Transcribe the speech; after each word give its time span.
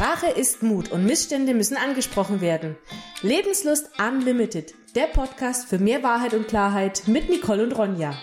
Sprache 0.00 0.28
ist 0.30 0.62
Mut 0.62 0.90
und 0.92 1.04
Missstände 1.04 1.52
müssen 1.52 1.76
angesprochen 1.76 2.40
werden. 2.40 2.78
Lebenslust 3.20 3.90
Unlimited, 3.98 4.72
der 4.96 5.02
Podcast 5.02 5.68
für 5.68 5.78
mehr 5.78 6.02
Wahrheit 6.02 6.32
und 6.32 6.48
Klarheit 6.48 7.02
mit 7.04 7.28
Nicole 7.28 7.64
und 7.64 7.72
Ronja. 7.72 8.14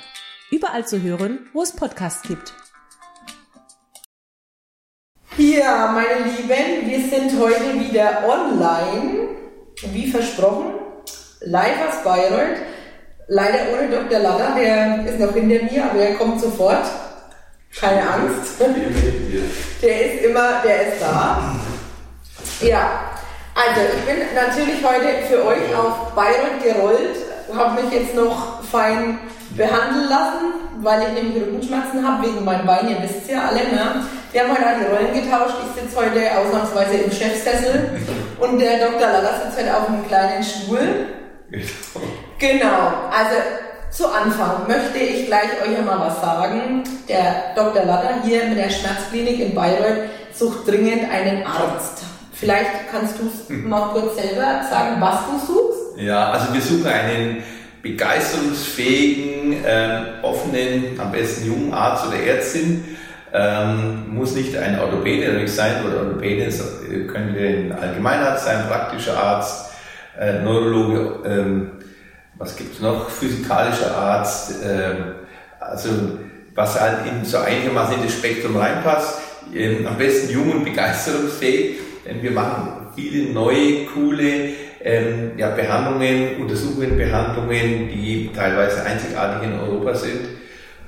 Überall 0.50 0.88
zu 0.88 1.04
hören, 1.04 1.48
wo 1.54 1.62
es 1.62 1.72
Podcasts 1.72 2.28
gibt. 2.28 2.56
Ja, 5.38 5.92
meine 5.92 6.32
Lieben, 6.32 6.90
wir 6.90 7.00
sind 7.12 7.40
heute 7.40 7.80
wieder 7.80 8.28
online, 8.28 9.28
wie 9.94 10.10
versprochen, 10.10 10.74
live 11.42 11.90
aus 11.90 12.04
Bayreuth. 12.04 12.58
Leider 13.28 13.72
ohne 13.72 13.88
Dr. 13.88 14.18
Laller, 14.18 14.56
der 14.56 15.06
ist 15.06 15.20
noch 15.20 15.32
hinter 15.32 15.64
mir, 15.72 15.86
aber 15.92 16.00
er 16.00 16.16
kommt 16.16 16.42
sofort. 16.42 16.88
Keine 17.80 18.10
Angst. 18.10 18.60
Der 19.84 20.06
ist 20.06 20.26
immer, 20.26 20.64
der 20.64 20.88
ist 20.88 21.02
da. 21.02 21.57
Ja, 22.62 23.12
also 23.54 23.82
ich 23.82 24.06
bin 24.06 24.24
natürlich 24.34 24.84
heute 24.84 25.28
für 25.28 25.46
euch 25.46 25.76
auf 25.76 26.14
Bayreuth 26.16 26.64
gerollt, 26.64 27.18
habe 27.56 27.82
mich 27.82 27.94
jetzt 27.94 28.16
noch 28.16 28.64
fein 28.64 29.20
behandeln 29.52 30.10
lassen, 30.10 30.54
weil 30.82 31.04
ich 31.04 31.14
nämlich 31.14 31.44
Rückenschmerzen 31.44 32.08
habe 32.08 32.28
wegen 32.28 32.44
meinem 32.44 32.66
Bein, 32.66 32.90
ihr 32.90 33.02
wisst 33.02 33.30
ja 33.30 33.50
alle, 33.50 33.60
ne? 33.60 34.06
Wir 34.32 34.42
haben 34.42 34.52
heute 34.52 34.66
auch 34.66 34.80
die 34.80 34.86
Rollen 34.86 35.14
getauscht. 35.14 35.56
Ich 35.66 35.82
sitze 35.82 35.98
heute 35.98 36.20
ausnahmsweise 36.38 36.98
im 36.98 37.12
Chefsessel 37.12 37.90
und 38.40 38.60
der 38.60 38.78
Dr. 38.78 39.00
Lalla 39.00 39.42
sitzt 39.44 39.58
heute 39.58 39.76
auf 39.76 39.88
einem 39.88 40.08
kleinen 40.08 40.44
Stuhl. 40.44 41.06
Genau, 42.40 43.10
also 43.10 43.36
zu 43.90 44.08
Anfang 44.08 44.68
möchte 44.68 45.00
ich 45.00 45.26
gleich 45.26 45.60
euch 45.60 45.76
einmal 45.76 46.00
was 46.02 46.22
sagen. 46.22 46.84
Der 47.10 47.56
Dr. 47.56 47.84
Latter 47.84 48.22
hier 48.24 48.46
mit 48.46 48.60
der 48.60 48.70
Schmerzklinik 48.70 49.40
in 49.40 49.56
Bayreuth 49.56 50.08
sucht 50.36 50.68
dringend 50.68 51.12
einen 51.12 51.44
Arzt. 51.44 51.97
Vielleicht 52.40 52.90
kannst 52.92 53.20
du 53.20 53.28
es 53.28 53.50
Mhm. 53.50 53.70
mal 53.70 53.90
kurz 53.94 54.16
selber 54.16 54.62
sagen, 54.70 55.02
was 55.02 55.20
du 55.26 55.46
suchst. 55.54 55.98
Ja, 56.00 56.32
also 56.32 56.54
wir 56.54 56.62
suchen 56.62 56.86
einen 56.86 57.44
begeisterungsfähigen, 57.82 59.64
ähm, 59.66 60.06
offenen, 60.22 61.00
am 61.00 61.12
besten 61.12 61.48
jungen 61.48 61.74
Arzt 61.74 62.06
oder 62.08 62.20
Ärztin. 62.20 62.84
Ähm, 63.34 64.06
muss 64.14 64.36
nicht 64.36 64.56
ein 64.56 64.80
Orthopäde 64.80 65.28
natürlich 65.28 65.54
sein, 65.54 65.84
oder 65.86 66.00
Orthopäde 66.00 66.46
ist, 66.46 66.62
äh, 66.62 67.06
könnte 67.06 67.40
ein 67.40 67.72
Allgemeinarzt 67.74 68.46
sein, 68.46 68.68
praktischer 68.68 69.18
Arzt, 69.18 69.72
äh, 70.20 70.40
Neurologe, 70.40 71.20
ähm, 71.26 71.72
was 72.38 72.56
gibt's 72.56 72.80
noch, 72.80 73.10
physikalischer 73.10 73.96
Arzt, 73.96 74.56
ähm, 74.64 75.16
also 75.60 75.90
was 76.56 76.80
halt 76.80 77.00
in 77.06 77.26
so 77.26 77.38
einigermaßen 77.40 77.96
in 77.98 78.04
das 78.04 78.14
Spektrum 78.14 78.56
reinpasst. 78.58 79.20
Ähm, 79.54 79.86
am 79.88 79.98
besten 79.98 80.32
jung 80.32 80.52
und 80.52 80.64
begeisterungsfähig, 80.64 81.80
denn 82.08 82.24
wir 82.24 82.32
machen 82.32 82.88
viele 82.96 83.34
neue, 83.34 83.86
coole 83.86 84.50
ähm, 84.82 85.32
ja, 85.38 85.50
Behandlungen, 85.50 86.42
Untersuchungen, 86.42 86.98
Behandlungen, 86.98 87.90
die 87.90 88.30
teilweise 88.34 88.84
einzigartig 88.84 89.50
in 89.50 89.60
Europa 89.60 89.96
sind. 89.96 90.22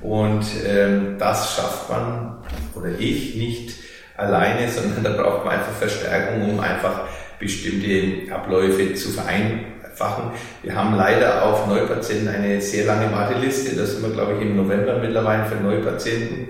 Und 0.00 0.44
ähm, 0.66 1.16
das 1.18 1.54
schafft 1.54 1.90
man 1.90 2.38
oder 2.74 2.88
ich 2.98 3.36
nicht 3.36 3.74
alleine, 4.16 4.68
sondern 4.74 5.04
da 5.04 5.22
braucht 5.22 5.44
man 5.44 5.58
einfach 5.58 5.72
Verstärkung, 5.72 6.50
um 6.50 6.60
einfach 6.60 7.02
bestimmte 7.38 8.32
Abläufe 8.32 8.94
zu 8.94 9.10
vereinfachen. 9.10 10.32
Wir 10.62 10.74
haben 10.74 10.96
leider 10.96 11.44
auf 11.44 11.66
Neupatienten 11.66 12.28
eine 12.28 12.60
sehr 12.60 12.86
lange 12.86 13.10
Warteliste. 13.12 13.76
Da 13.76 13.84
sind 13.86 14.02
wir, 14.02 14.10
glaube 14.10 14.34
ich, 14.34 14.42
im 14.42 14.56
November 14.56 14.98
mittlerweile 14.98 15.46
für 15.46 15.56
Neupatienten. 15.56 16.48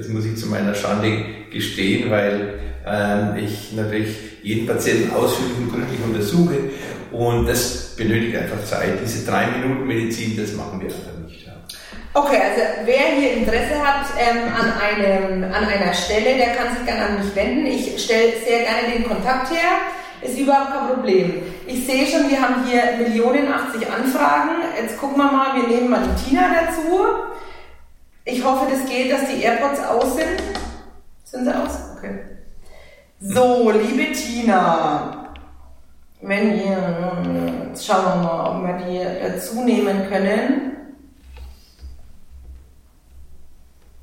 Das 0.00 0.08
muss 0.08 0.24
ich 0.24 0.34
zu 0.34 0.46
meiner 0.46 0.74
Schande 0.74 1.26
gestehen, 1.52 2.10
weil 2.10 2.54
ähm, 2.86 3.36
ich 3.36 3.72
natürlich 3.72 4.16
jeden 4.42 4.66
Patienten 4.66 5.12
ausführlich 5.14 5.58
und 5.58 5.70
gründlich 5.70 6.00
untersuche. 6.02 6.56
Und 7.12 7.46
das 7.46 7.96
benötigt 7.96 8.34
einfach 8.34 8.64
Zeit. 8.64 8.94
Diese 9.04 9.30
drei 9.30 9.48
Minuten 9.48 9.86
Medizin, 9.86 10.38
das 10.38 10.54
machen 10.54 10.80
wir 10.80 10.86
einfach 10.86 11.18
nicht. 11.26 11.44
Ja. 11.44 11.52
Okay, 12.14 12.38
also 12.38 12.62
wer 12.86 13.20
hier 13.20 13.32
Interesse 13.34 13.76
hat 13.76 14.06
ähm, 14.18 14.48
an, 14.48 14.72
einem, 14.80 15.44
an 15.44 15.64
einer 15.66 15.92
Stelle, 15.92 16.38
der 16.38 16.54
kann 16.54 16.74
sich 16.74 16.86
gerne 16.86 17.04
an 17.04 17.18
mich 17.18 17.36
wenden. 17.36 17.66
Ich 17.66 18.02
stelle 18.02 18.32
sehr 18.42 18.60
gerne 18.60 18.94
den 18.94 19.06
Kontakt 19.06 19.50
her. 19.50 19.84
Ist 20.22 20.38
überhaupt 20.38 20.70
kein 20.72 20.94
Problem. 20.94 21.42
Ich 21.66 21.84
sehe 21.84 22.06
schon, 22.06 22.30
wir 22.30 22.40
haben 22.40 22.64
hier 22.66 23.06
Millionen 23.06 23.52
80 23.52 23.86
Anfragen. 23.86 24.62
Jetzt 24.80 24.96
gucken 24.96 25.18
wir 25.18 25.30
mal, 25.30 25.60
wir 25.60 25.68
nehmen 25.68 25.90
mal 25.90 26.00
die 26.02 26.30
Tina 26.30 26.48
dazu. 26.64 27.04
Ich 28.24 28.44
hoffe, 28.44 28.66
das 28.70 28.88
geht, 28.88 29.10
dass 29.10 29.28
die 29.28 29.42
AirPods 29.42 29.80
aus 29.80 30.16
sind. 30.16 30.42
Sind 31.24 31.44
sie 31.44 31.56
aus? 31.56 31.96
Okay. 31.96 32.20
So, 33.20 33.70
liebe 33.70 34.12
Tina, 34.12 35.34
wenn 36.20 36.54
ihr, 36.58 37.66
jetzt 37.68 37.86
schauen 37.86 38.04
wir 38.04 38.16
mal, 38.22 38.50
ob 38.50 38.66
wir 38.66 38.86
die 38.86 39.22
dazu 39.22 39.62
nehmen 39.62 40.08
können. 40.08 40.70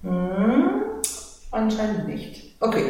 Hm, 0.03 0.81
anscheinend 1.51 2.07
nicht. 2.07 2.46
Okay. 2.59 2.85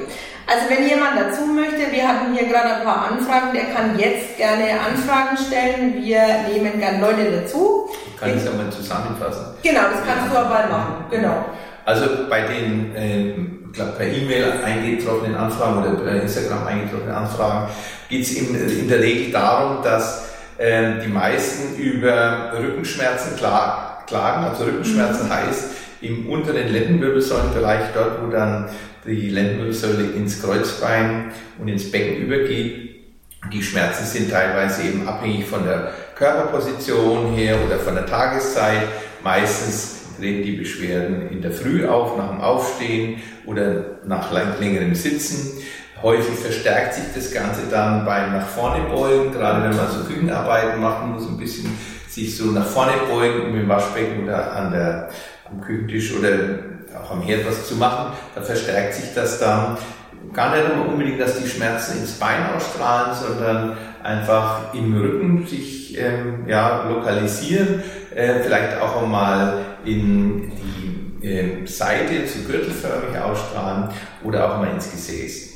Also 0.48 0.62
wenn 0.70 0.88
jemand 0.88 1.20
dazu 1.20 1.46
möchte, 1.46 1.92
wir 1.92 2.08
hatten 2.08 2.34
hier 2.34 2.48
gerade 2.48 2.76
ein 2.76 2.84
paar 2.84 3.12
Anfragen, 3.12 3.54
der 3.54 3.66
kann 3.66 4.00
jetzt 4.00 4.38
gerne 4.38 4.64
Anfragen 4.80 5.36
stellen. 5.38 5.96
Wir 6.04 6.22
nehmen 6.52 6.80
gerne 6.80 7.02
Leute 7.02 7.42
dazu. 7.42 7.90
Ich 8.14 8.18
kann 8.20 8.30
es 8.30 8.48
einmal 8.48 8.70
zusammenfassen. 8.72 9.46
Genau, 9.62 9.82
das 9.92 10.02
kannst 10.08 10.34
du 10.34 10.38
aber 10.38 10.68
machen. 10.70 11.06
Genau. 11.12 11.46
Also 11.84 12.06
bei 12.30 12.42
den 12.42 12.96
ich 12.96 13.74
glaub, 13.74 13.98
per 13.98 14.08
E-Mail 14.08 14.54
eingetroffenen 14.66 15.36
Anfragen 15.36 15.80
oder 15.84 15.92
per 16.02 16.22
Instagram 16.22 16.66
eingetroffenen 16.66 17.14
Anfragen 17.14 17.68
geht 18.10 18.24
es 18.24 18.32
in, 18.36 18.56
in 18.56 18.88
der 18.88 19.00
Regel 19.02 19.32
darum, 19.32 19.84
dass 19.84 20.30
ähm, 20.60 21.02
die 21.06 21.10
meisten 21.10 21.76
über 21.76 22.54
Rückenschmerzen 22.58 23.38
kla- 23.38 24.06
klagen. 24.08 24.46
Also 24.46 24.64
Rückenschmerzen 24.64 25.30
heißt 25.30 25.66
im 26.02 26.30
unteren 26.30 26.72
Lendenwirbelsäulenbereich, 26.72 27.94
dort 27.94 28.24
wo 28.24 28.30
dann 28.30 28.70
die 29.06 29.30
Lendenwirbelsäule 29.30 30.12
ins 30.16 30.42
Kreuzbein 30.42 31.32
und 31.60 31.68
ins 31.68 31.92
Becken 31.92 32.18
übergeht. 32.18 32.88
Die 33.52 33.64
Schmerzen 33.64 34.06
sind 34.06 34.32
teilweise 34.32 34.84
eben 34.84 35.08
abhängig 35.08 35.46
von 35.46 35.64
der 35.64 35.92
Körperposition 36.16 37.34
her 37.34 37.58
oder 37.66 37.80
von 37.80 37.96
der 37.96 38.06
Tageszeit. 38.06 38.84
Meistens 39.24 39.98
treten 40.18 40.44
die 40.44 40.54
Beschwerden 40.54 41.30
in 41.30 41.42
der 41.42 41.52
Früh 41.52 41.86
auf, 41.86 42.18
nach 42.18 42.30
dem 42.30 42.42
Aufstehen 42.42 43.22
oder 43.46 44.00
nach 44.06 44.32
längerem 44.32 44.96
Sitzen. 44.96 45.62
Häufig 46.02 46.36
verstärkt 46.36 46.96
sich 46.96 47.06
das 47.16 47.32
Ganze 47.32 47.62
dann 47.72 48.06
beim 48.06 48.34
nach 48.34 48.48
vorne 48.48 48.86
beugen, 48.90 49.32
gerade 49.32 49.64
wenn 49.64 49.76
man 49.76 49.90
so 49.90 50.04
Küchenarbeiten 50.04 50.80
machen 50.80 51.14
muss, 51.14 51.28
ein 51.28 51.38
bisschen 51.38 51.72
sich 52.08 52.36
so 52.36 52.46
nach 52.46 52.66
vorne 52.66 52.94
beugen, 53.10 53.50
um 53.50 53.60
im 53.60 53.68
Waschbecken 53.68 54.24
oder 54.24 54.52
an 54.54 54.72
der, 54.72 55.10
am 55.50 55.62
Küchentisch 55.62 56.14
oder 56.14 56.30
auch 57.02 57.12
am 57.12 57.22
Herd 57.22 57.46
was 57.48 57.68
zu 57.68 57.76
machen. 57.76 58.14
Da 58.36 58.42
verstärkt 58.42 58.96
sich 58.96 59.14
das 59.14 59.40
dann. 59.40 59.78
Gar 60.34 60.56
nicht 60.56 60.70
immer 60.70 60.88
unbedingt, 60.88 61.22
dass 61.22 61.42
die 61.42 61.48
Schmerzen 61.48 62.00
ins 62.00 62.14
Bein 62.14 62.54
ausstrahlen, 62.56 63.16
sondern 63.16 63.78
einfach 64.04 64.74
im 64.74 65.00
Rücken 65.00 65.48
sich 65.48 65.98
ähm, 65.98 66.46
ja, 66.48 66.88
lokalisieren, 66.90 67.82
äh, 68.14 68.40
vielleicht 68.42 68.80
auch 68.82 69.04
einmal 69.04 69.60
in 69.86 70.52
die 71.22 71.28
äh, 71.28 71.66
Seite 71.66 72.26
zu 72.26 72.44
gürtelförmig 72.44 73.18
ausstrahlen 73.20 73.90
oder 74.24 74.52
auch 74.52 74.58
mal 74.60 74.70
ins 74.70 74.92
Gesäß. 74.92 75.50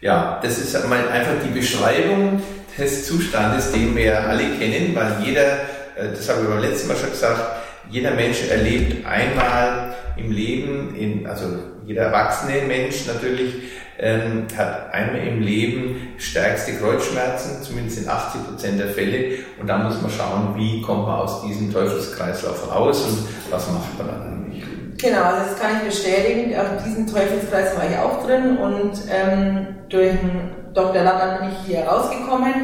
Ja, 0.00 0.40
das 0.42 0.58
ist 0.58 0.76
einfach 0.76 1.32
die 1.44 1.58
Beschreibung 1.58 2.42
des 2.78 3.06
Zustandes, 3.06 3.72
den 3.72 3.96
wir 3.96 4.26
alle 4.28 4.44
kennen, 4.58 4.94
weil 4.94 5.16
jeder, 5.24 5.52
äh, 5.96 6.10
das 6.14 6.28
habe 6.28 6.42
ich 6.42 6.48
beim 6.48 6.60
letzten 6.60 6.88
Mal 6.88 6.96
schon 6.96 7.10
gesagt, 7.10 7.63
jeder 7.90 8.12
Mensch 8.12 8.48
erlebt 8.48 9.06
einmal 9.06 9.94
im 10.16 10.30
Leben, 10.30 10.94
in, 10.94 11.26
also 11.26 11.46
jeder 11.86 12.04
erwachsene 12.04 12.62
Mensch 12.66 13.06
natürlich, 13.06 13.54
ähm, 13.98 14.46
hat 14.56 14.92
einmal 14.92 15.26
im 15.26 15.40
Leben 15.40 16.14
stärkste 16.18 16.72
Kreuzschmerzen, 16.74 17.62
zumindest 17.62 17.98
in 17.98 18.08
80 18.08 18.48
Prozent 18.48 18.80
der 18.80 18.88
Fälle. 18.88 19.38
Und 19.60 19.68
da 19.68 19.78
muss 19.78 20.00
man 20.02 20.10
schauen, 20.10 20.54
wie 20.56 20.82
kommt 20.82 21.06
man 21.06 21.20
aus 21.20 21.42
diesem 21.42 21.72
Teufelskreislauf 21.72 22.74
raus 22.74 23.04
und 23.06 23.52
was 23.52 23.70
macht 23.70 23.98
man 23.98 24.08
dann 24.08 24.22
eigentlich. 24.26 24.64
Genau, 24.98 25.22
also 25.22 25.50
das 25.50 25.60
kann 25.60 25.76
ich 25.78 25.86
bestätigen. 25.86 26.54
Auf 26.58 26.82
diesem 26.84 27.06
Teufelskreis 27.06 27.76
war 27.76 27.84
ich 27.88 27.96
auch 27.98 28.26
drin 28.26 28.56
und 28.58 28.92
ähm, 29.10 29.66
durch 29.88 30.10
den 30.10 30.50
Dr. 30.72 31.02
Latter 31.02 31.38
bin 31.38 31.50
ich 31.50 31.66
hier 31.66 31.84
rausgekommen. 31.84 32.54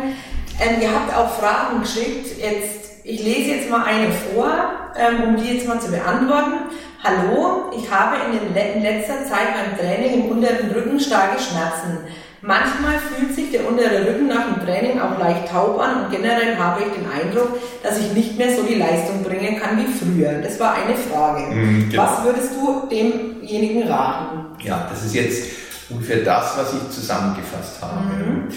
Ähm, 0.60 0.80
ihr 0.80 0.90
habt 0.90 1.16
auch 1.16 1.30
Fragen 1.38 1.80
geschickt. 1.80 2.38
Jetzt, 2.38 3.04
ich 3.04 3.22
lese 3.22 3.56
jetzt 3.56 3.70
mal 3.70 3.84
eine 3.84 4.10
vor, 4.10 4.79
um 5.26 5.36
die 5.36 5.54
jetzt 5.54 5.66
mal 5.66 5.80
zu 5.80 5.90
beantworten. 5.90 6.54
Hallo, 7.02 7.70
ich 7.76 7.90
habe 7.90 8.16
in, 8.26 8.54
den, 8.54 8.74
in 8.76 8.82
letzter 8.82 9.24
Zeit 9.24 9.54
beim 9.54 9.78
Training 9.78 10.24
im 10.24 10.30
unteren 10.30 10.70
Rücken 10.70 11.00
starke 11.00 11.40
Schmerzen. 11.40 11.98
Manchmal 12.42 12.98
fühlt 12.98 13.34
sich 13.34 13.50
der 13.50 13.68
untere 13.68 14.06
Rücken 14.06 14.28
nach 14.28 14.46
dem 14.46 14.64
Training 14.64 14.98
auch 15.00 15.18
leicht 15.18 15.48
taub 15.50 15.78
an 15.78 16.04
und 16.04 16.10
generell 16.10 16.56
habe 16.56 16.82
ich 16.82 16.92
den 16.92 17.10
Eindruck, 17.10 17.58
dass 17.82 17.98
ich 17.98 18.12
nicht 18.12 18.38
mehr 18.38 18.54
so 18.54 18.62
die 18.62 18.76
Leistung 18.76 19.22
bringen 19.22 19.60
kann 19.60 19.76
wie 19.76 19.86
früher. 19.86 20.40
Das 20.42 20.58
war 20.58 20.74
eine 20.74 20.96
Frage. 20.96 21.54
Mhm, 21.54 21.90
genau. 21.90 22.02
Was 22.02 22.24
würdest 22.24 22.52
du 22.54 22.88
demjenigen 22.90 23.88
raten? 23.88 24.58
Ja, 24.62 24.86
das 24.90 25.04
ist 25.04 25.14
jetzt 25.14 25.50
ungefähr 25.90 26.24
das, 26.24 26.56
was 26.56 26.72
ich 26.72 26.90
zusammengefasst 26.90 27.82
habe. 27.82 28.06
Mhm. 28.06 28.48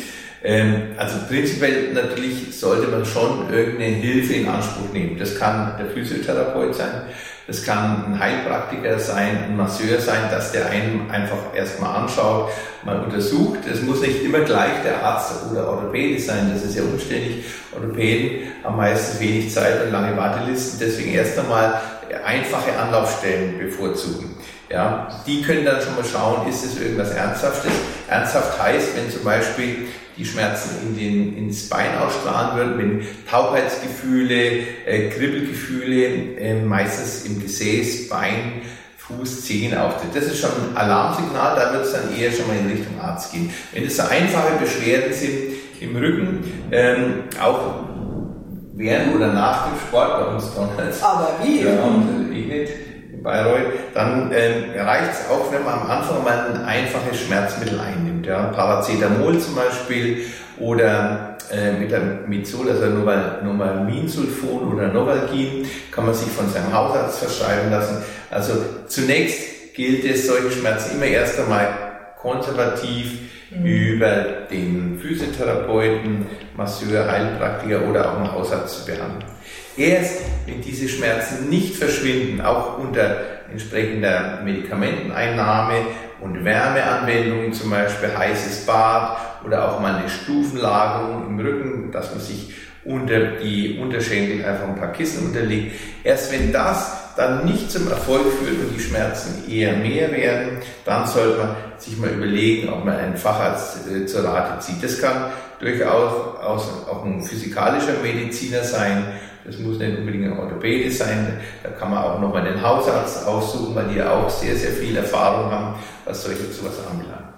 Ähm, 0.44 0.92
also 0.98 1.20
prinzipiell 1.30 1.94
natürlich 1.94 2.60
sollte 2.60 2.88
man 2.88 3.06
schon 3.06 3.50
irgendeine 3.52 3.96
Hilfe 3.96 4.34
in 4.34 4.48
Anspruch 4.48 4.92
nehmen. 4.92 5.18
Das 5.18 5.40
kann 5.40 5.76
der 5.80 5.88
Physiotherapeut 5.88 6.76
sein, 6.76 7.04
das 7.48 7.66
kann 7.66 8.06
ein 8.06 8.20
Heilpraktiker 8.20 9.00
sein, 9.00 9.46
ein 9.46 9.58
Masseur 9.58 10.00
sein, 10.00 10.30
dass 10.32 10.52
der 10.52 10.70
einen 10.70 11.10
einfach 11.10 11.56
erstmal 11.56 12.04
anschaut, 12.04 12.52
mal 12.84 13.00
untersucht. 13.02 13.60
Es 13.72 13.82
muss 13.82 14.02
nicht 14.02 14.24
immer 14.24 14.42
gleich 14.42 14.82
der 14.84 15.04
Arzt 15.04 15.32
oder 15.52 15.68
Orthopäde 15.70 16.20
sein, 16.22 16.52
das 16.54 16.64
ist 16.64 16.76
ja 16.76 16.84
umständlich. 16.84 17.46
Orthopäden 17.74 18.48
haben 18.64 18.78
meistens 18.78 19.20
wenig 19.22 19.54
Zeit 19.54 19.84
und 19.86 19.92
lange 19.92 20.16
Wartelisten, 20.18 20.80
deswegen 20.80 21.14
erst 21.14 21.40
einmal 21.40 21.82
einfache 22.26 22.78
Anlaufstellen 22.78 23.58
bevorzugen. 23.60 24.36
Ja, 24.70 25.08
die 25.28 25.42
können 25.42 25.66
dann 25.66 25.82
schon 25.82 25.96
mal 25.96 26.06
schauen, 26.06 26.48
ist 26.48 26.66
es 26.66 26.80
irgendwas 26.80 27.12
Ernsthaftes. 27.12 27.72
Ernsthaft 28.10 28.62
heißt, 28.62 28.96
wenn 28.96 29.12
zum 29.12 29.24
Beispiel 29.24 29.88
die 30.18 30.26
Schmerzen 30.26 30.70
in 30.88 30.98
den, 30.98 31.38
ins 31.38 31.70
Bein 31.70 31.98
ausstrahlen 31.98 32.58
würden, 32.58 32.78
wenn 32.78 33.08
Taubheitsgefühle, 33.30 34.36
äh, 34.86 35.10
Kribbelgefühle, 35.10 36.38
äh, 36.38 36.62
meistens 36.62 37.26
im 37.26 37.42
Gesäß, 37.42 38.10
Bein, 38.10 38.62
Fuß, 38.98 39.46
Zehen 39.46 39.78
auftritt. 39.78 40.16
Das 40.16 40.26
ist 40.26 40.40
schon 40.40 40.52
ein 40.52 40.78
Alarmsignal, 40.78 41.56
da 41.56 41.74
wird 41.74 41.86
es 41.86 41.94
dann 41.94 42.16
eher 42.18 42.32
schon 42.32 42.48
mal 42.48 42.58
in 42.58 42.68
Richtung 42.68 43.00
Arzt 43.02 43.32
gehen. 43.32 43.54
Wenn 43.74 43.86
es 43.86 43.98
so 43.98 44.04
einfache 44.04 44.58
Beschwerden 44.60 45.14
sind 45.14 45.34
im 45.82 45.96
Rücken, 45.96 46.44
ähm, 46.72 47.24
auch 47.42 47.84
während 48.76 49.16
oder 49.16 49.34
nach 49.34 49.68
dem 49.68 49.80
Sport 49.80 50.20
bei 50.20 50.34
uns 50.34 50.54
damals. 50.56 51.02
Aber 51.04 51.32
wie? 51.44 51.62
Ja, 51.62 51.72
ich 52.32 52.48
nicht 52.48 52.74
Bayreuth, 53.24 53.74
dann 53.94 54.32
äh, 54.32 54.80
reicht 54.82 55.12
es 55.14 55.30
auch, 55.30 55.52
wenn 55.52 55.64
man 55.64 55.80
am 55.80 55.90
Anfang 55.90 56.24
mal 56.24 56.52
ein 56.52 56.66
einfaches 56.66 57.22
Schmerzmittel 57.22 57.80
einnimmt. 57.80 58.13
Ja? 58.26 58.46
Paracetamol 58.46 59.40
zum 59.40 59.56
Beispiel 59.56 60.26
oder 60.60 61.38
äh, 61.52 61.72
mit 61.72 61.90
Metamizol, 61.92 62.70
also 62.70 62.86
Novalminsulfon 62.86 64.74
oder 64.74 64.88
Novalgin, 64.88 65.66
kann 65.92 66.06
man 66.06 66.14
sich 66.14 66.30
von 66.30 66.50
seinem 66.50 66.74
Hausarzt 66.74 67.20
verschreiben 67.20 67.72
lassen. 67.72 67.98
Also 68.30 68.54
zunächst 68.88 69.74
gilt 69.76 70.06
es, 70.06 70.28
solche 70.28 70.52
Schmerzen 70.52 70.96
immer 70.96 71.06
erst 71.06 71.40
einmal 71.40 71.68
konservativ 72.18 73.20
mhm. 73.52 73.66
über 73.66 74.10
den 74.50 75.00
Physiotherapeuten, 75.00 76.26
Masseur, 76.56 77.12
Heilpraktiker 77.12 77.88
oder 77.90 78.12
auch 78.12 78.18
einen 78.18 78.32
Hausarzt 78.32 78.80
zu 78.80 78.86
behandeln. 78.86 79.26
Erst 79.76 80.22
wenn 80.46 80.62
diese 80.62 80.88
Schmerzen 80.88 81.50
nicht 81.50 81.76
verschwinden, 81.76 82.42
auch 82.42 82.78
unter 82.78 83.18
entsprechender 83.52 84.40
Medikamenteneinnahme 84.44 85.74
und 86.24 86.46
Wärmeanwendungen, 86.46 87.54
zum 87.54 87.70
Beispiel 87.70 88.18
heißes 88.18 88.66
Bad 88.66 89.18
oder 89.46 89.72
auch 89.72 89.80
mal 89.80 89.96
eine 89.96 90.10
Stufenlagerung 90.10 91.28
im 91.28 91.40
Rücken, 91.40 91.92
dass 91.92 92.12
man 92.12 92.20
sich 92.20 92.54
unter 92.86 93.38
die 93.38 93.80
Unterschenkel 93.82 94.46
einfach 94.46 94.68
ein 94.68 94.76
paar 94.76 94.92
Kissen 94.92 95.28
unterlegt. 95.28 95.76
Erst 96.04 96.32
wenn 96.32 96.52
das 96.52 97.16
dann 97.16 97.46
nicht 97.46 97.72
zum 97.72 97.90
Erfolg 97.90 98.26
führt 98.40 98.60
und 98.60 98.76
die 98.76 98.82
Schmerzen 98.82 99.50
eher 99.50 99.74
mehr 99.74 100.12
werden, 100.12 100.58
dann 100.86 101.06
sollte 101.06 101.38
man 101.38 101.56
sich 101.78 101.98
mal 101.98 102.10
überlegen, 102.10 102.70
ob 102.70 102.84
man 102.84 102.98
einen 102.98 103.18
Facharzt 103.18 103.88
äh, 103.90 104.06
zur 104.06 104.24
Rate 104.24 104.60
zieht. 104.60 104.84
Das 104.84 105.00
kann 105.00 105.32
durchaus 105.60 106.42
auch 106.42 107.06
ein 107.06 107.22
physikalischer 107.22 107.94
Mediziner 108.02 108.64
sein 108.64 109.06
das 109.46 109.58
muss 109.60 109.78
nicht 109.78 109.98
unbedingt 109.98 110.26
ein 110.26 110.40
Orthopäde 110.40 110.90
sein, 110.90 111.40
da 111.64 111.70
kann 111.70 111.92
man 111.92 112.04
auch 112.04 112.20
nochmal 112.20 112.44
den 112.44 112.62
Hausarzt 112.62 113.28
aussuchen, 113.28 113.76
weil 113.76 113.88
die 113.90 113.98
ja 113.98 114.12
auch 114.12 114.30
sehr, 114.30 114.56
sehr 114.56 114.72
viel 114.72 114.96
Erfahrung 114.96 115.52
haben, 115.52 115.76
was 116.06 116.24
solche 116.24 116.44
sowas 116.46 116.76
anbelangt. 116.90 117.34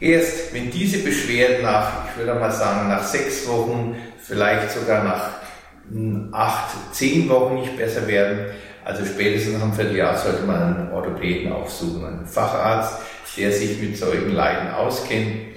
Erst 0.00 0.54
wenn 0.54 0.70
diese 0.70 0.98
Beschwerden 0.98 1.62
nach, 1.62 2.08
ich 2.08 2.18
würde 2.18 2.38
mal 2.38 2.50
sagen, 2.50 2.88
nach 2.88 3.02
sechs 3.02 3.46
Wochen, 3.48 3.96
vielleicht 4.18 4.70
sogar 4.70 5.04
nach 5.04 5.30
hm, 5.90 6.28
acht, 6.32 6.74
zehn 6.92 7.28
Wochen 7.28 7.56
nicht 7.56 7.76
besser 7.76 8.06
werden, 8.06 8.46
also 8.84 9.04
spätestens 9.04 9.54
nach 9.54 9.62
einem 9.62 9.72
Vierteljahr 9.72 10.16
sollte 10.16 10.42
man 10.44 10.62
einen 10.62 10.92
Orthopäden 10.92 11.52
aufsuchen, 11.52 12.04
einen 12.04 12.26
Facharzt, 12.26 12.98
der 13.36 13.50
sich 13.50 13.80
mit 13.80 13.96
solchen 13.96 14.34
Leiden 14.34 14.72
auskennt 14.72 15.53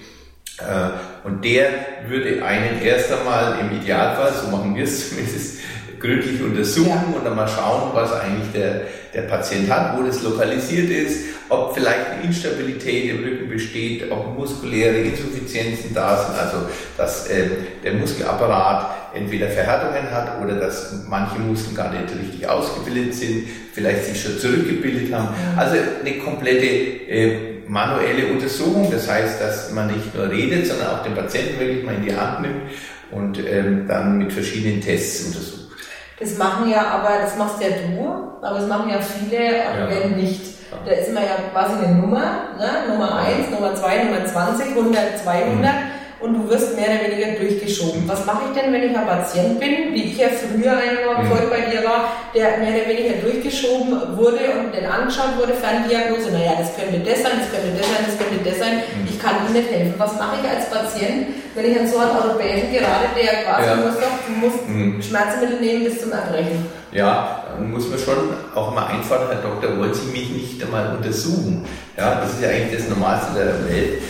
und 1.23 1.45
der 1.45 1.69
würde 2.07 2.43
einen 2.43 2.81
erst 2.81 3.11
einmal 3.11 3.59
im 3.59 3.79
Idealfall, 3.79 4.33
so 4.33 4.49
machen 4.49 4.75
wir 4.75 4.83
es 4.83 5.09
zumindest, 5.09 5.57
gründlich 5.99 6.41
untersuchen 6.41 6.89
ja. 6.89 7.17
und 7.17 7.25
dann 7.25 7.35
mal 7.35 7.47
schauen, 7.47 7.91
was 7.93 8.11
eigentlich 8.13 8.51
der, 8.53 8.81
der 9.13 9.23
Patient 9.23 9.69
hat, 9.69 9.97
wo 9.97 10.03
das 10.03 10.21
lokalisiert 10.21 10.89
ist, 10.89 11.25
ob 11.49 11.73
vielleicht 11.73 12.11
eine 12.11 12.23
Instabilität 12.23 13.09
im 13.09 13.23
Rücken 13.23 13.49
besteht, 13.49 14.11
ob 14.11 14.37
muskuläre 14.37 14.97
Insuffizienzen 14.97 15.93
da 15.93 16.17
sind, 16.17 16.37
also 16.37 16.57
dass 16.97 17.27
äh, 17.27 17.47
der 17.83 17.93
Muskelapparat 17.93 19.13
entweder 19.15 19.47
Verhärtungen 19.47 20.11
hat 20.11 20.41
oder 20.43 20.55
dass 20.55 21.03
manche 21.07 21.39
Muskeln 21.39 21.75
gar 21.75 21.91
nicht 21.91 22.13
richtig 22.13 22.47
ausgebildet 22.47 23.15
sind, 23.15 23.47
vielleicht 23.73 24.05
sich 24.05 24.21
schon 24.21 24.37
zurückgebildet 24.37 25.13
haben. 25.13 25.29
Also 25.55 25.77
eine 26.01 26.17
komplette 26.19 26.65
äh, 26.65 27.56
manuelle 27.67 28.27
Untersuchung, 28.27 28.89
das 28.91 29.09
heißt, 29.09 29.41
dass 29.41 29.71
man 29.71 29.87
nicht 29.87 30.15
nur 30.15 30.29
redet, 30.29 30.67
sondern 30.67 30.87
auch 30.95 31.03
den 31.03 31.15
Patienten 31.15 31.59
wirklich 31.59 31.83
mal 31.83 31.95
in 31.95 32.03
die 32.03 32.15
Hand 32.15 32.41
nimmt 32.41 32.61
und 33.11 33.39
ähm, 33.39 33.87
dann 33.87 34.17
mit 34.17 34.33
verschiedenen 34.33 34.81
Tests 34.81 35.27
untersucht. 35.27 35.71
Das 36.19 36.37
machen 36.37 36.69
ja 36.69 36.87
aber, 36.87 37.21
das 37.21 37.37
machst 37.37 37.61
ja 37.61 37.69
du, 37.69 38.07
aber 38.41 38.59
das 38.59 38.67
machen 38.67 38.89
ja 38.89 38.99
viele, 38.99 39.57
ja. 39.57 39.89
wenn 39.89 40.15
nicht. 40.15 40.57
Da 40.85 40.91
ist 40.91 41.09
immer 41.09 41.21
ja 41.21 41.37
quasi 41.51 41.83
eine 41.83 41.95
Nummer, 41.95 42.55
ne? 42.57 42.91
Nummer 42.91 43.19
1, 43.19 43.51
Nummer 43.51 43.73
2, 43.73 44.03
Nummer 44.03 44.25
20, 44.25 44.67
100, 44.69 45.19
200. 45.23 45.59
Mhm 45.59 45.96
und 46.19 46.33
du 46.33 46.49
wirst 46.49 46.75
mehr 46.75 46.87
oder 46.89 47.11
weniger 47.11 47.39
durchgeschoben. 47.39 48.03
Was 48.07 48.25
mache 48.25 48.49
ich 48.49 48.59
denn, 48.59 48.73
wenn 48.73 48.83
ich 48.83 48.97
ein 48.97 49.05
Patient 49.05 49.59
bin, 49.59 49.93
wie 49.93 50.03
ich 50.03 50.17
ja 50.17 50.27
früher 50.29 50.73
einmal 50.73 51.23
mhm. 51.23 51.29
vorher 51.29 51.47
bei 51.47 51.61
dir 51.69 51.83
war, 51.85 52.11
der 52.33 52.57
mehr 52.57 52.73
oder 52.73 52.89
weniger 52.89 53.21
durchgeschoben 53.21 54.17
wurde 54.17 54.41
und 54.57 54.73
dann 54.73 54.85
angeschaut 54.89 55.37
wurde, 55.37 55.53
Ferndiagnose, 55.53 56.31
naja, 56.31 56.57
das 56.57 56.75
könnte 56.75 56.99
das 56.99 57.21
sein, 57.21 57.37
das 57.37 57.49
könnte 57.53 57.77
das 57.77 57.85
sein, 57.85 58.01
das 58.05 58.17
könnte 58.17 58.49
das 58.49 58.57
sein, 58.59 58.73
mhm. 58.77 59.07
ich 59.09 59.19
kann 59.21 59.45
ihm 59.45 59.53
nicht 59.53 59.69
helfen. 59.69 59.93
Was 59.97 60.13
mache 60.17 60.41
ich 60.41 60.49
als 60.49 60.69
Patient, 60.69 61.27
wenn 61.53 61.65
ich 61.65 61.79
an 61.79 61.87
so 61.87 61.97
einen 61.99 62.17
Europäischen 62.17 62.73
gerade, 62.73 63.13
der 63.13 63.45
quasi 63.45 63.69
ja. 63.69 63.75
muss 63.75 63.95
doch, 64.01 64.17
du 64.25 64.33
musst 64.41 64.67
mhm. 64.67 65.01
Schmerzmittel 65.01 65.59
nehmen 65.59 65.83
bis 65.85 66.01
zum 66.01 66.11
Erbrechen. 66.11 66.65
Ja, 66.91 67.43
dann 67.49 67.69
muss 67.69 67.89
man 67.89 67.99
schon 67.99 68.17
auch 68.55 68.73
mal 68.73 68.87
einfordern, 68.87 69.27
Herr 69.29 69.41
Doktor, 69.41 69.77
wollen 69.77 69.93
Sie 69.93 70.07
mich 70.07 70.29
nicht 70.31 70.63
einmal 70.63 70.95
untersuchen? 70.95 71.65
Ja, 71.95 72.21
das 72.21 72.33
ist 72.33 72.41
ja 72.41 72.49
eigentlich 72.49 72.79
das 72.79 72.89
Normalste 72.89 73.33
der 73.35 73.69
Welt 73.69 74.01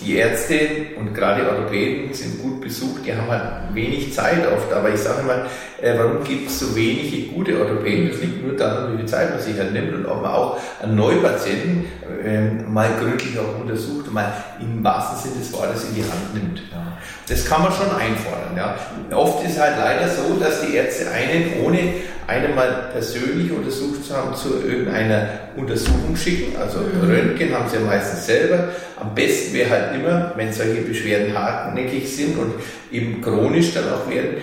die 0.00 0.16
Ärzte 0.16 0.58
und 0.98 1.14
gerade 1.14 1.48
Orthopäden 1.48 2.12
sind 2.14 2.40
gut 2.42 2.60
besucht, 2.60 3.04
die 3.04 3.14
haben 3.14 3.28
halt 3.28 3.74
wenig 3.74 4.12
Zeit 4.12 4.46
oft. 4.52 4.72
Aber 4.72 4.92
ich 4.92 5.00
sage 5.00 5.22
mal, 5.22 5.46
äh, 5.82 5.98
warum 5.98 6.24
gibt 6.24 6.48
es 6.48 6.60
so 6.60 6.74
wenige 6.76 7.32
gute 7.32 7.58
Orthopäden? 7.58 8.10
Das 8.10 8.20
liegt 8.20 8.44
nur 8.44 8.56
daran, 8.56 8.92
wie 8.92 8.98
viel 8.98 9.06
Zeit 9.06 9.30
man 9.30 9.40
sich 9.40 9.54
nimmt 9.56 9.94
und 9.94 10.06
ob 10.06 10.22
man 10.22 10.32
auch 10.32 10.58
einen 10.82 10.96
Neupatienten 10.96 11.86
äh, 12.24 12.62
mal 12.68 12.90
gründlich 12.98 13.38
auch 13.38 13.60
untersucht 13.60 14.08
und 14.08 14.14
mal 14.14 14.32
im 14.60 14.82
wahrsten 14.84 15.18
Sinne 15.18 15.42
des 15.42 15.52
Wortes 15.52 15.84
in 15.84 15.94
die 15.94 16.02
Hand 16.02 16.34
nimmt. 16.34 16.58
Ja. 16.70 16.98
Das 17.28 17.44
kann 17.44 17.62
man 17.62 17.72
schon 17.72 17.86
einfordern. 17.86 18.56
Ja. 18.56 18.76
Oft 19.16 19.46
ist 19.46 19.58
halt 19.58 19.76
leider 19.78 20.08
so, 20.08 20.38
dass 20.38 20.62
die 20.62 20.74
Ärzte 20.74 21.10
einen 21.10 21.64
ohne 21.64 21.78
einen 22.26 22.54
mal 22.54 22.90
persönlich 22.92 23.50
untersucht 23.50 24.04
zu 24.04 24.16
haben, 24.16 24.34
zu 24.34 24.62
irgendeiner 24.64 25.28
Untersuchung 25.56 26.14
schicken. 26.16 26.56
Also 26.56 26.78
mhm. 26.78 27.10
Röntgen 27.10 27.52
haben 27.52 27.68
sie 27.68 27.76
ja 27.76 27.82
meistens 27.82 28.26
selber. 28.26 28.68
Am 29.00 29.14
besten 29.14 29.54
wäre 29.54 29.70
halt 29.70 29.94
immer, 29.96 30.32
wenn 30.36 30.52
solche 30.52 30.82
Beschwerden 30.82 31.36
hartnäckig 31.36 32.14
sind 32.14 32.38
und 32.38 32.54
eben 32.92 33.20
chronisch 33.20 33.74
dann 33.74 33.84
auch 33.92 34.08
werden, 34.08 34.36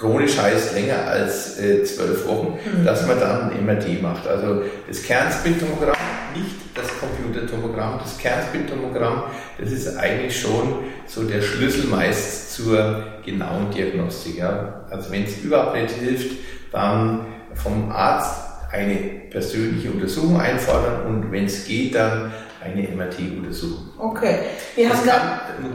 chronisch 0.00 0.38
heißt 0.38 0.74
länger 0.74 1.06
als 1.06 1.58
äh, 1.58 1.84
zwölf 1.84 2.26
Wochen, 2.26 2.58
mhm. 2.64 2.84
dass 2.84 3.06
man 3.06 3.20
dann 3.20 3.50
ein 3.50 3.66
MRT 3.66 4.00
macht. 4.00 4.26
Also 4.26 4.62
das 4.88 5.02
Kernspintomogramm, 5.02 5.94
nicht 6.34 6.56
das 6.74 6.86
Computertomogramm, 6.98 8.00
das 8.02 8.16
Kernspintomogramm, 8.16 9.24
das 9.58 9.70
ist 9.70 9.98
eigentlich 9.98 10.40
schon 10.40 10.84
so 11.06 11.24
der 11.24 11.42
Schlüssel 11.42 11.84
meist 11.88 12.54
zur 12.54 13.02
genauen 13.26 13.70
Diagnostik. 13.70 14.38
Ja. 14.38 14.86
Also 14.90 15.12
wenn 15.12 15.24
es 15.24 15.36
überhaupt 15.38 15.76
nicht 15.76 15.90
hilft, 15.90 16.30
dann 16.72 17.26
vom 17.54 17.92
Arzt 17.92 18.40
eine 18.72 18.94
persönliche 19.28 19.90
Untersuchung 19.90 20.40
einfordern 20.40 21.06
und 21.06 21.30
wenn 21.32 21.44
es 21.44 21.66
geht, 21.66 21.94
dann 21.94 22.32
eine 22.62 22.88
MRT-Untersuchung. 22.88 23.88
Okay. 23.98 24.38
Wir 24.76 24.88
das 24.88 24.98
haben 24.98 25.08
kann, 25.08 25.20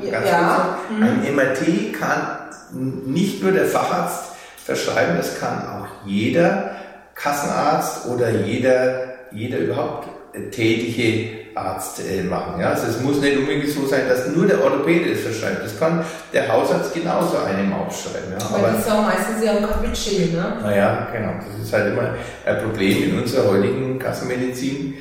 da, 0.01 0.09
ganz 0.11 0.29
ja. 0.29 0.77
kurz, 0.87 1.01
ein 1.01 1.19
mhm. 1.19 1.35
MRT 1.35 1.93
kann 1.99 2.44
nicht 2.75 3.41
nur 3.41 3.51
der 3.51 3.65
Facharzt 3.65 4.31
verschreiben, 4.63 5.17
das 5.17 5.39
kann 5.39 5.67
auch 5.67 5.87
jeder 6.05 6.71
Kassenarzt 7.15 8.07
oder 8.07 8.29
jeder, 8.29 9.13
jeder 9.31 9.59
überhaupt 9.59 10.09
tätige 10.51 11.45
Arzt 11.55 12.01
äh, 12.01 12.23
machen. 12.23 12.59
Ja? 12.59 12.71
Also 12.71 12.87
es 12.87 13.01
muss 13.01 13.21
nicht 13.21 13.37
unbedingt 13.37 13.69
so 13.69 13.85
sein, 13.85 14.01
dass 14.09 14.27
nur 14.27 14.45
der 14.45 14.61
Orthopäde 14.61 15.11
es 15.11 15.21
verschreibt. 15.21 15.63
Das 15.63 15.79
kann 15.79 16.03
der 16.33 16.51
Hausarzt 16.51 16.93
genauso 16.93 17.37
einem 17.37 17.73
aufschreiben. 17.73 18.31
Ja? 18.31 18.45
Aber, 18.45 18.57
Aber 18.57 18.67
das 18.67 18.79
ist 18.79 18.91
auch 18.91 19.03
meistens 19.03 19.43
ja 19.43 19.51
ein 19.53 19.67
Budget, 19.81 20.33
ne? 20.33 20.57
Naja, 20.61 21.07
genau. 21.13 21.33
Das 21.37 21.65
ist 21.65 21.73
halt 21.73 21.93
immer 21.93 22.15
ein 22.45 22.57
Problem 22.63 23.03
in 23.03 23.19
unserer 23.19 23.51
heutigen 23.51 23.97
Kassenmedizin. 23.97 24.95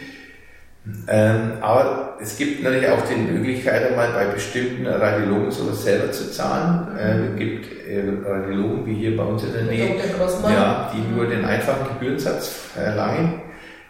Ähm, 1.09 1.53
aber 1.63 2.19
es 2.21 2.37
gibt 2.37 2.63
natürlich 2.63 2.89
auch 2.89 3.01
die 3.09 3.17
Möglichkeit, 3.17 3.91
einmal 3.91 4.13
bei 4.13 4.27
bestimmten 4.27 4.87
Radiologen 4.87 5.51
sowas 5.51 5.83
selber 5.83 6.13
zu 6.13 6.31
zahlen. 6.31 6.99
Äh, 6.99 7.33
es 7.33 7.39
gibt 7.39 7.67
äh, 7.89 8.03
Radiologen 8.23 8.85
wie 8.85 8.95
hier 8.95 9.17
bei 9.17 9.25
uns 9.25 9.45
in 9.45 9.53
der 9.55 9.63
Nähe, 9.63 9.97
ja, 10.43 10.93
die 10.95 11.15
nur 11.15 11.27
den 11.27 11.45
einfachen 11.45 11.89
Gebührensatz 11.89 12.49
verlangen. 12.75 13.41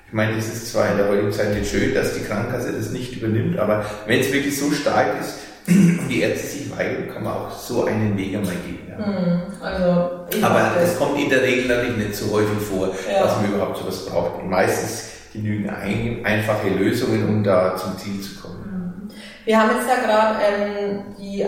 Ich 0.06 0.12
meine, 0.12 0.36
das 0.36 0.46
ist 0.46 0.70
zwar 0.70 0.92
in 0.92 0.98
der 0.98 1.08
heutigen 1.08 1.32
Zeit 1.32 1.54
nicht 1.54 1.68
schön, 1.68 1.92
dass 1.94 2.14
die 2.14 2.22
Krankenkasse 2.22 2.72
das 2.72 2.90
nicht 2.90 3.16
übernimmt, 3.16 3.58
aber 3.58 3.84
wenn 4.06 4.20
es 4.20 4.32
wirklich 4.32 4.56
so 4.56 4.70
stark 4.70 5.20
ist, 5.20 5.40
und 5.66 6.00
die 6.10 6.20
Ärzte 6.20 6.46
sich 6.46 6.76
weigern, 6.76 7.08
kann 7.12 7.24
man 7.24 7.32
auch 7.32 7.50
so 7.50 7.86
einen 7.86 8.16
Weg 8.16 8.36
einmal 8.36 8.52
gehen. 8.66 8.78
Ja. 8.86 9.04
Hm, 9.04 9.40
also, 9.62 10.46
aber 10.46 10.72
es 10.82 10.98
kommt 10.98 11.18
in 11.18 11.30
der 11.30 11.42
Regel 11.42 11.68
natürlich 11.68 11.96
nicht 11.96 12.16
so 12.16 12.30
häufig 12.32 12.58
vor, 12.58 12.94
ja. 13.10 13.24
dass 13.24 13.40
man 13.40 13.52
überhaupt 13.52 13.78
sowas 13.78 14.06
braucht. 14.06 14.42
Und 14.42 14.50
meistens 14.50 15.13
genügen 15.34 15.68
ein, 15.68 16.24
einfache 16.24 16.68
Lösungen, 16.68 17.28
um 17.28 17.44
da 17.44 17.76
zum 17.76 17.98
Ziel 17.98 18.20
zu 18.20 18.40
kommen. 18.40 18.64
Hm. 18.64 19.10
Wir 19.44 19.60
haben 19.60 19.70
jetzt 19.76 19.88
ja 19.88 20.06
gerade 20.06 20.38
ähm, 20.42 21.02
die 21.18 21.44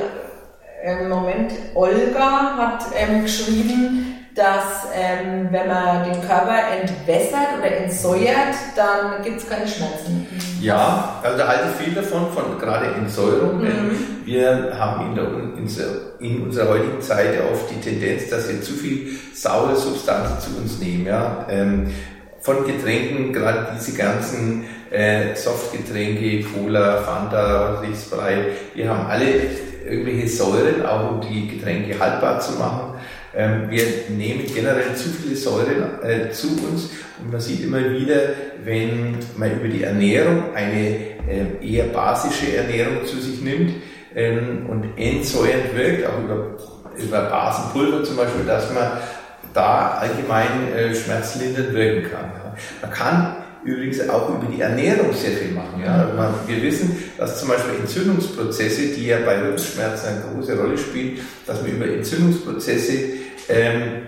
ähm, 0.83 1.09
Moment, 1.09 1.53
Olga 1.75 2.57
hat 2.57 2.85
ähm, 2.95 3.23
geschrieben, 3.23 4.17
dass 4.35 4.89
ähm, 4.95 5.49
wenn 5.51 5.67
man 5.67 6.05
den 6.05 6.21
Körper 6.21 6.59
entwässert 6.79 7.59
oder 7.59 7.75
entsäuert, 7.75 8.55
dann 8.77 9.23
gibt 9.25 9.39
es 9.39 9.49
keine 9.49 9.67
Schmerzen. 9.67 10.27
Ja, 10.61 11.21
also 11.23 11.39
da 11.39 11.49
halte 11.49 11.65
ich 11.71 11.87
viel 11.87 11.95
davon, 11.95 12.31
von 12.33 12.59
gerade 12.59 12.87
Entsäuerung, 12.95 13.63
denn 13.63 13.89
mhm. 13.89 14.27
wir 14.27 14.77
haben 14.79 15.07
in, 15.07 15.15
der, 15.15 15.27
in, 16.19 16.43
unserer 16.43 16.69
heutigen 16.69 17.01
Zeit 17.01 17.41
oft 17.51 17.71
die 17.71 17.81
Tendenz, 17.81 18.29
dass 18.29 18.47
wir 18.49 18.61
zu 18.61 18.75
viel 18.75 19.09
saure 19.33 19.75
Substanzen 19.75 20.39
zu 20.39 20.61
uns 20.61 20.79
nehmen. 20.81 21.07
Ja? 21.07 21.47
Ähm, 21.49 21.91
von 22.47 22.65
Getränken, 22.65 23.33
gerade 23.33 23.67
diese 23.77 23.99
ganzen 23.99 24.65
äh, 24.91 25.35
Softgetränke, 25.35 26.45
Cola, 26.45 27.03
Fanta, 27.03 27.83
Sprite, 27.93 28.53
wir 28.75 28.89
haben 28.89 29.07
alle 29.07 29.27
irgendwelche 29.85 30.29
Säuren, 30.29 30.87
auch 30.87 31.11
um 31.11 31.21
die 31.21 31.49
Getränke 31.49 31.99
haltbar 31.99 32.39
zu 32.39 32.53
machen. 32.53 32.95
Ähm, 33.35 33.69
wir 33.69 33.83
nehmen 34.11 34.45
generell 34.47 34.95
zu 34.95 35.09
viele 35.09 35.35
Säuren 35.35 36.03
äh, 36.05 36.31
zu 36.31 36.47
uns 36.47 36.91
und 37.21 37.33
man 37.33 37.41
sieht 37.41 37.65
immer 37.65 37.91
wieder, 37.91 38.17
wenn 38.65 39.17
man 39.37 39.51
über 39.59 39.69
die 39.69 39.83
Ernährung 39.83 40.55
eine 40.55 40.97
äh, 41.29 41.47
eher 41.61 41.87
basische 41.87 42.57
Ernährung 42.57 43.05
zu 43.05 43.19
sich 43.19 43.43
nimmt 43.43 43.73
ähm, 44.15 44.67
und 44.69 44.97
entsäuernd 44.97 45.75
wirkt, 45.75 46.07
auch 46.07 46.23
über, 46.23 46.57
über 46.97 47.23
Basenpulver 47.23 48.05
zum 48.05 48.17
Beispiel, 48.17 48.47
dass 48.47 48.73
man 48.73 48.87
da 49.57 49.99
allgemein 50.01 50.73
äh, 50.75 50.95
schmerzlindernd 50.95 51.73
wirken 51.73 52.11
kann. 52.11 52.31
Ja. 52.35 52.55
Man 52.83 52.91
kann 52.91 53.37
übrigens 53.65 54.09
auch 54.09 54.29
über 54.29 54.47
die 54.55 54.61
Ernährung 54.61 55.13
sehr 55.13 55.33
viel 55.33 55.53
machen. 55.53 55.83
Ja. 55.85 56.35
Wir 56.47 56.63
wissen, 56.63 56.97
dass 57.19 57.41
zum 57.41 57.49
Beispiel 57.49 57.81
Entzündungsprozesse, 57.81 58.95
die 58.95 59.07
ja 59.07 59.19
bei 59.25 59.41
Rückenschmerzen 59.41 60.09
eine 60.09 60.21
große 60.21 60.57
Rolle 60.57 60.79
spielen, 60.79 61.19
dass 61.47 61.63
man 61.63 61.73
über 61.73 61.87
Entzündungsprozesse 61.87 62.93
ähm, 63.49 64.03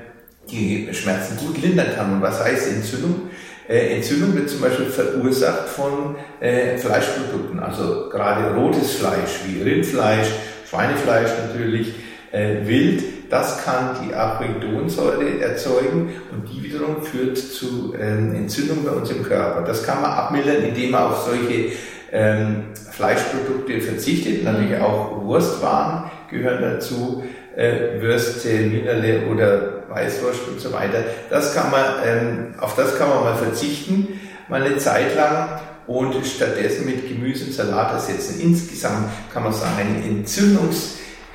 die 0.50 0.88
Schmerzen 0.93 1.37
gut 1.38 1.61
lindern 1.61 1.88
kann. 1.97 2.12
Und 2.12 2.23
was 2.23 2.43
heißt 2.43 2.69
Entzündung? 2.69 3.31
Äh, 3.69 3.97
Entzündung 3.97 4.35
wird 4.35 4.49
zum 4.49 4.61
Beispiel 4.61 4.87
verursacht 4.87 5.69
von 5.69 6.17
äh, 6.40 6.78
Fleischprodukten, 6.78 7.61
also 7.61 8.09
gerade 8.11 8.55
rotes 8.55 8.95
Fleisch 8.95 9.40
wie 9.47 9.62
Rindfleisch, 9.62 10.28
Schweinefleisch 10.71 11.31
natürlich, 11.47 11.95
äh, 12.32 12.66
Wild. 12.66 13.02
Das 13.30 13.64
kann 13.64 13.97
die 14.02 14.14
Arachidonsäure 14.14 15.40
erzeugen 15.40 16.14
und 16.32 16.49
die 16.49 16.62
wiederum 16.62 17.02
führt 17.02 17.37
zu 17.37 17.94
ähm, 17.99 18.35
Entzündung 18.35 18.85
bei 18.85 18.90
uns 18.92 19.11
im 19.11 19.23
Körper. 19.23 19.62
Das 19.66 19.82
kann 19.82 20.00
man 20.00 20.11
abmildern, 20.12 20.62
indem 20.62 20.92
man 20.92 21.02
auf 21.02 21.26
solche 21.26 21.73
ähm, 22.11 22.64
Fleischprodukte 22.90 23.80
verzichtet. 23.80 24.44
Natürlich 24.44 24.80
auch 24.80 25.25
Wurstwaren 25.25 26.11
gehören 26.30 26.62
dazu 26.62 27.25
äh, 27.54 28.00
Würste, 28.00 28.49
Wienerle 28.73 29.26
oder 29.26 29.82
Weißwurst 29.88 30.49
und 30.49 30.61
so 30.61 30.73
weiter. 30.73 31.04
Das 31.28 31.54
kann 31.54 31.70
man, 31.70 31.85
ähm, 32.06 32.54
auf 32.58 32.76
das 32.76 32.97
kann 32.99 33.08
man 33.08 33.25
mal 33.25 33.37
verzichten, 33.37 34.20
mal 34.49 34.62
eine 34.62 34.78
Zeit 34.78 35.16
lang 35.16 35.61
und 35.87 36.14
stattdessen 36.25 36.87
mit 36.87 37.08
Gemüse 37.08 37.47
und 37.47 37.52
Salat 37.52 37.92
ersetzen. 37.92 38.40
Insgesamt 38.40 39.08
kann 39.32 39.42
man 39.42 39.52
sagen, 39.52 39.78
eine 39.80 40.25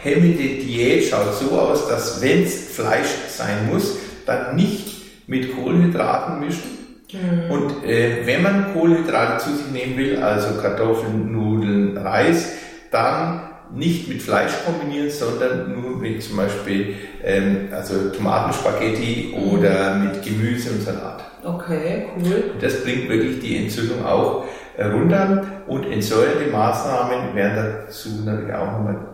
entzündungshemmende 0.03 0.63
Diät 0.63 1.05
schaut 1.05 1.33
so 1.36 1.57
aus, 1.57 1.88
dass 1.88 2.22
wenn 2.22 2.43
es 2.43 2.75
Fleisch 2.75 3.07
sein 3.29 3.69
muss, 3.72 3.98
dann 4.25 4.55
nicht 4.55 5.27
mit 5.27 5.55
Kohlenhydraten 5.55 6.39
mischen. 6.39 6.74
Mhm. 7.12 7.51
Und 7.51 7.83
äh, 7.86 8.25
wenn 8.25 8.41
man 8.43 8.74
Kohlenhydrate 8.74 9.43
zu 9.43 9.55
sich 9.55 9.72
nehmen 9.72 9.98
will, 9.98 10.22
also 10.22 10.60
Kartoffeln, 10.62 11.31
Nudeln, 11.31 11.98
Reis, 11.98 12.53
dann 12.91 13.41
nicht 13.74 14.07
mit 14.07 14.22
Fleisch 14.22 14.51
kombinieren, 14.65 15.10
sondern 15.10 15.74
nur 15.74 15.98
mit 15.98 16.22
zum 16.22 16.38
Beispiel 16.38 16.95
ähm, 17.24 17.69
also 17.72 18.10
Tomatenspaghetti 18.10 19.33
mhm. 19.36 19.51
oder 19.51 19.95
mit 19.95 20.22
Gemüse 20.24 20.72
und 20.72 20.81
Salat. 20.81 21.24
Okay, 21.43 22.07
cool. 22.15 22.51
Und 22.53 22.63
das 22.63 22.83
bringt 22.83 23.10
wirklich 23.10 23.39
die 23.39 23.63
Entzündung 23.63 24.05
auch 24.05 24.45
äh, 24.77 24.86
runter 24.86 25.43
und 25.67 25.86
entsäuernde 25.86 26.51
Maßnahmen 26.51 27.36
werden 27.36 27.75
dazu 27.86 28.10
natürlich 28.25 28.53
auch 28.53 28.72
nochmal 28.72 29.12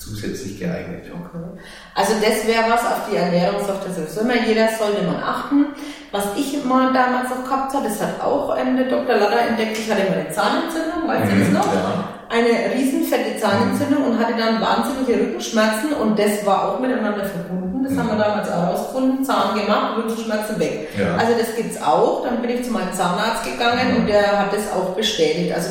zusätzlich 0.00 0.58
geeignet. 0.58 1.04
Okay. 1.12 1.60
Also 1.94 2.14
das 2.14 2.46
wäre 2.46 2.70
was 2.70 2.80
auf 2.80 3.08
die 3.10 3.16
Ernährung, 3.16 3.64
sagt 3.64 3.86
er 3.86 3.94
sowieso 3.94 4.20
immer, 4.22 4.46
jeder 4.46 4.68
sollte 4.68 5.02
man 5.02 5.22
achten. 5.22 5.66
Was 6.10 6.24
ich 6.36 6.64
mal 6.64 6.92
damals 6.92 7.30
noch 7.30 7.44
gehabt 7.44 7.72
habe, 7.74 7.86
das 7.88 8.00
hat 8.00 8.20
auch 8.20 8.56
der 8.56 8.88
Dr. 8.88 9.16
Lader 9.16 9.48
entdeckt, 9.48 9.78
ich 9.78 9.90
hatte 9.90 10.02
immer 10.02 10.16
eine 10.16 10.30
Zahnentzündung, 10.30 11.06
weißt 11.06 11.30
du 11.30 11.38
das 11.38 11.48
mhm, 11.48 11.54
noch? 11.54 11.74
Ja 11.74 12.20
eine 12.30 12.72
riesenfette 12.72 13.40
Zahnentzündung 13.40 14.04
und 14.04 14.18
hatte 14.18 14.34
dann 14.38 14.60
wahnsinnige 14.60 15.20
Rückenschmerzen 15.20 15.92
und 15.94 16.16
das 16.16 16.46
war 16.46 16.68
auch 16.68 16.80
miteinander 16.80 17.24
verbunden. 17.24 17.82
Das 17.82 17.98
haben 17.98 18.08
wir 18.08 18.24
damals 18.24 18.48
auch 18.48 18.62
herausgefunden. 18.62 19.24
Zahn 19.24 19.58
gemacht, 19.58 19.96
Rückenschmerzen 19.96 20.60
weg. 20.60 20.88
Ja. 20.96 21.16
Also 21.16 21.32
das 21.36 21.56
gibt's 21.56 21.82
auch. 21.82 22.24
Dann 22.24 22.40
bin 22.40 22.50
ich 22.50 22.64
zu 22.64 22.70
meinem 22.70 22.92
Zahnarzt 22.92 23.44
gegangen 23.44 23.96
und 23.96 24.06
der 24.06 24.38
hat 24.38 24.52
das 24.52 24.72
auch 24.72 24.94
bestätigt. 24.94 25.52
Also 25.52 25.70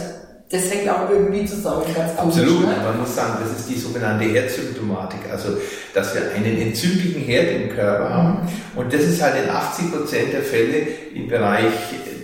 das 0.51 0.72
hängt 0.72 0.89
auch 0.89 1.08
irgendwie 1.10 1.46
zusammen. 1.46 1.84
Ganz 1.96 2.18
Absolut. 2.18 2.62
Ne? 2.62 2.75
Man 2.84 3.00
muss 3.00 3.15
sagen, 3.15 3.38
das 3.39 3.60
ist 3.60 3.70
die 3.70 3.77
sogenannte 3.77 4.25
Herdsymptomatik. 4.25 5.20
Also, 5.32 5.50
dass 5.94 6.15
wir 6.15 6.32
einen 6.36 6.60
entzündlichen 6.60 7.22
Herd 7.22 7.51
im 7.51 7.70
Körper 7.70 8.10
haben. 8.10 8.50
Und 8.75 8.91
das 8.91 9.01
ist 9.01 9.22
halt 9.22 9.36
in 9.44 9.50
80 9.50 9.91
Prozent 9.91 10.34
der 10.34 10.41
Fälle 10.41 10.88
im 11.13 11.27
Bereich 11.27 11.74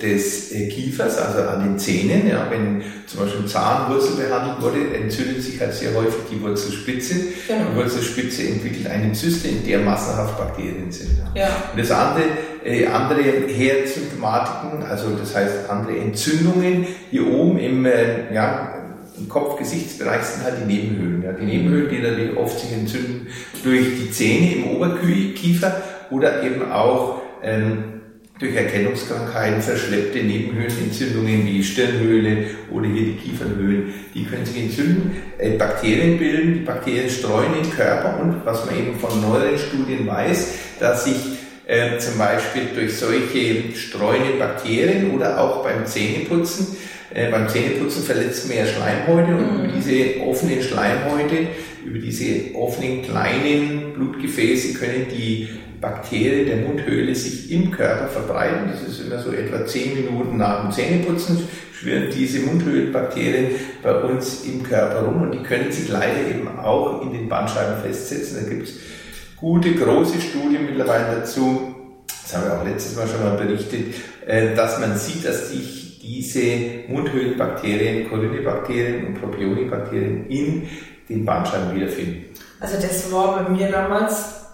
des 0.01 0.51
äh, 0.51 0.67
Kiefers, 0.69 1.17
also 1.17 1.47
an 1.47 1.63
den 1.63 1.79
Zähnen. 1.79 2.27
Ja, 2.27 2.47
wenn 2.49 2.81
zum 3.05 3.21
Beispiel 3.21 3.45
Zahnwurzel 3.45 4.15
behandelt 4.15 4.61
wurde, 4.61 4.95
entzündet 4.95 5.43
sich 5.43 5.59
halt 5.59 5.73
sehr 5.73 5.93
häufig 5.93 6.21
die 6.31 6.41
Wurzelspitze. 6.41 7.15
Genau. 7.47 7.59
Die 7.71 7.77
Wurzelspitze 7.77 8.43
entwickelt 8.47 8.87
eine 8.87 9.13
Zyste, 9.13 9.49
in 9.49 9.65
der 9.65 9.79
massenhaft 9.79 10.37
Bakterien 10.37 10.91
sind. 10.91 11.11
Ja. 11.35 11.47
Und 11.71 11.79
das 11.79 11.91
andere, 11.91 12.23
äh, 12.63 12.87
andere 12.87 13.21
Herdsymptomatiken, 13.21 14.83
also 14.83 15.09
das 15.11 15.35
heißt 15.35 15.69
andere 15.69 15.97
Entzündungen 15.97 16.87
hier 17.11 17.27
oben 17.27 17.44
im, 17.65 17.85
äh, 17.85 18.33
ja, 18.33 18.73
im 19.17 19.29
Kopf-Gesichtsbereich 19.29 20.23
sind 20.23 20.43
halt 20.43 20.55
die 20.61 20.73
Nebenhöhlen. 20.73 21.23
Ja. 21.23 21.31
Die 21.31 21.45
Nebenhöhlen, 21.45 21.89
die 21.89 21.99
natürlich 21.99 22.37
oft 22.37 22.59
sich 22.59 22.73
entzünden 22.73 23.27
durch 23.63 23.85
die 23.99 24.11
Zähne 24.11 24.55
im 24.55 24.75
Oberkiefer 24.75 25.81
oder 26.11 26.43
eben 26.43 26.71
auch 26.71 27.21
ähm, 27.41 27.95
durch 28.39 28.53
Erkennungskrankheiten 28.53 29.61
verschleppte 29.61 30.19
Nebenhöhlenentzündungen 30.19 31.45
wie 31.45 31.63
Stirnhöhle 31.63 32.47
oder 32.69 32.87
hier 32.87 33.03
die 33.03 33.15
Kiefernhöhlen, 33.15 33.93
die 34.13 34.25
können 34.25 34.45
sich 34.45 34.61
entzünden, 34.61 35.15
äh, 35.37 35.51
Bakterien 35.51 36.17
bilden, 36.17 36.53
die 36.55 36.59
Bakterien 36.59 37.09
streuen 37.09 37.53
den 37.53 37.71
Körper 37.71 38.19
und 38.21 38.45
was 38.45 38.65
man 38.65 38.77
eben 38.77 38.99
von 38.99 39.21
neueren 39.21 39.57
Studien 39.57 40.05
weiß, 40.05 40.53
dass 40.79 41.05
sich 41.05 41.15
äh, 41.65 41.97
zum 41.97 42.17
Beispiel 42.17 42.63
durch 42.75 42.97
solche 42.97 43.73
streuenden 43.73 44.37
Bakterien 44.37 45.11
oder 45.11 45.39
auch 45.39 45.63
beim 45.63 45.85
Zähneputzen, 45.85 46.75
äh, 47.13 47.29
beim 47.29 47.47
Zähneputzen 47.47 48.03
verletzt 48.03 48.47
man 48.47 48.57
ja 48.57 48.65
Schleimhäute 48.65 49.35
und 49.35 49.57
mhm. 49.57 49.63
über 49.65 49.73
diese 49.73 50.21
offenen 50.21 50.61
Schleimhäute, 50.61 51.47
über 51.85 51.99
diese 51.99 52.55
offenen 52.55 53.03
kleinen 53.03 53.93
Blutgefäße 53.93 54.73
können 54.73 55.05
die 55.09 55.49
Bakterien 55.79 56.47
der 56.47 56.57
Mundhöhle 56.57 57.13
sich 57.13 57.51
im 57.51 57.69
Körper 57.71 58.07
verbreiten. 58.07 58.71
Das 58.71 58.81
ist 58.81 59.05
immer 59.05 59.19
so 59.19 59.31
etwa 59.31 59.65
zehn 59.65 59.93
Minuten 59.95 60.37
nach 60.37 60.61
dem 60.61 60.71
Zähneputzen, 60.71 61.47
schwirren 61.73 62.09
diese 62.11 62.39
Mundhöhlenbakterien 62.39 63.47
bei 63.83 63.93
uns 64.01 64.45
im 64.45 64.63
Körper 64.63 65.01
rum 65.01 65.21
und 65.21 65.31
die 65.33 65.43
können 65.43 65.71
sich 65.71 65.89
leider 65.89 66.27
eben 66.27 66.47
auch 66.59 67.01
in 67.03 67.13
den 67.13 67.29
Bandscheiben 67.29 67.83
festsetzen. 67.83 68.37
Da 68.41 68.49
gibt 68.49 68.67
es 68.67 68.75
gute, 69.35 69.73
große 69.73 70.19
Studien 70.21 70.65
mittlerweile 70.65 71.17
dazu. 71.17 71.75
Das 72.07 72.35
haben 72.35 72.45
wir 72.45 72.59
auch 72.59 72.65
letztes 72.65 72.95
Mal 72.95 73.07
schon 73.07 73.21
mal 73.21 73.37
berichtet, 73.37 73.93
äh, 74.25 74.55
dass 74.55 74.79
man 74.79 74.97
sieht, 74.97 75.25
dass 75.25 75.51
sich 75.51 75.84
diese 76.05 76.87
Mundhöhlenbakterien, 76.87 78.09
Corynebakterien 78.09 79.07
und 79.07 79.21
Propionibakterien 79.21 80.29
in 80.29 80.69
den 81.09 81.25
Bandscheiben 81.25 81.75
wiederfinden. 81.75 82.25
Also 82.59 82.75
das 82.75 83.11
war 83.11 83.43
bei 83.43 83.49
mir 83.49 83.71
damals 83.71 84.45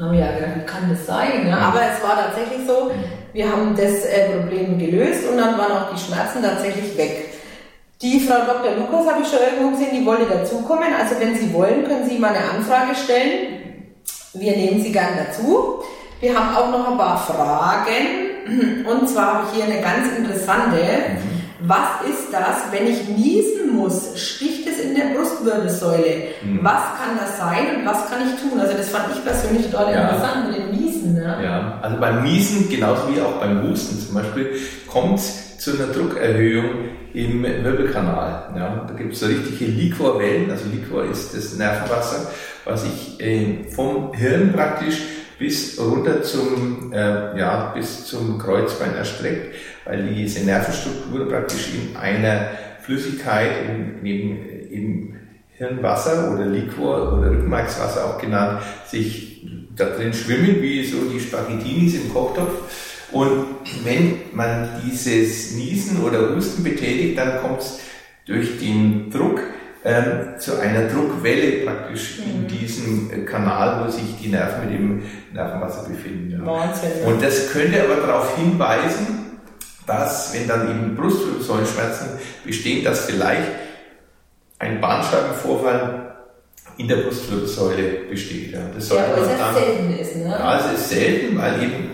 na 0.00 0.14
ja, 0.14 0.28
wie 0.54 0.64
kann 0.64 0.88
das 0.88 1.06
sein? 1.06 1.44
Ne? 1.44 1.58
Aber 1.58 1.80
es 1.82 2.00
war 2.00 2.14
tatsächlich 2.14 2.64
so, 2.64 2.92
Wir 3.32 3.50
haben 3.50 3.76
das 3.76 4.04
äh, 4.04 4.30
Problem 4.30 4.78
gelöst 4.78 5.28
und 5.28 5.36
dann 5.38 5.58
waren 5.58 5.72
auch 5.72 5.92
die 5.92 6.00
Schmerzen 6.00 6.42
tatsächlich 6.42 6.96
weg. 6.96 7.34
Die 8.00 8.20
Frau 8.20 8.44
Dr. 8.46 8.76
Lukas 8.76 9.12
habe 9.12 9.22
ich 9.22 9.28
schon 9.28 9.40
irgendwo 9.40 9.76
gesehen, 9.76 10.00
die 10.00 10.06
wollte 10.06 10.26
dazukommen. 10.26 10.94
Also 10.98 11.20
wenn 11.20 11.36
Sie 11.36 11.52
wollen, 11.52 11.84
können 11.84 12.08
Sie 12.08 12.18
mal 12.18 12.34
eine 12.34 12.48
Anfrage 12.48 12.94
stellen. 12.94 13.84
Wir 14.34 14.56
nehmen 14.56 14.80
Sie 14.80 14.92
gern 14.92 15.18
dazu. 15.26 15.82
Wir 16.20 16.38
haben 16.38 16.56
auch 16.56 16.70
noch 16.70 16.92
ein 16.92 16.96
paar 16.96 17.18
Fragen. 17.18 18.27
Und 18.84 19.08
zwar 19.08 19.34
habe 19.34 19.44
ich 19.48 19.56
hier 19.56 19.72
eine 19.72 19.82
ganz 19.82 20.16
interessante. 20.16 20.78
Was 21.60 22.08
ist 22.08 22.32
das, 22.32 22.70
wenn 22.70 22.86
ich 22.86 23.08
niesen 23.08 23.74
muss? 23.74 24.16
Sticht 24.16 24.68
es 24.68 24.78
in 24.78 24.94
der 24.94 25.14
Brustwirbelsäule? 25.14 26.28
Mhm. 26.42 26.60
Was 26.62 26.82
kann 26.98 27.18
das 27.18 27.38
sein 27.38 27.76
und 27.76 27.86
was 27.86 28.08
kann 28.08 28.20
ich 28.26 28.40
tun? 28.40 28.60
Also 28.60 28.74
das 28.74 28.88
fand 28.88 29.06
ich 29.14 29.24
persönlich 29.24 29.66
total 29.70 29.92
ja. 29.92 30.02
interessant 30.02 30.50
mit 30.50 30.58
dem 30.58 30.70
Niesen. 30.70 31.14
Ne? 31.14 31.38
Ja, 31.42 31.78
also 31.82 31.96
beim 31.98 32.22
Niesen, 32.22 32.68
genauso 32.68 33.12
wie 33.12 33.20
auch 33.20 33.40
beim 33.40 33.68
Husten 33.68 33.98
zum 33.98 34.14
Beispiel, 34.14 34.52
kommt 34.86 35.20
zu 35.20 35.72
einer 35.72 35.92
Druckerhöhung 35.92 36.70
im 37.12 37.42
Wirbelkanal. 37.42 38.50
Ja, 38.56 38.86
da 38.86 38.94
gibt 38.94 39.14
es 39.14 39.20
so 39.20 39.26
richtige 39.26 39.64
Liquorwellen, 39.64 40.50
also 40.50 40.64
Liquor 40.72 41.04
ist 41.04 41.36
das 41.36 41.56
Nervenwasser, 41.56 42.30
was 42.64 42.82
sich 42.82 43.20
äh, 43.20 43.64
vom 43.74 44.14
Hirn 44.14 44.52
praktisch 44.52 44.98
bis 45.38 45.78
runter 45.78 46.22
zum, 46.22 46.92
äh, 46.92 47.38
ja, 47.38 47.72
bis 47.74 48.06
zum 48.06 48.38
Kreuzbein 48.38 48.94
erstreckt, 48.94 49.54
weil 49.84 50.02
diese 50.14 50.44
Nervenstruktur 50.44 51.28
praktisch 51.28 51.68
in 51.74 51.96
einer 51.96 52.50
Flüssigkeit, 52.82 53.50
in, 53.68 54.04
in, 54.04 54.70
in 54.70 55.16
Hirnwasser 55.56 56.32
oder 56.34 56.46
Liquor 56.46 57.18
oder 57.18 57.30
Rückenmarkswasser 57.30 58.04
auch 58.06 58.20
genannt, 58.20 58.62
sich 58.86 59.46
da 59.76 59.86
drin 59.86 60.12
schwimmen, 60.12 60.60
wie 60.60 60.84
so 60.84 60.96
die 61.12 61.20
Spaghettinis 61.20 61.94
im 61.94 62.12
Kochtopf. 62.12 63.06
Und 63.12 63.46
wenn 63.84 64.20
man 64.32 64.68
dieses 64.84 65.54
Niesen 65.54 66.02
oder 66.02 66.34
Husten 66.34 66.62
betätigt, 66.62 67.16
dann 67.18 67.40
kommt 67.40 67.60
es 67.60 67.80
durch 68.26 68.58
den 68.58 69.10
Druck 69.10 69.40
ähm, 69.84 70.38
zu 70.38 70.58
einer 70.58 70.88
Druckwelle 70.88 71.64
praktisch 71.64 72.18
mhm. 72.18 72.32
in 72.32 72.48
diesem 72.48 73.10
äh, 73.10 73.24
Kanal, 73.24 73.84
wo 73.84 73.90
sich 73.90 74.16
die 74.20 74.28
Nerven 74.28 74.68
mit 74.68 74.78
dem 74.78 75.02
Nervenwasser 75.32 75.88
befinden. 75.88 76.32
Ja. 76.32 76.46
Wahnsinn. 76.46 76.90
Ja. 77.02 77.08
Und 77.08 77.22
das 77.22 77.52
könnte 77.52 77.82
aber 77.82 78.06
darauf 78.06 78.36
hinweisen, 78.36 79.40
dass, 79.86 80.34
wenn 80.34 80.46
dann 80.46 80.68
eben 80.68 80.96
Brustwirbelsäulenschmerzen 80.96 82.08
bestehen, 82.44 82.84
dass 82.84 83.06
vielleicht 83.06 83.48
ein 84.58 84.80
Bandscheibenvorfall 84.80 86.16
in 86.76 86.88
der 86.88 86.96
Brustwirbelsäule 86.96 87.82
besteht. 88.10 88.52
Ja, 88.52 88.60
das 88.74 88.88
ja, 88.88 89.04
aber 89.04 89.22
es 89.22 89.38
dann, 89.38 89.54
selten 89.54 89.98
ist, 89.98 90.16
ne? 90.16 90.28
Ja, 90.28 90.60
es 90.60 90.80
ist 90.80 90.90
selten, 90.90 91.38
weil 91.38 91.62
eben 91.62 91.90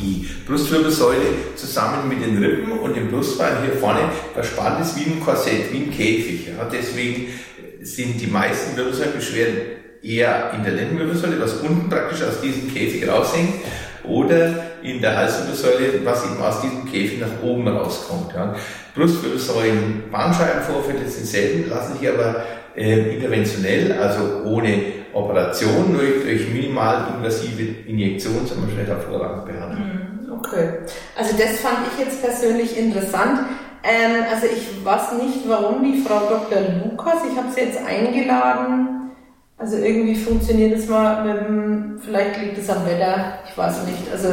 die 0.00 0.28
Brustwirbelsäule 0.46 1.54
zusammen 1.56 2.08
mit 2.08 2.24
den 2.24 2.38
Rippen 2.38 2.72
und 2.72 2.96
dem 2.96 3.10
Brustbein 3.10 3.62
hier 3.64 3.78
vorne 3.78 4.00
verspannt 4.32 4.80
ist 4.80 4.96
wie 4.96 5.10
ein 5.10 5.20
Korsett, 5.20 5.72
wie 5.72 5.84
ein 5.84 5.90
Käfig. 5.90 6.48
Ja. 6.48 6.68
Deswegen 6.70 7.28
sind 7.82 8.20
die 8.20 8.26
meisten 8.26 8.76
Wirbelsäulenbeschwerden 8.76 9.56
eher 10.02 10.52
in 10.56 10.64
der 10.64 10.72
Lendenwirbelsäule, 10.72 11.40
was 11.40 11.54
unten 11.54 11.88
praktisch 11.88 12.22
aus 12.22 12.40
diesem 12.40 12.72
Käfig 12.72 13.08
raushängt, 13.08 13.54
oder 14.04 14.54
in 14.82 15.00
der 15.00 15.16
Halswirbelsäule, 15.16 16.04
was 16.04 16.24
eben 16.24 16.40
aus 16.42 16.60
diesem 16.60 16.84
Käfig 16.84 17.20
nach 17.20 17.42
oben 17.42 17.66
rauskommt. 17.66 18.34
Ja. 18.34 18.54
Brustwirbelsäulen, 18.94 20.04
Bandscheibenvorfälle 20.10 21.08
sind 21.08 21.26
selten, 21.26 21.70
lassen 21.70 21.98
sich 21.98 22.08
aber 22.08 22.44
äh, 22.76 23.14
interventionell, 23.14 23.92
also 23.92 24.42
ohne 24.44 25.03
Operation, 25.14 25.92
nur 25.92 26.02
durch 26.02 26.48
minimalinvasive 26.52 27.88
Injektion 27.88 28.46
zum 28.46 28.64
Beispiel 28.64 28.86
hervorragend 28.86 29.46
behandeln. 29.46 30.20
Mhm, 30.26 30.32
okay, 30.32 30.68
also 31.16 31.36
das 31.36 31.60
fand 31.60 31.78
ich 31.92 32.04
jetzt 32.04 32.22
persönlich 32.22 32.76
interessant. 32.78 33.40
Ähm, 33.82 34.24
also 34.32 34.46
ich 34.46 34.84
weiß 34.84 35.12
nicht, 35.22 35.48
warum 35.48 35.84
die 35.84 36.00
Frau 36.00 36.20
Dr. 36.20 36.62
Lukas, 36.84 37.22
ich 37.30 37.36
habe 37.36 37.52
sie 37.54 37.60
jetzt 37.60 37.78
eingeladen, 37.86 38.94
also 39.56 39.76
irgendwie 39.76 40.16
funktioniert 40.16 40.78
es 40.78 40.88
mal 40.88 41.24
mit 41.24 41.46
dem, 41.46 41.98
vielleicht 42.00 42.40
liegt 42.40 42.58
es 42.58 42.68
am 42.68 42.84
Wetter, 42.86 43.38
ich 43.48 43.56
weiß 43.56 43.86
nicht. 43.86 44.10
Also 44.12 44.28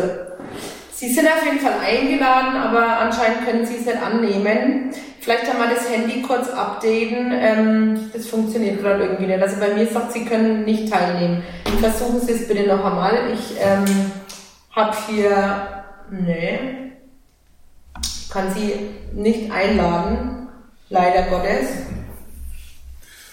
Sie 1.01 1.11
sind 1.11 1.27
auf 1.27 1.43
jeden 1.43 1.59
Fall 1.59 1.79
eingeladen, 1.83 2.55
aber 2.57 2.99
anscheinend 2.99 3.43
können 3.43 3.65
Sie 3.65 3.77
es 3.77 3.87
nicht 3.87 3.97
annehmen. 3.97 4.91
Vielleicht 5.19 5.47
wir 5.47 5.73
das 5.73 5.89
Handy 5.89 6.21
kurz 6.21 6.47
updaten. 6.49 7.31
Ähm, 7.33 8.11
das 8.13 8.27
funktioniert 8.27 8.81
gerade 8.81 9.05
irgendwie 9.05 9.25
nicht. 9.25 9.41
Also 9.41 9.59
bei 9.59 9.73
mir 9.73 9.87
sagt, 9.87 10.13
Sie 10.13 10.25
können 10.25 10.63
nicht 10.63 10.91
teilnehmen. 10.91 11.43
Versuchen 11.79 12.21
Sie 12.21 12.33
es 12.33 12.47
bitte 12.47 12.67
noch 12.67 12.85
einmal. 12.85 13.31
Ich 13.33 13.55
ähm, 13.59 14.11
habe 14.75 14.95
hier, 15.07 15.85
nee, 16.11 16.59
kann 18.31 18.53
Sie 18.53 18.91
nicht 19.11 19.51
einladen, 19.51 20.49
leider 20.89 21.23
Gottes. 21.31 21.67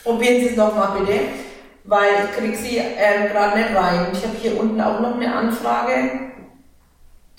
Probieren 0.04 0.40
Sie 0.40 0.48
es 0.48 0.56
nochmal 0.56 1.00
bitte, 1.00 1.20
weil 1.84 2.08
ich 2.30 2.38
kriege 2.38 2.56
Sie 2.56 2.78
ähm, 2.78 3.28
gerade 3.30 3.58
nicht 3.58 3.76
rein. 3.76 4.06
Ich 4.14 4.22
habe 4.22 4.36
hier 4.40 4.58
unten 4.58 4.80
auch 4.80 5.00
noch 5.00 5.16
eine 5.16 5.34
Anfrage. 5.34 6.28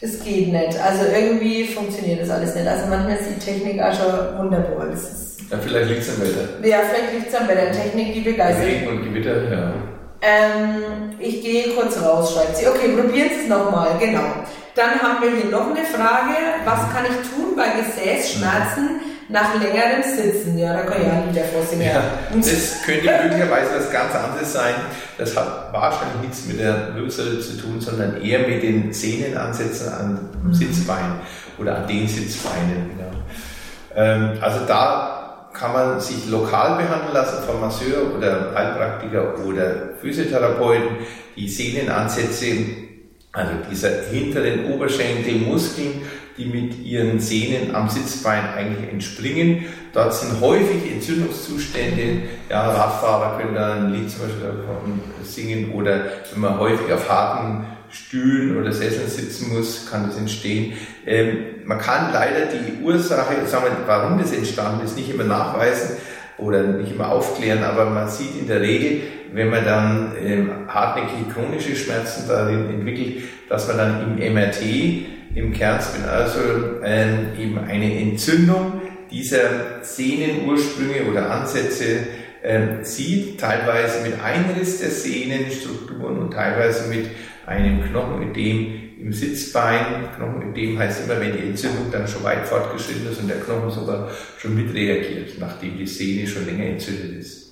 Das 0.02 0.24
geht 0.24 0.48
nicht. 0.48 0.80
Also 0.80 1.04
irgendwie 1.14 1.66
funktioniert 1.66 2.22
das 2.22 2.30
alles 2.30 2.56
nicht. 2.56 2.68
Also 2.68 2.88
manchmal 2.88 3.18
ist 3.18 3.30
die 3.36 3.40
Technik 3.40 3.82
auch 3.82 3.94
schon 3.94 4.38
wunderbar. 4.38 4.88
Das 4.92 5.04
ist 5.04 5.30
ja, 5.52 5.58
vielleicht 5.58 5.90
liegt 5.90 6.02
es 6.02 6.10
am 6.10 6.22
Wetter. 6.22 6.68
Ja, 6.68 6.78
vielleicht 6.90 7.14
liegt 7.14 7.28
es 7.28 7.36
am 7.36 7.48
Wetter. 7.48 7.72
Technik, 7.72 8.14
die 8.14 8.22
begeistert. 8.22 8.66
Regen 8.66 8.88
und 8.88 9.04
Gewitter, 9.04 9.52
ja. 9.52 9.74
Ähm, 10.22 11.16
ich 11.18 11.42
gehe 11.42 11.70
kurz 11.74 12.00
raus, 12.02 12.34
schreibt 12.34 12.58
sie. 12.58 12.68
Okay, 12.68 12.90
probieren 12.90 13.30
Sie 13.30 13.44
es 13.44 13.48
nochmal, 13.48 13.98
genau. 14.00 14.46
Dann 14.76 15.02
haben 15.02 15.22
wir 15.22 15.32
hier 15.32 15.50
noch 15.50 15.76
eine 15.76 15.86
Frage. 15.86 16.36
Was 16.66 16.94
kann 16.94 17.06
ich 17.06 17.30
tun 17.30 17.56
bei 17.56 17.66
Gesäßschmerzen 17.82 19.02
nach 19.30 19.54
längerem 19.54 20.04
Sitzen? 20.04 20.58
Ja, 20.58 20.74
da 20.74 20.82
kann 20.82 21.02
ich 21.02 21.08
auch 21.08 21.32
wieder 21.32 21.46
vorsingen. 21.46 21.88
Ja, 21.88 22.04
das 22.36 22.82
könnte 22.86 23.06
möglicherweise 23.24 23.76
was 23.78 23.92
ganz 23.92 24.14
anderes 24.16 24.52
sein. 24.52 24.74
Das 25.18 25.38
hat 25.38 25.72
wahrscheinlich 25.72 26.22
nichts 26.22 26.46
mit 26.46 26.60
der 26.60 26.96
Wirbelsäule 26.96 27.40
zu 27.40 27.58
tun, 27.58 27.80
sondern 27.80 28.22
eher 28.22 28.48
mit 28.48 28.64
den 28.64 28.92
Sehnenansätzen 28.92 29.94
am 29.94 30.20
mhm. 30.44 30.54
Sitzbein 30.54 31.20
oder 31.58 31.78
an 31.78 31.88
den 31.88 32.08
Sitzbeinen. 32.08 32.92
Ja. 33.00 34.04
Ähm, 34.04 34.38
also 34.42 34.66
da 34.66 35.20
kann 35.54 35.74
man 35.74 36.00
sich 36.00 36.28
lokal 36.30 36.78
behandeln 36.78 37.14
lassen 37.14 37.44
vom 37.46 37.60
Masseur 37.60 38.16
oder 38.16 38.54
Heilpraktiker 38.56 39.46
oder 39.46 39.96
Physiotherapeuten. 40.00 40.98
Die 41.36 41.48
Sehnenansätze, 41.48 42.46
also 43.32 43.52
dieser 43.70 43.90
hinteren 44.12 44.72
Oberschenkelmuskeln, 44.72 46.02
die 46.40 46.46
mit 46.46 46.86
ihren 46.86 47.20
Sehnen 47.20 47.76
am 47.76 47.90
Sitzbein 47.90 48.44
eigentlich 48.56 48.92
entspringen. 48.92 49.66
Dort 49.94 50.14
sind 50.14 50.40
häufig 50.40 50.92
Entzündungszustände. 50.92 52.24
Ja, 52.50 52.70
Radfahrer 52.70 53.38
können 53.38 53.56
da 53.56 53.76
ein 53.76 53.94
Lied 53.94 54.10
zum 54.10 54.22
Beispiel 54.22 54.50
singen 55.24 55.74
oder 55.74 56.06
wenn 56.32 56.42
man 56.42 56.58
häufig 56.58 56.92
auf 56.92 57.10
harten 57.10 57.66
Stühlen 57.92 58.58
oder 58.58 58.72
Sesseln 58.72 59.10
sitzen 59.10 59.54
muss, 59.54 59.90
kann 59.90 60.08
das 60.08 60.18
entstehen. 60.18 60.74
Ähm, 61.06 61.38
man 61.66 61.80
kann 61.80 62.14
leider 62.14 62.46
die 62.46 62.84
Ursache, 62.84 63.46
sagen 63.46 63.66
wir, 63.66 63.88
warum 63.88 64.20
das 64.20 64.32
entstanden 64.32 64.86
ist, 64.86 64.96
nicht 64.96 65.10
immer 65.10 65.24
nachweisen 65.24 65.98
oder 66.38 66.64
nicht 66.64 66.92
immer 66.92 67.12
aufklären, 67.12 67.64
aber 67.64 67.86
man 67.86 68.08
sieht 68.08 68.40
in 68.40 68.48
der 68.48 68.62
Regel, 68.62 69.02
wenn 69.34 69.50
man 69.50 69.66
dann 69.66 70.12
ähm, 70.24 70.52
hartnäckige 70.68 71.32
chronische 71.34 71.76
Schmerzen 71.76 72.28
darin 72.28 72.70
entwickelt, 72.70 73.24
dass 73.50 73.68
man 73.68 73.78
dann 73.78 74.18
im 74.18 74.34
MRT 74.34 74.62
im 75.36 75.54
Kernspin, 75.54 76.06
also 76.06 76.40
ähm, 76.84 77.28
eben 77.40 77.58
eine 77.60 78.00
Entzündung 78.00 78.82
dieser 79.12 79.84
Sehnenursprünge 79.84 81.10
oder 81.10 81.32
Ansätze 81.32 82.08
ähm, 82.44 82.84
sieht, 82.84 83.40
teilweise 83.40 84.08
mit 84.08 84.22
Einriss 84.22 84.80
der 84.80 84.90
Sehnenstrukturen 84.90 86.20
und 86.20 86.32
teilweise 86.32 86.90
mit 86.90 87.10
einem 87.46 87.84
Knochenödem 87.84 88.98
im 89.00 89.14
Sitzbein. 89.14 90.10
Knochenödem 90.16 90.78
heißt 90.78 91.06
immer, 91.06 91.20
wenn 91.20 91.34
die 91.34 91.50
Entzündung 91.50 91.92
dann 91.92 92.08
schon 92.08 92.24
weit 92.24 92.48
fortgeschritten 92.48 93.12
ist 93.12 93.20
und 93.20 93.28
der 93.28 93.40
Knochen 93.40 93.72
sogar 93.72 94.10
schon 94.38 94.56
mitreagiert, 94.56 95.40
nachdem 95.40 95.78
die 95.78 95.88
Sehne 95.88 96.28
schon 96.28 96.46
länger 96.46 96.66
entzündet 96.66 97.20
ist. 97.20 97.49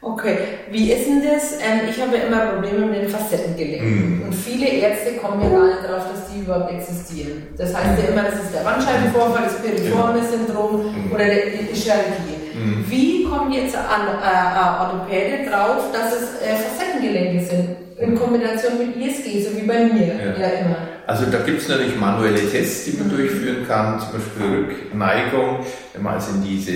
Okay, 0.00 0.38
wie 0.70 0.92
ist 0.92 1.08
denn 1.08 1.22
das? 1.22 1.54
Ähm, 1.54 1.88
ich 1.90 2.00
habe 2.00 2.16
ja 2.16 2.24
immer 2.24 2.52
Probleme 2.52 2.86
mit 2.86 3.02
den 3.02 3.08
Facettengelenken. 3.08 4.20
Mm. 4.20 4.22
Und 4.26 4.32
viele 4.32 4.66
Ärzte 4.68 5.14
kommen 5.14 5.42
ja 5.42 5.48
gar 5.48 5.66
nicht 5.66 5.82
darauf, 5.82 6.04
dass 6.12 6.32
die 6.32 6.40
überhaupt 6.40 6.72
existieren. 6.72 7.48
Das 7.56 7.74
heißt 7.74 8.00
ja 8.00 8.12
immer, 8.12 8.22
das 8.22 8.34
ist 8.34 8.54
der 8.54 8.60
Bandscheibenvorfall, 8.60 9.44
das 9.44 9.60
Piriformis-Syndrom 9.60 10.86
mm. 10.86 11.12
oder 11.12 11.24
die 11.24 11.74
Chirurgie. 11.74 12.54
Mm. 12.54 12.84
Wie 12.88 13.24
kommen 13.24 13.52
jetzt 13.52 13.74
an 13.74 14.06
äh, 14.22 14.82
Orthopäde 14.84 15.50
drauf, 15.50 15.90
dass 15.92 16.14
es 16.14 16.42
äh, 16.42 16.54
Facettengelenke 16.54 17.44
sind? 17.44 17.76
In 17.98 18.16
Kombination 18.16 18.78
mit 18.78 18.94
ISG, 18.96 19.42
so 19.42 19.60
wie 19.60 19.66
bei 19.66 19.82
mir 19.82 20.06
ja, 20.06 20.40
ja 20.40 20.48
immer. 20.60 20.76
Also 21.08 21.24
da 21.32 21.38
gibt 21.38 21.60
es 21.60 21.68
natürlich 21.68 21.98
manuelle 21.98 22.38
Tests, 22.48 22.84
die 22.84 22.96
man 22.96 23.08
mhm. 23.08 23.16
durchführen 23.16 23.66
kann, 23.66 23.98
zum 23.98 24.12
Beispiel 24.12 24.68
Rückneigung, 24.68 25.66
wenn 25.92 26.02
man 26.04 26.14
also 26.14 26.36
in 26.36 26.44
diese 26.44 26.72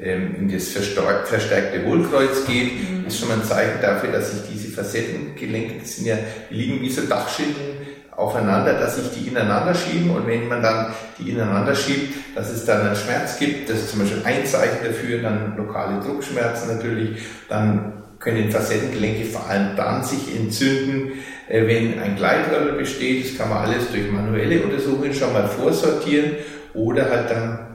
ähm, 0.00 0.34
in 0.38 0.52
das 0.52 0.68
verstärkte 0.68 1.84
Hohlkreuz 1.84 2.46
geht, 2.46 2.72
mhm. 2.74 3.06
ist 3.06 3.18
schon 3.18 3.28
mal 3.28 3.38
ein 3.38 3.44
Zeichen 3.44 3.80
dafür, 3.80 4.12
dass 4.12 4.32
sich 4.32 4.42
diese 4.52 4.72
Facettengelenke, 4.72 5.74
die 5.82 5.86
sind 5.86 6.06
ja, 6.06 6.18
die 6.50 6.54
liegen 6.54 6.80
wie 6.82 6.90
so 6.90 7.02
Dachschindeln 7.02 7.76
aufeinander, 8.16 8.74
dass 8.74 8.96
sich 8.96 9.10
die 9.12 9.28
ineinander 9.28 9.74
schieben 9.74 10.10
und 10.10 10.26
wenn 10.26 10.48
man 10.48 10.62
dann 10.62 10.92
die 11.18 11.30
ineinander 11.30 11.74
schiebt, 11.74 12.14
dass 12.34 12.50
es 12.50 12.64
dann 12.64 12.86
einen 12.86 12.96
Schmerz 12.96 13.38
gibt, 13.38 13.68
das 13.68 13.78
ist 13.78 13.90
zum 13.90 14.00
Beispiel 14.00 14.22
ein 14.24 14.46
Zeichen 14.46 14.78
dafür, 14.84 15.20
dann 15.20 15.56
lokale 15.56 16.00
Druckschmerzen 16.00 16.76
natürlich, 16.76 17.18
dann 17.48 17.92
können 18.18 18.50
Facettengelenke 18.50 19.26
vor 19.26 19.48
allem 19.48 19.76
dann 19.76 20.02
sich 20.02 20.34
entzünden, 20.34 21.12
äh, 21.48 21.66
wenn 21.66 22.00
ein 22.00 22.16
Gleitröhre 22.16 22.72
besteht. 22.72 23.24
Das 23.24 23.38
kann 23.38 23.50
man 23.50 23.64
alles 23.66 23.90
durch 23.90 24.10
manuelle 24.10 24.62
Untersuchungen 24.62 25.12
schon 25.12 25.32
mal 25.32 25.46
vorsortieren 25.46 26.32
oder 26.72 27.10
halt 27.10 27.30
dann 27.30 27.65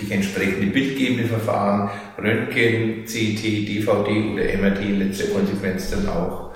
die 0.00 0.12
entsprechende 0.12 0.66
bildgebende 0.66 1.24
Verfahren, 1.24 1.90
Röntgen, 2.18 3.04
CT, 3.04 3.42
DVD 3.42 4.32
oder 4.32 4.58
MRT 4.58 4.80
in 4.80 4.98
letzter 4.98 5.28
Konsequenz 5.28 5.90
dann 5.90 6.08
auch 6.08 6.52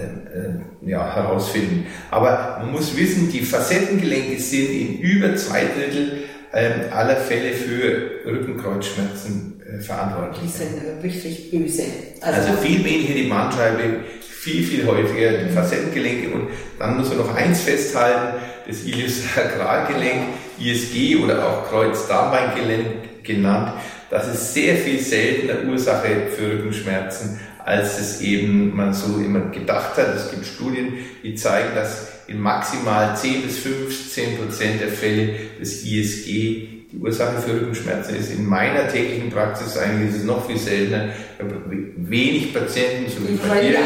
äh, 0.00 0.04
äh, 0.04 0.90
ja, 0.90 1.14
herausfinden. 1.14 1.86
Aber 2.10 2.58
man 2.60 2.72
muss 2.72 2.96
wissen, 2.96 3.30
die 3.30 3.40
Facettengelenke 3.40 4.40
sind 4.40 4.70
in 4.70 4.98
über 4.98 5.36
zwei 5.36 5.62
Drittel 5.64 6.24
äh, 6.52 6.90
aller 6.90 7.16
Fälle 7.16 7.52
für 7.52 8.26
Rückenkreuzschmerzen 8.26 9.60
äh, 9.60 9.80
verantwortlich. 9.80 10.40
Die 10.44 10.48
sind 10.48 11.02
richtig 11.02 11.50
böse. 11.50 11.84
Also, 12.20 12.40
also, 12.40 12.62
viel 12.62 12.84
weniger 12.84 13.14
die 13.14 13.28
Bandscheibe, 13.28 14.00
viel, 14.44 14.62
viel 14.62 14.86
häufiger 14.86 15.38
die 15.38 15.52
Facettengelenke 15.52 16.28
und 16.28 16.48
dann 16.78 16.98
muss 16.98 17.08
man 17.08 17.18
noch 17.18 17.34
eins 17.34 17.62
festhalten, 17.62 18.38
das 18.66 18.84
Iliosakralgelenk, 18.84 20.22
ISG 20.58 21.16
oder 21.16 21.46
auch 21.46 21.68
Kreuzdarmbeingelenk 21.70 23.22
genannt, 23.22 23.72
das 24.10 24.28
ist 24.28 24.52
sehr 24.52 24.76
viel 24.76 25.00
seltener 25.00 25.68
Ursache 25.68 26.28
für 26.36 26.52
Rückenschmerzen, 26.52 27.40
als 27.64 27.98
es 27.98 28.20
eben 28.20 28.76
man 28.76 28.92
so 28.92 29.16
immer 29.16 29.40
gedacht 29.50 29.96
hat. 29.96 30.14
Es 30.14 30.30
gibt 30.30 30.44
Studien, 30.44 30.92
die 31.22 31.34
zeigen, 31.34 31.74
dass 31.74 32.08
in 32.26 32.38
maximal 32.38 33.16
10 33.16 33.42
bis 33.42 33.58
15 33.58 34.36
Prozent 34.36 34.80
der 34.82 34.88
Fälle 34.88 35.34
das 35.58 35.82
ISG 35.82 36.73
die 36.94 37.00
Ursache 37.00 37.38
für 37.38 37.54
Rückenschmerzen 37.54 38.16
ist. 38.16 38.30
In 38.32 38.46
meiner 38.46 38.88
täglichen 38.88 39.30
Praxis 39.30 39.76
eigentlich 39.76 40.10
ist 40.10 40.16
es 40.18 40.24
noch 40.24 40.46
viel 40.46 40.58
seltener. 40.58 41.08
Ich 41.36 41.44
habe 41.44 41.54
wenig 41.96 42.54
Patienten, 42.54 43.10
so 43.10 43.28
wie 43.28 43.36
bei 43.36 43.60
dir, 43.60 43.74
äh, 43.74 43.80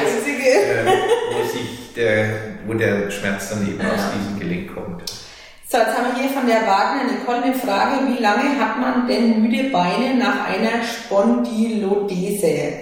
wo, 1.32 1.42
sich 1.48 1.94
der, 1.96 2.28
wo 2.66 2.74
der 2.74 3.10
Schmerz 3.10 3.50
dann 3.50 3.66
eben 3.66 3.80
ja. 3.80 3.94
aus 3.94 4.00
diesem 4.12 4.38
Gelenk 4.38 4.74
kommt. 4.74 5.02
So, 5.70 5.78
jetzt 5.78 5.96
haben 5.96 6.14
wir 6.14 6.22
hier 6.22 6.30
von 6.30 6.46
der 6.46 6.62
Wagner 6.66 7.12
Nicole 7.12 7.42
eine 7.42 7.54
Frage. 7.54 8.06
Wie 8.08 8.22
lange 8.22 8.58
hat 8.58 8.80
man 8.80 9.06
denn 9.06 9.42
müde 9.42 9.70
Beine 9.70 10.14
nach 10.18 10.46
einer 10.46 10.82
Spondylodese? 10.82 12.72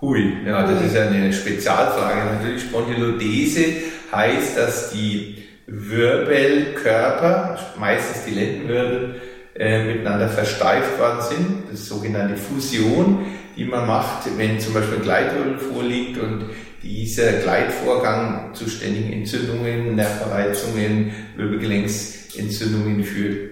Hui, 0.00 0.36
ja, 0.46 0.62
das 0.64 0.82
ist 0.84 0.96
eine 0.96 1.32
Spezialfrage. 1.32 2.34
Natürlich 2.34 2.62
Spondylodese 2.62 3.64
heißt, 4.12 4.56
dass 4.56 4.90
die 4.92 5.47
Wirbelkörper, 5.68 7.58
meistens 7.78 8.24
die 8.24 8.34
Lendenwirbel, 8.34 9.20
äh, 9.54 9.84
miteinander 9.84 10.28
versteift 10.28 10.98
worden 10.98 11.20
sind. 11.20 11.64
Das 11.70 11.80
ist 11.80 11.88
sogenannte 11.88 12.36
Fusion, 12.36 13.26
die 13.56 13.64
man 13.64 13.86
macht, 13.86 14.26
wenn 14.38 14.58
zum 14.58 14.72
Beispiel 14.72 14.96
ein 14.96 15.02
Gleitwirbel 15.02 15.58
vorliegt 15.58 16.18
und 16.18 16.46
dieser 16.82 17.32
Gleitvorgang 17.32 18.54
zu 18.54 18.68
ständigen 18.68 19.12
Entzündungen, 19.12 19.94
Nervenreizungen, 19.96 21.12
Wirbelgelenksentzündungen 21.36 23.04
führt. 23.04 23.50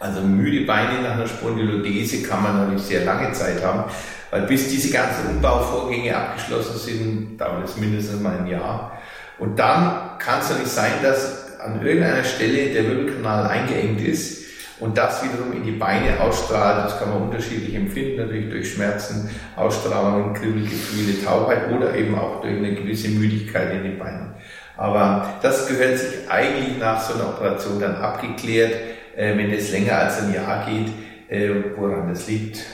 Also 0.00 0.22
müde 0.22 0.64
Beine 0.64 1.02
nach 1.02 1.12
einer 1.12 1.28
Spondylodese 1.28 2.22
kann 2.22 2.42
man 2.42 2.56
natürlich 2.56 2.82
sehr 2.82 3.04
lange 3.04 3.32
Zeit 3.32 3.62
haben, 3.62 3.84
weil 4.30 4.42
bis 4.42 4.70
diese 4.70 4.90
ganzen 4.90 5.28
Umbauvorgänge 5.36 6.16
abgeschlossen 6.16 6.78
sind, 6.78 7.38
dauert 7.38 7.68
es 7.68 7.76
mindestens 7.76 8.20
mal 8.20 8.38
ein 8.38 8.46
Jahr. 8.46 8.98
Und 9.38 9.58
dann 9.58 10.09
kann 10.20 10.40
es 10.40 10.50
ja 10.50 10.56
nicht 10.56 10.70
sein, 10.70 10.92
dass 11.02 11.58
an 11.58 11.84
irgendeiner 11.84 12.24
Stelle 12.24 12.72
der 12.72 12.88
Wirbelkanal 12.88 13.48
eingeengt 13.48 14.00
ist 14.00 14.44
und 14.78 14.96
das 14.96 15.22
wiederum 15.22 15.52
in 15.52 15.64
die 15.64 15.72
Beine 15.72 16.20
ausstrahlt. 16.20 16.84
Das 16.84 16.98
kann 16.98 17.10
man 17.10 17.22
unterschiedlich 17.22 17.74
empfinden, 17.74 18.18
natürlich 18.18 18.50
durch 18.50 18.72
Schmerzen, 18.72 19.30
Ausstrahlungen, 19.56 20.34
Kribbelgefühle, 20.34 21.22
Taubheit 21.24 21.70
oder 21.70 21.94
eben 21.94 22.14
auch 22.14 22.40
durch 22.40 22.56
eine 22.56 22.74
gewisse 22.74 23.08
Müdigkeit 23.08 23.74
in 23.74 23.82
den 23.82 23.98
Beinen. 23.98 24.34
Aber 24.76 25.34
das 25.42 25.68
gehört 25.68 25.98
sich 25.98 26.30
eigentlich 26.30 26.78
nach 26.78 27.00
so 27.00 27.14
einer 27.14 27.28
Operation 27.28 27.80
dann 27.80 27.96
abgeklärt, 27.96 28.72
äh, 29.16 29.36
wenn 29.36 29.52
es 29.52 29.72
länger 29.72 29.98
als 29.98 30.22
ein 30.22 30.32
Jahr 30.32 30.66
geht, 30.66 30.88
äh, 31.28 31.50
woran 31.76 32.08
das 32.08 32.26
liegt 32.26 32.64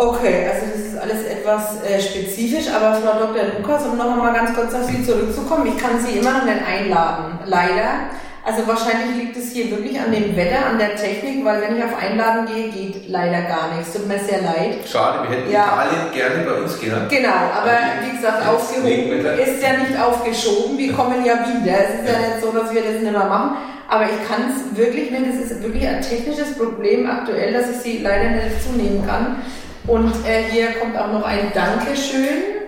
Okay, 0.00 0.48
also 0.48 0.64
das 0.72 0.80
ist 0.80 0.98
alles 0.98 1.26
etwas 1.26 1.84
äh, 1.84 2.00
spezifisch, 2.00 2.72
aber 2.72 2.94
Frau 2.94 3.18
Dr. 3.18 3.42
Lukas, 3.58 3.84
um 3.84 3.98
noch 3.98 4.10
einmal 4.10 4.32
ganz 4.32 4.54
kurz 4.54 4.72
auf 4.72 4.84
Sie 4.84 5.04
zurückzukommen, 5.04 5.66
ich 5.66 5.76
kann 5.76 6.00
Sie 6.00 6.16
immer 6.18 6.38
noch 6.38 6.44
nicht 6.46 6.56
einladen, 6.66 7.38
leider. 7.44 8.08
Also 8.42 8.66
wahrscheinlich 8.66 9.14
liegt 9.18 9.36
es 9.36 9.52
hier 9.52 9.70
wirklich 9.70 10.00
an 10.00 10.10
dem 10.10 10.34
Wetter, 10.34 10.64
an 10.70 10.78
der 10.78 10.96
Technik, 10.96 11.44
weil 11.44 11.60
wenn 11.60 11.76
ich 11.76 11.84
auf 11.84 11.92
Einladen 12.00 12.46
gehe, 12.46 12.70
geht 12.70 13.10
leider 13.10 13.42
gar 13.42 13.76
nichts. 13.76 13.92
Tut 13.92 14.08
mir 14.08 14.18
sehr 14.18 14.40
leid. 14.40 14.78
Schade, 14.90 15.28
wir 15.28 15.36
hätten 15.36 15.52
ja. 15.52 15.66
Italien 15.66 16.12
gerne 16.14 16.50
bei 16.50 16.62
uns 16.62 16.80
gehabt. 16.80 17.10
Genau, 17.10 17.52
aber 17.52 17.76
wie 18.00 18.16
gesagt, 18.16 18.48
aufgehoben 18.48 19.20
ist 19.20 19.62
ja 19.62 19.76
nicht 19.76 20.00
aufgeschoben. 20.00 20.78
Wir 20.78 20.94
kommen 20.94 21.22
ja 21.26 21.34
wieder. 21.34 21.76
Es 21.76 22.00
ist 22.00 22.08
ja, 22.10 22.18
nicht 22.18 22.40
so, 22.40 22.50
dass 22.52 22.72
wir 22.72 22.80
das 22.80 23.02
nicht 23.02 23.12
mehr 23.12 23.26
machen. 23.26 23.58
Aber 23.86 24.04
ich 24.04 24.26
kann 24.26 24.48
es 24.48 24.74
wirklich 24.74 25.10
nicht. 25.10 25.26
Es 25.28 25.50
ist 25.50 25.62
wirklich 25.62 25.86
ein 25.86 26.00
technisches 26.00 26.56
Problem 26.56 27.04
aktuell, 27.04 27.52
dass 27.52 27.68
ich 27.68 27.76
Sie 27.76 27.98
leider 27.98 28.30
nicht 28.30 28.64
zunehmen 28.64 29.06
kann. 29.06 29.42
Und 29.86 30.12
äh, 30.26 30.44
hier 30.50 30.72
kommt 30.72 30.96
auch 30.96 31.12
noch 31.12 31.24
ein 31.24 31.52
Dankeschön. 31.54 32.60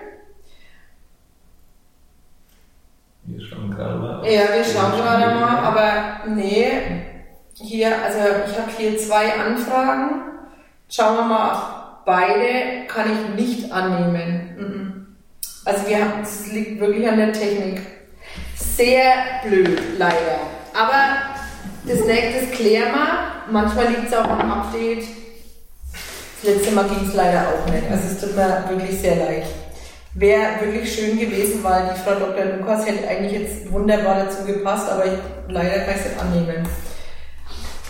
Wir 3.25 3.41
schauen 3.45 3.71
gerade 3.71 3.99
mal. 3.99 4.25
Ja, 4.25 4.41
wir 4.53 4.63
schauen 4.63 4.91
gerade 4.91 5.35
mal, 5.35 5.57
aber 5.59 6.29
nee, 6.35 6.67
hier, 7.55 7.95
also 8.03 8.19
ich 8.19 8.57
habe 8.57 8.71
hier 8.77 8.97
zwei 8.97 9.33
Anfragen. 9.33 10.23
Schauen 10.89 11.17
wir 11.17 11.23
mal, 11.23 12.01
beide 12.05 12.85
kann 12.87 13.11
ich 13.11 13.45
nicht 13.45 13.71
annehmen. 13.71 14.55
Mhm. 14.57 15.15
Also 15.65 15.87
wir 15.87 15.99
haben, 15.99 16.21
es 16.21 16.51
liegt 16.51 16.79
wirklich 16.79 17.07
an 17.07 17.17
der 17.17 17.31
Technik. 17.31 17.81
Sehr 18.55 19.13
blöd, 19.43 19.79
leider. 19.97 20.39
Aber 20.73 21.43
das 21.85 22.05
nächste 22.05 22.47
klären 22.47 22.91
wir. 22.91 23.51
Manchmal 23.51 23.87
liegt 23.87 24.07
es 24.07 24.13
auch 24.13 24.27
am 24.27 24.51
Update 24.51 25.05
letzte 26.43 26.71
Mal 26.71 26.85
ging 26.85 27.07
es 27.07 27.13
leider 27.13 27.41
auch 27.47 27.71
nicht. 27.71 27.83
Also 27.89 28.03
es 28.11 28.19
tut 28.19 28.35
mir 28.35 28.63
wirklich 28.69 28.99
sehr 28.99 29.15
leid. 29.15 29.45
Wäre 30.15 30.61
wirklich 30.61 30.93
schön 30.93 31.19
gewesen, 31.19 31.63
weil 31.63 31.91
die 31.93 31.99
Frau 32.01 32.13
Dr. 32.13 32.45
Lukas 32.57 32.85
hätte 32.85 33.07
eigentlich 33.07 33.41
jetzt 33.41 33.71
wunderbar 33.71 34.25
dazu 34.25 34.45
gepasst, 34.45 34.89
aber 34.89 35.05
ich, 35.05 35.13
leider 35.47 35.79
kann 35.79 35.95
ich 35.95 36.01
es 36.01 36.11
nicht 36.11 36.21
annehmen. 36.21 36.67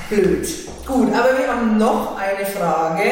Blöd. 0.09 0.47
Gut, 0.85 1.13
aber 1.13 1.37
wir 1.37 1.47
haben 1.47 1.77
noch 1.77 2.17
eine 2.17 2.45
Frage. 2.45 3.09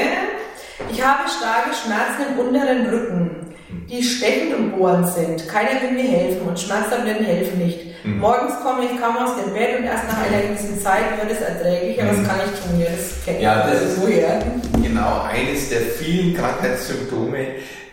Ich 0.89 1.06
habe 1.06 1.23
starke 1.27 1.71
Schmerzen 1.75 2.34
im 2.34 2.39
unteren 2.39 2.86
Rücken, 2.88 3.54
die 3.89 4.01
stechend 4.01 4.56
und 4.56 4.77
bohrend 4.77 5.08
sind. 5.10 5.47
Keiner 5.47 5.82
will 5.82 5.91
mir 5.91 6.10
helfen 6.10 6.47
und 6.47 6.60
Schmerztabletten 6.60 7.25
helfen 7.25 7.60
nicht. 7.60 8.06
Mhm. 8.06 8.19
Morgens 8.19 8.54
komme 8.63 8.86
ich 8.86 8.99
kaum 8.99 9.17
aus 9.17 9.36
dem 9.43 9.54
Bett 9.54 9.77
und 9.77 9.86
erst 9.86 10.08
nach 10.08 10.17
einer 10.17 10.41
gewissen 10.41 10.80
Zeit 10.82 11.04
wird 11.19 11.32
es 11.32 11.41
erträglicher. 11.41 12.04
Mhm. 12.04 12.10
Was 12.10 12.27
kann 12.27 12.39
ich 12.45 12.60
tun? 12.60 12.80
Ja, 12.80 12.88
das 12.95 13.25
kenne 13.25 13.41
ja, 13.41 13.67
das 13.67 13.82
ist 13.82 14.01
woher. 14.01 14.41
Genau 14.84 15.24
eines 15.24 15.70
der 15.70 15.82
vielen 15.82 16.36
Krankheitssymptome 16.36 17.46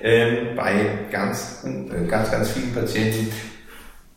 ähm, 0.03 0.57
bei 0.57 0.73
ganz, 1.11 1.65
äh, 1.65 2.07
ganz, 2.07 2.31
ganz 2.31 2.51
vielen 2.51 2.73
Patienten. 2.73 3.33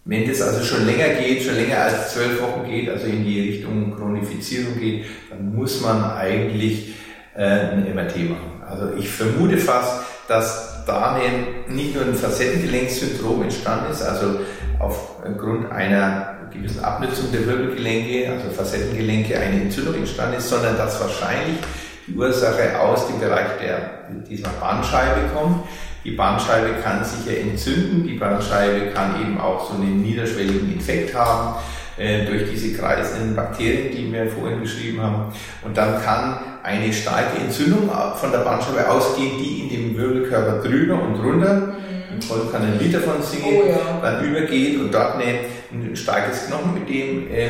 Wenn 0.05 0.27
das 0.27 0.41
also 0.41 0.63
schon 0.63 0.85
länger 0.85 1.09
geht, 1.09 1.43
schon 1.43 1.55
länger 1.55 1.77
als 1.81 2.13
zwölf 2.13 2.41
Wochen 2.41 2.69
geht, 2.69 2.89
also 2.89 3.05
in 3.05 3.23
die 3.23 3.39
Richtung 3.39 3.95
Chronifizierung 3.95 4.79
geht, 4.79 5.05
dann 5.29 5.53
muss 5.53 5.81
man 5.81 6.03
eigentlich 6.15 6.95
äh, 7.35 7.43
ein 7.43 7.93
MRT 7.93 8.29
machen. 8.29 8.61
Also 8.67 8.93
ich 8.97 9.09
vermute 9.09 9.57
fast, 9.57 10.03
dass 10.27 10.85
da 10.85 11.19
nicht 11.67 11.95
nur 11.95 12.05
ein 12.05 12.15
Facettengelenkssyndrom 12.15 13.43
entstanden 13.43 13.91
ist, 13.91 14.01
also 14.01 14.39
aufgrund 14.79 15.71
einer 15.71 16.35
gewissen 16.51 16.83
Abnutzung 16.83 17.31
der 17.31 17.45
Wirbelgelenke, 17.45 18.31
also 18.31 18.49
Facettengelenke, 18.49 19.37
eine 19.37 19.61
Entzündung 19.61 19.95
entstanden 19.95 20.37
ist, 20.37 20.49
sondern 20.49 20.77
dass 20.77 20.99
wahrscheinlich 20.99 21.57
die 22.07 22.15
Ursache 22.15 22.79
aus 22.79 23.07
dem 23.07 23.19
Bereich 23.19 23.59
der, 23.61 23.79
dieser 24.29 24.49
Bandscheibe 24.49 25.29
kommt. 25.33 25.65
Die 26.03 26.11
Bandscheibe 26.11 26.81
kann 26.83 27.03
sich 27.03 27.25
ja 27.25 27.39
entzünden, 27.41 28.07
die 28.07 28.17
Bandscheibe 28.17 28.87
kann 28.91 29.21
eben 29.21 29.39
auch 29.39 29.69
so 29.69 29.75
einen 29.75 30.01
niederschwelligen 30.01 30.73
Infekt 30.73 31.13
haben 31.13 31.55
äh, 31.97 32.25
durch 32.25 32.49
diese 32.49 32.75
kreisenden 32.75 33.35
Bakterien, 33.35 33.95
die 33.95 34.11
wir 34.11 34.27
vorhin 34.27 34.61
beschrieben 34.61 35.01
haben. 35.01 35.33
Und 35.63 35.77
dann 35.77 36.01
kann 36.01 36.39
eine 36.63 36.91
starke 36.91 37.37
Entzündung 37.39 37.89
von 38.15 38.31
der 38.31 38.39
Bandscheibe 38.39 38.89
ausgehen, 38.89 39.37
die 39.37 39.59
in 39.61 39.69
dem 39.69 39.97
Wirbelkörper 39.97 40.67
drüber 40.67 41.01
und 41.01 41.23
runter 41.23 41.73
Voll 42.19 42.49
kann 42.51 42.63
ein 42.63 42.79
Lied 42.79 42.93
davon 42.93 43.21
singen, 43.21 43.61
oh, 43.63 43.69
ja. 43.69 43.99
dann 44.01 44.25
übergeht 44.25 44.79
und 44.79 44.93
dort 44.93 45.15
eine, 45.15 45.39
ein 45.73 45.95
starkes 45.95 46.47
Knochenödem 46.47 47.31
äh, 47.31 47.49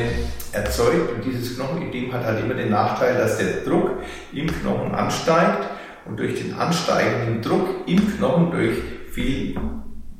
erzeugt. 0.52 1.12
Und 1.14 1.24
dieses 1.24 1.56
Knochenödem 1.56 2.12
hat 2.12 2.24
halt 2.24 2.44
immer 2.44 2.54
den 2.54 2.70
Nachteil, 2.70 3.16
dass 3.16 3.38
der 3.38 3.64
Druck 3.64 3.90
im 4.32 4.46
Knochen 4.46 4.94
ansteigt 4.94 5.66
und 6.04 6.18
durch 6.18 6.42
den 6.42 6.54
ansteigenden 6.54 7.42
Druck 7.42 7.68
im 7.86 8.16
Knochen 8.16 8.50
durch 8.50 8.78
viel 9.12 9.56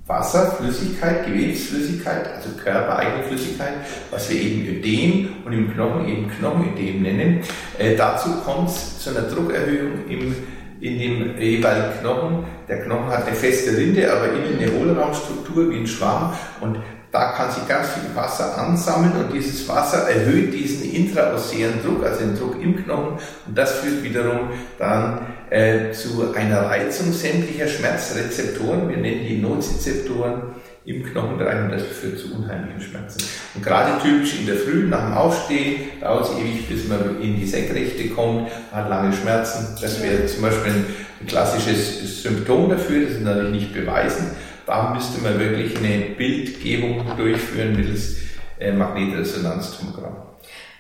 Wasser, 0.07 0.53
Flüssigkeit, 0.59 1.27
Gewebsflüssigkeit, 1.27 2.35
also 2.35 2.51
körpereigene 2.63 3.23
Flüssigkeit, 3.23 3.75
was 4.11 4.29
wir 4.31 4.41
eben 4.41 4.67
Ödem 4.67 5.29
und 5.45 5.53
im 5.53 5.73
Knochen 5.73 6.09
eben 6.09 6.29
Knochenödem 6.29 7.03
nennen. 7.03 7.41
Äh, 7.79 7.97
dazu 7.97 8.31
kommt 8.45 8.69
es 8.69 8.99
zu 8.99 9.11
einer 9.11 9.29
Druckerhöhung 9.29 10.09
im, 10.09 10.35
in 10.81 10.99
dem 10.99 11.39
jeweiligen 11.39 12.01
Knochen. 12.01 12.45
Der 12.69 12.83
Knochen 12.83 13.07
hat 13.07 13.27
eine 13.27 13.37
feste 13.37 13.77
Rinde, 13.77 14.13
aber 14.13 14.27
innen 14.33 14.59
eine 14.59 14.73
Hohlraumstruktur 14.73 15.71
wie 15.71 15.77
ein 15.77 15.87
Schwamm 15.87 16.33
und 16.61 16.79
da 17.13 17.33
kann 17.33 17.51
sich 17.51 17.69
ganz 17.69 17.89
viel 17.91 18.17
Wasser 18.17 18.57
ansammeln 18.57 19.13
und 19.25 19.33
dieses 19.35 19.69
Wasser 19.69 20.09
erhöht 20.09 20.53
diesen 20.53 20.91
intraossären 20.91 21.83
Druck, 21.85 22.05
also 22.05 22.21
den 22.21 22.39
Druck 22.39 22.61
im 22.61 22.83
Knochen 22.83 23.19
und 23.47 23.59
das 23.59 23.73
führt 23.73 24.03
wiederum 24.03 24.49
dann 24.79 25.21
äh, 25.51 25.93
zu 25.93 26.35
einer 26.35 26.63
Reizung 26.63 27.13
sämtlicher 27.13 27.69
Schmerzrezeptoren, 27.69 28.89
wir 28.89 28.97
nennen 28.97 29.27
die 29.29 29.39
Nozizeptoren 29.39 30.43
im 30.87 31.05
Knochenbereich 31.05 31.65
und 31.65 31.73
das 31.73 31.83
führt 31.83 32.19
zu 32.19 32.35
unheimlichen 32.35 32.81
Schmerzen. 32.81 33.23
Und 33.55 33.63
gerade 33.63 34.03
typisch 34.03 34.41
in 34.41 34.47
der 34.47 34.57
Früh 34.57 34.89
nach 34.89 35.05
dem 35.05 35.13
Aufstehen 35.13 36.01
dauert 36.01 36.25
es 36.25 36.39
ewig, 36.39 36.69
bis 36.69 36.89
man 36.89 37.21
in 37.21 37.37
die 37.37 37.47
Senkrechte 37.47 38.09
kommt, 38.09 38.51
hat 38.73 38.89
lange 38.89 39.13
Schmerzen. 39.13 39.77
Das 39.81 40.03
wäre 40.03 40.27
zum 40.27 40.43
Beispiel 40.43 40.73
ein 40.73 41.27
klassisches 41.27 42.23
Symptom 42.23 42.71
dafür, 42.71 43.05
das 43.05 43.13
ist 43.13 43.23
natürlich 43.23 43.53
nicht 43.53 43.75
beweisen, 43.75 44.33
da 44.67 44.91
müsste 44.91 45.23
man 45.23 45.39
wirklich 45.39 45.77
eine 45.79 46.15
Bildgebung 46.17 47.05
durchführen 47.17 47.77
mittels 47.77 48.17
äh, 48.59 48.73
Magnetresonanztomogramm. 48.73 50.17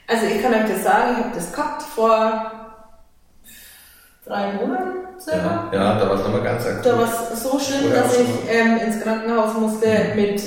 Also 0.06 0.26
ich 0.26 0.42
kann 0.42 0.52
euch 0.54 0.68
das 0.68 0.84
sagen, 0.84 1.12
ich 1.12 1.24
habe 1.24 1.34
das 1.34 1.52
gehabt 1.52 1.82
vor 1.82 2.52
drei 4.24 4.52
Monaten 4.52 5.20
circa. 5.20 5.70
Ja, 5.72 5.78
ja 5.78 5.98
da 5.98 6.08
war 6.08 6.16
es 6.16 6.22
nochmal 6.22 6.42
ganz 6.42 6.66
akut. 6.66 6.86
Da 6.86 6.98
war 6.98 7.04
es 7.04 7.42
so 7.42 7.58
schlimm, 7.58 7.90
Vorher 7.90 8.02
dass 8.02 8.18
ich 8.18 8.28
ähm, 8.50 8.78
ins 8.78 9.02
Krankenhaus 9.02 9.54
musste 9.54 9.86
mhm. 9.88 10.20
mit 10.20 10.42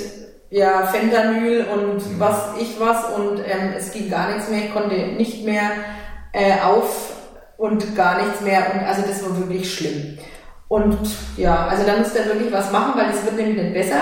ja, 0.50 0.86
Fentanyl 0.86 1.66
und 1.72 1.96
mhm. 1.96 2.20
was 2.20 2.50
ich 2.60 2.78
was 2.78 3.04
und 3.16 3.40
ähm, 3.40 3.74
es 3.76 3.90
ging 3.90 4.08
gar 4.08 4.32
nichts 4.32 4.48
mehr, 4.48 4.66
ich 4.66 4.72
konnte 4.72 4.94
nicht 4.94 5.44
mehr 5.44 5.70
äh, 6.32 6.60
auf 6.62 7.14
und 7.56 7.96
gar 7.96 8.22
nichts 8.22 8.40
mehr 8.42 8.72
und 8.72 8.86
also 8.86 9.02
das 9.02 9.22
war 9.24 9.36
wirklich 9.38 9.72
schlimm. 9.72 10.18
Und 10.68 10.98
ja, 11.36 11.66
also 11.66 11.84
da 11.86 11.96
müsst 11.96 12.16
ihr 12.16 12.26
wirklich 12.26 12.52
was 12.52 12.72
machen, 12.72 12.92
weil 12.96 13.10
es 13.10 13.24
wird 13.24 13.36
nämlich 13.36 13.62
nicht 13.62 13.74
besser. 13.74 14.00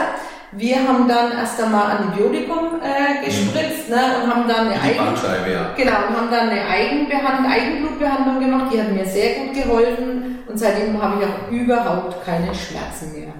Wir 0.52 0.76
haben 0.76 1.08
dann 1.08 1.32
erst 1.32 1.60
einmal 1.62 1.96
Antibiotikum 1.96 2.80
äh, 2.80 3.24
gespritzt 3.24 3.88
mhm. 3.88 3.96
ne, 3.96 4.02
und 4.22 4.34
haben 4.34 4.48
dann 4.48 4.68
eine 4.68 4.80
Eigen 4.80 5.52
ja. 5.52 5.74
genau, 5.76 6.08
und 6.08 6.16
haben 6.16 6.30
dann 6.30 6.48
eine 6.48 6.64
Eigenbehandlung, 6.64 7.50
Eigenblutbehandlung 7.50 8.40
gemacht, 8.40 8.72
die 8.72 8.80
hat 8.80 8.92
mir 8.92 9.04
sehr 9.04 9.34
gut 9.40 9.54
geholfen 9.54 10.38
und 10.46 10.58
seitdem 10.58 11.00
habe 11.02 11.20
ich 11.20 11.28
auch 11.28 11.50
überhaupt 11.50 12.24
keine 12.24 12.54
Schmerzen 12.54 13.18
mehr. 13.18 13.34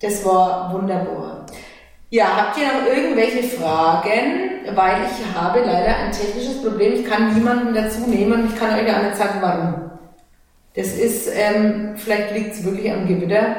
Das 0.00 0.24
war 0.24 0.72
wunderbar. 0.72 1.46
Ja, 2.10 2.26
habt 2.36 2.58
ihr 2.58 2.66
noch 2.66 2.86
irgendwelche 2.86 3.42
Fragen? 3.42 4.50
Weil 4.74 4.98
ich 5.02 5.36
habe 5.36 5.60
leider 5.60 5.96
ein 5.96 6.12
technisches 6.12 6.62
Problem. 6.62 6.92
Ich 6.92 7.04
kann 7.04 7.34
niemanden 7.34 7.74
dazu 7.74 8.02
nehmen 8.08 8.32
und 8.32 8.52
ich 8.52 8.56
kann 8.58 8.72
euch 8.72 8.86
ja 8.86 9.02
nicht 9.02 9.16
sagen, 9.16 9.38
warum. 9.40 9.93
Das 10.74 10.88
ist, 10.88 11.28
ähm, 11.32 11.94
vielleicht 11.96 12.32
liegt 12.32 12.54
es 12.54 12.64
wirklich 12.64 12.90
am 12.90 13.06
Gewitter. 13.06 13.54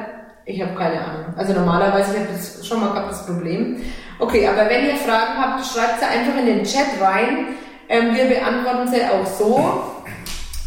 Ich 0.46 0.62
habe 0.62 0.76
keine 0.76 1.00
Ahnung. 1.00 1.34
Also 1.38 1.54
normalerweise, 1.54 2.14
ich 2.14 2.20
habe 2.20 2.30
das 2.34 2.68
schon 2.68 2.82
mal 2.82 2.90
gehabt, 2.90 3.12
das 3.12 3.26
Problem. 3.26 3.82
Okay, 4.20 4.48
aber 4.48 4.70
wenn 4.70 4.86
ihr 4.86 4.96
Fragen 4.96 5.38
habt, 5.38 5.66
schreibt 5.66 6.00
sie 6.00 6.06
einfach 6.06 6.38
in 6.38 6.46
den 6.46 6.64
Chat 6.64 7.02
rein. 7.02 7.56
Ähm, 7.88 8.16
wir 8.16 8.26
beantworten 8.26 8.88
sie 8.90 9.02
auch 9.02 9.26
so, 9.26 9.82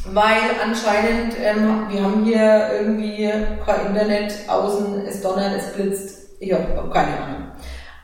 weil 0.06 0.42
anscheinend, 0.62 1.34
ähm, 1.42 1.86
wir 1.90 2.02
haben 2.02 2.24
hier 2.24 2.70
irgendwie 2.72 3.30
kein 3.66 3.86
Internet, 3.86 4.32
außen, 4.48 5.06
es 5.06 5.20
donnert, 5.20 5.52
es 5.56 5.72
blitzt. 5.74 6.28
Ich 6.40 6.52
habe 6.52 6.90
keine 6.92 7.20
Ahnung. 7.20 7.48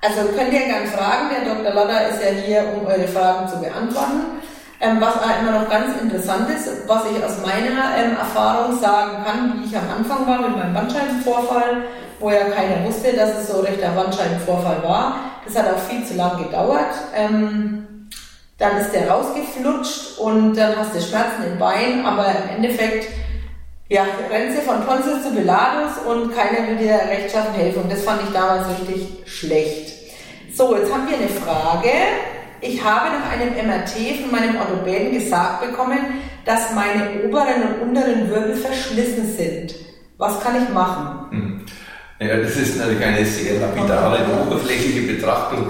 Also 0.02 0.28
könnt 0.37 0.52
ihr 0.52 0.66
gerne 0.66 0.87
fragen, 0.87 1.30
der 1.30 1.54
Dr. 1.54 1.72
Ladder 1.72 2.09
ist 2.09 2.22
ja 2.22 2.30
hier, 2.30 2.64
um 2.76 2.87
eure 2.87 3.09
Fragen 3.09 3.48
zu 3.48 3.59
beantworten. 3.59 4.42
Ähm, 4.85 5.01
was 5.01 5.14
immer 5.40 5.61
noch 5.61 5.70
ganz 5.70 5.99
interessant 5.99 6.51
ist, 6.51 6.68
was 6.87 7.05
ich 7.11 7.25
aus 7.25 7.38
meiner 7.40 7.97
ähm, 7.97 8.18
Erfahrung 8.18 8.79
sagen 8.79 9.25
kann, 9.25 9.55
wie 9.55 9.66
ich 9.66 9.75
am 9.75 9.88
Anfang 9.97 10.27
war 10.27 10.47
mit 10.47 10.59
meinem 10.59 10.75
Bandscheibenvorfall, 10.75 11.85
wo 12.20 12.31
ja 12.31 12.44
keiner 12.51 12.85
wusste, 12.85 13.14
dass 13.16 13.31
es 13.31 13.49
so 13.49 13.61
rechter 13.61 13.88
Bandscheibenvorfall 13.90 14.83
war. 14.83 15.20
Das 15.47 15.57
hat 15.57 15.73
auch 15.73 15.79
viel 15.79 16.05
zu 16.05 16.14
lange 16.14 16.44
gedauert. 16.44 16.92
Ähm, 17.16 18.11
dann 18.59 18.77
ist 18.77 18.92
der 18.92 19.11
rausgeflutscht 19.11 20.18
und 20.18 20.55
dann 20.55 20.77
hast 20.77 20.94
du 20.94 21.01
Schmerzen 21.01 21.44
im 21.51 21.59
Bein, 21.59 22.05
aber 22.05 22.27
im 22.27 22.57
Endeffekt 22.57 23.09
ja, 23.88 24.05
du 24.05 24.61
von 24.62 24.85
Pontius 24.85 25.23
zu 25.23 25.31
Pilatus 25.35 25.99
und 26.07 26.35
keiner 26.35 26.68
will 26.68 26.77
dir 26.77 26.94
rechtschaffen 27.09 27.55
helfen. 27.55 27.83
Und 27.83 27.92
das 27.92 28.03
fand 28.03 28.23
ich 28.23 28.33
damals 28.33 28.66
richtig 28.68 29.23
schlecht. 29.27 29.92
So, 30.55 30.77
jetzt 30.77 30.92
haben 30.92 31.09
wir 31.09 31.16
eine 31.16 31.29
Frage 31.29 31.90
ich 32.64 32.83
habe 32.83 33.11
nach 33.11 33.31
einem 33.31 33.55
MRT 33.55 34.22
von 34.22 34.31
meinem 34.33 34.57
Orthopäden 34.57 35.12
gesagt 35.12 35.61
bekommen, 35.61 35.98
dass 36.44 36.74
meine 36.74 37.22
oberen 37.24 37.62
und 37.62 37.88
unteren 37.88 38.31
Wirbel 38.31 38.55
verschlissen 38.55 39.35
sind. 39.37 39.74
Was 40.16 40.40
kann 40.40 40.62
ich 40.62 40.68
machen? 40.72 41.31
Hm. 41.31 41.61
Ja, 42.20 42.37
das 42.38 42.57
ist 42.57 42.79
natürlich 42.79 43.05
eine 43.05 43.24
sehr 43.24 43.61
lapidare, 43.61 44.20
oberflächliche 44.46 45.14
Betrachtung. 45.14 45.66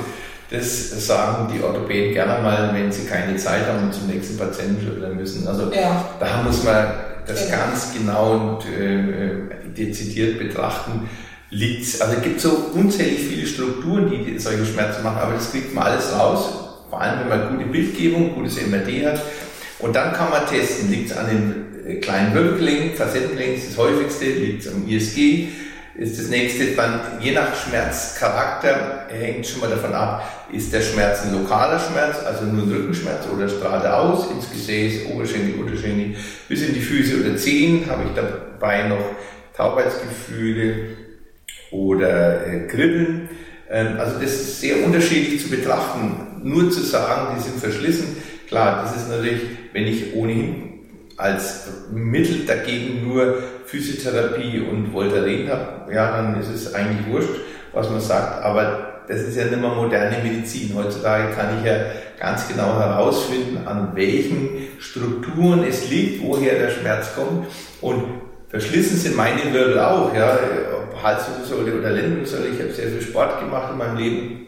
Das 0.51 1.07
sagen 1.07 1.53
die 1.53 1.63
Orthopäden 1.63 2.13
gerne 2.13 2.43
mal, 2.43 2.71
wenn 2.75 2.93
sie 2.93 3.07
keine 3.07 3.35
Zeit 3.37 3.67
haben 3.67 3.85
und 3.85 3.95
zum 3.95 4.07
nächsten 4.07 4.39
Patienten 4.39 4.85
schütteln 4.85 5.17
müssen. 5.17 5.49
Also 5.49 5.73
ja. 5.73 6.05
da 6.21 6.43
muss 6.43 6.63
man 6.63 6.87
das 7.27 7.49
ja. 7.49 7.57
ganz 7.57 7.93
genau 7.95 8.33
und 8.33 8.67
äh, 8.67 9.73
dezidiert 9.75 10.39
betrachten. 10.39 11.09
Liegt, 11.51 12.01
also 12.01 12.17
es 12.17 12.23
gibt 12.23 12.41
so 12.41 12.51
unzählig 12.75 13.21
viele 13.21 13.47
Strukturen, 13.47 14.11
die 14.11 14.39
solche 14.39 14.67
Schmerzen 14.67 15.03
machen, 15.03 15.19
aber 15.19 15.35
das 15.35 15.51
kriegt 15.51 15.75
man 15.75 15.85
alles 15.85 16.13
raus 16.17 16.64
vor 16.95 17.03
allem, 17.03 17.21
wenn 17.21 17.29
man 17.29 17.57
gute 17.57 17.69
Bildgebung, 17.69 18.35
gutes 18.35 18.65
MRD 18.65 19.05
hat. 19.05 19.21
Und 19.81 19.97
dann 19.97 20.13
kann 20.13 20.31
man 20.31 20.47
testen, 20.47 20.93
liegt 20.93 21.11
es 21.11 21.17
an 21.17 21.27
den 21.27 21.87
äh, 21.87 21.97
kleinen 21.97 22.33
Wirbelklingen, 22.33 22.95
Facettenklingen 22.95 23.57
ist 23.57 23.71
das 23.71 23.79
häufigste, 23.79 24.27
liegt 24.27 24.65
es 24.65 24.73
am 24.73 24.87
ISG, 24.89 25.49
ist 25.97 26.19
das 26.19 26.29
nächste 26.29 26.67
dann, 26.77 27.01
je 27.21 27.33
nach 27.33 27.53
Schmerzcharakter 27.57 29.09
hängt 29.09 29.45
schon 29.45 29.61
mal 29.61 29.71
davon 29.71 29.93
ab, 29.93 30.47
ist 30.53 30.73
der 30.73 30.83
Schmerz 30.83 31.25
ein 31.25 31.33
lokaler 31.33 31.81
Schmerz, 31.81 32.19
also 32.25 32.45
nur 32.45 32.65
ein 32.65 32.73
Rückenschmerz 32.73 33.27
oder 33.35 33.49
strahlt 33.49 33.85
er 33.85 33.99
aus 33.99 34.31
ins 34.31 34.49
Gesäß, 34.51 35.07
Oberschenkel, 35.13 35.61
Unterschenkel, 35.61 36.15
bis 36.49 36.63
in 36.63 36.75
die 36.75 36.81
Füße 36.81 37.21
oder 37.21 37.37
Zehen, 37.37 37.91
habe 37.91 38.05
ich 38.05 38.15
dabei 38.15 38.87
noch 38.87 39.05
Taubheitsgefühle 39.57 40.75
oder 41.73 42.47
äh, 42.47 42.69
Kribbeln. 42.69 43.29
Ähm, 43.71 43.99
also 43.99 44.19
das 44.19 44.33
ist 44.33 44.61
sehr 44.61 44.85
unterschiedlich 44.85 45.43
zu 45.43 45.51
betrachten. 45.51 46.41
Nur 46.43 46.71
zu 46.71 46.81
sagen, 46.81 47.35
die 47.37 47.43
sind 47.43 47.59
verschlissen, 47.59 48.17
klar, 48.49 48.83
das 48.83 48.97
ist 48.97 49.09
natürlich, 49.09 49.43
wenn 49.73 49.87
ich 49.87 50.15
ohnehin 50.15 50.75
als 51.17 51.69
Mittel 51.93 52.45
dagegen 52.47 53.07
nur 53.07 53.43
Physiotherapie 53.67 54.61
und 54.61 54.93
Voltaren 54.93 55.49
habe, 55.49 55.93
ja, 55.93 56.17
dann 56.17 56.41
ist 56.41 56.49
es 56.49 56.75
eigentlich 56.75 57.07
wurscht, 57.09 57.41
was 57.73 57.89
man 57.89 58.01
sagt, 58.01 58.43
aber 58.45 59.03
das 59.09 59.21
ist 59.21 59.37
ja 59.37 59.45
nicht 59.45 59.61
mehr 59.61 59.71
moderne 59.71 60.17
Medizin. 60.23 60.75
Heutzutage 60.75 61.35
kann 61.35 61.59
ich 61.59 61.67
ja 61.67 61.77
ganz 62.19 62.49
genau 62.49 62.79
herausfinden, 62.79 63.67
an 63.67 63.93
welchen 63.95 64.49
Strukturen 64.79 65.65
es 65.65 65.91
liegt, 65.91 66.23
woher 66.23 66.59
der 66.59 66.71
Schmerz 66.71 67.15
kommt. 67.15 67.47
Und 67.81 68.05
verschlissen 68.55 68.97
sind 68.97 69.17
meine 69.17 69.53
Wirbel 69.53 69.81
auch, 69.81 70.15
ja, 70.15 70.39
ob 70.77 71.03
Halswirbelsäule 71.03 71.77
oder 71.77 71.91
Lendenwirbelsäule. 71.91 72.51
Ich 72.55 72.61
habe 72.61 72.73
sehr 72.73 72.87
viel 72.87 73.03
Sport 73.03 73.41
gemacht 73.41 73.73
in 73.73 73.79
meinem 73.79 73.97
Leben 73.97 74.47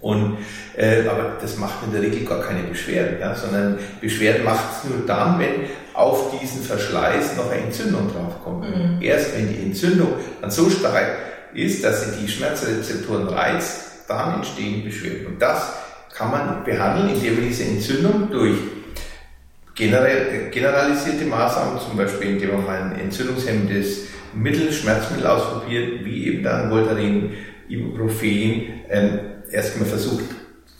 und, 0.00 0.38
äh, 0.76 1.00
aber 1.08 1.36
das 1.42 1.56
macht 1.56 1.84
in 1.84 1.92
der 1.92 2.00
Regel 2.00 2.24
gar 2.24 2.40
keine 2.42 2.62
Beschwerden, 2.62 3.18
ja, 3.20 3.34
sondern 3.34 3.80
Beschwerden 4.00 4.44
macht 4.44 4.66
es 4.70 4.88
nur 4.88 5.04
dann, 5.04 5.40
wenn 5.40 5.68
auf 5.94 6.38
diesen 6.40 6.62
Verschleiß 6.62 7.36
noch 7.36 7.50
eine 7.50 7.62
Entzündung 7.62 8.08
draufkommt. 8.12 8.70
Mhm. 8.70 9.02
Erst 9.02 9.36
wenn 9.36 9.48
die 9.48 9.60
Entzündung 9.64 10.12
dann 10.40 10.52
so 10.52 10.70
stark 10.70 11.16
ist, 11.52 11.82
dass 11.82 12.04
sie 12.04 12.20
die 12.22 12.30
Schmerzrezeptoren 12.30 13.26
reizt, 13.26 14.06
dann 14.06 14.34
entstehen 14.36 14.84
Beschwerden. 14.84 15.26
Und 15.26 15.42
das 15.42 15.72
kann 16.14 16.30
man 16.30 16.62
behandeln, 16.64 17.16
indem 17.16 17.34
man 17.34 17.48
diese 17.48 17.64
Entzündung 17.64 18.30
durch 18.30 18.54
generalisierte 19.74 21.24
Maßnahmen, 21.24 21.78
zum 21.80 21.96
Beispiel 21.96 22.30
indem 22.30 22.52
man 22.52 22.66
mal 22.66 22.82
ein 22.82 23.00
entzündungshemmendes 23.00 24.08
Mittel, 24.34 24.72
Schmerzmittel 24.72 25.26
ausprobiert, 25.26 26.04
wie 26.04 26.26
eben 26.28 26.42
dann 26.42 26.70
Voltaren, 26.70 27.32
Ibuprofen, 27.68 28.66
ähm, 28.88 29.18
erstmal 29.50 29.88
versucht, 29.88 30.24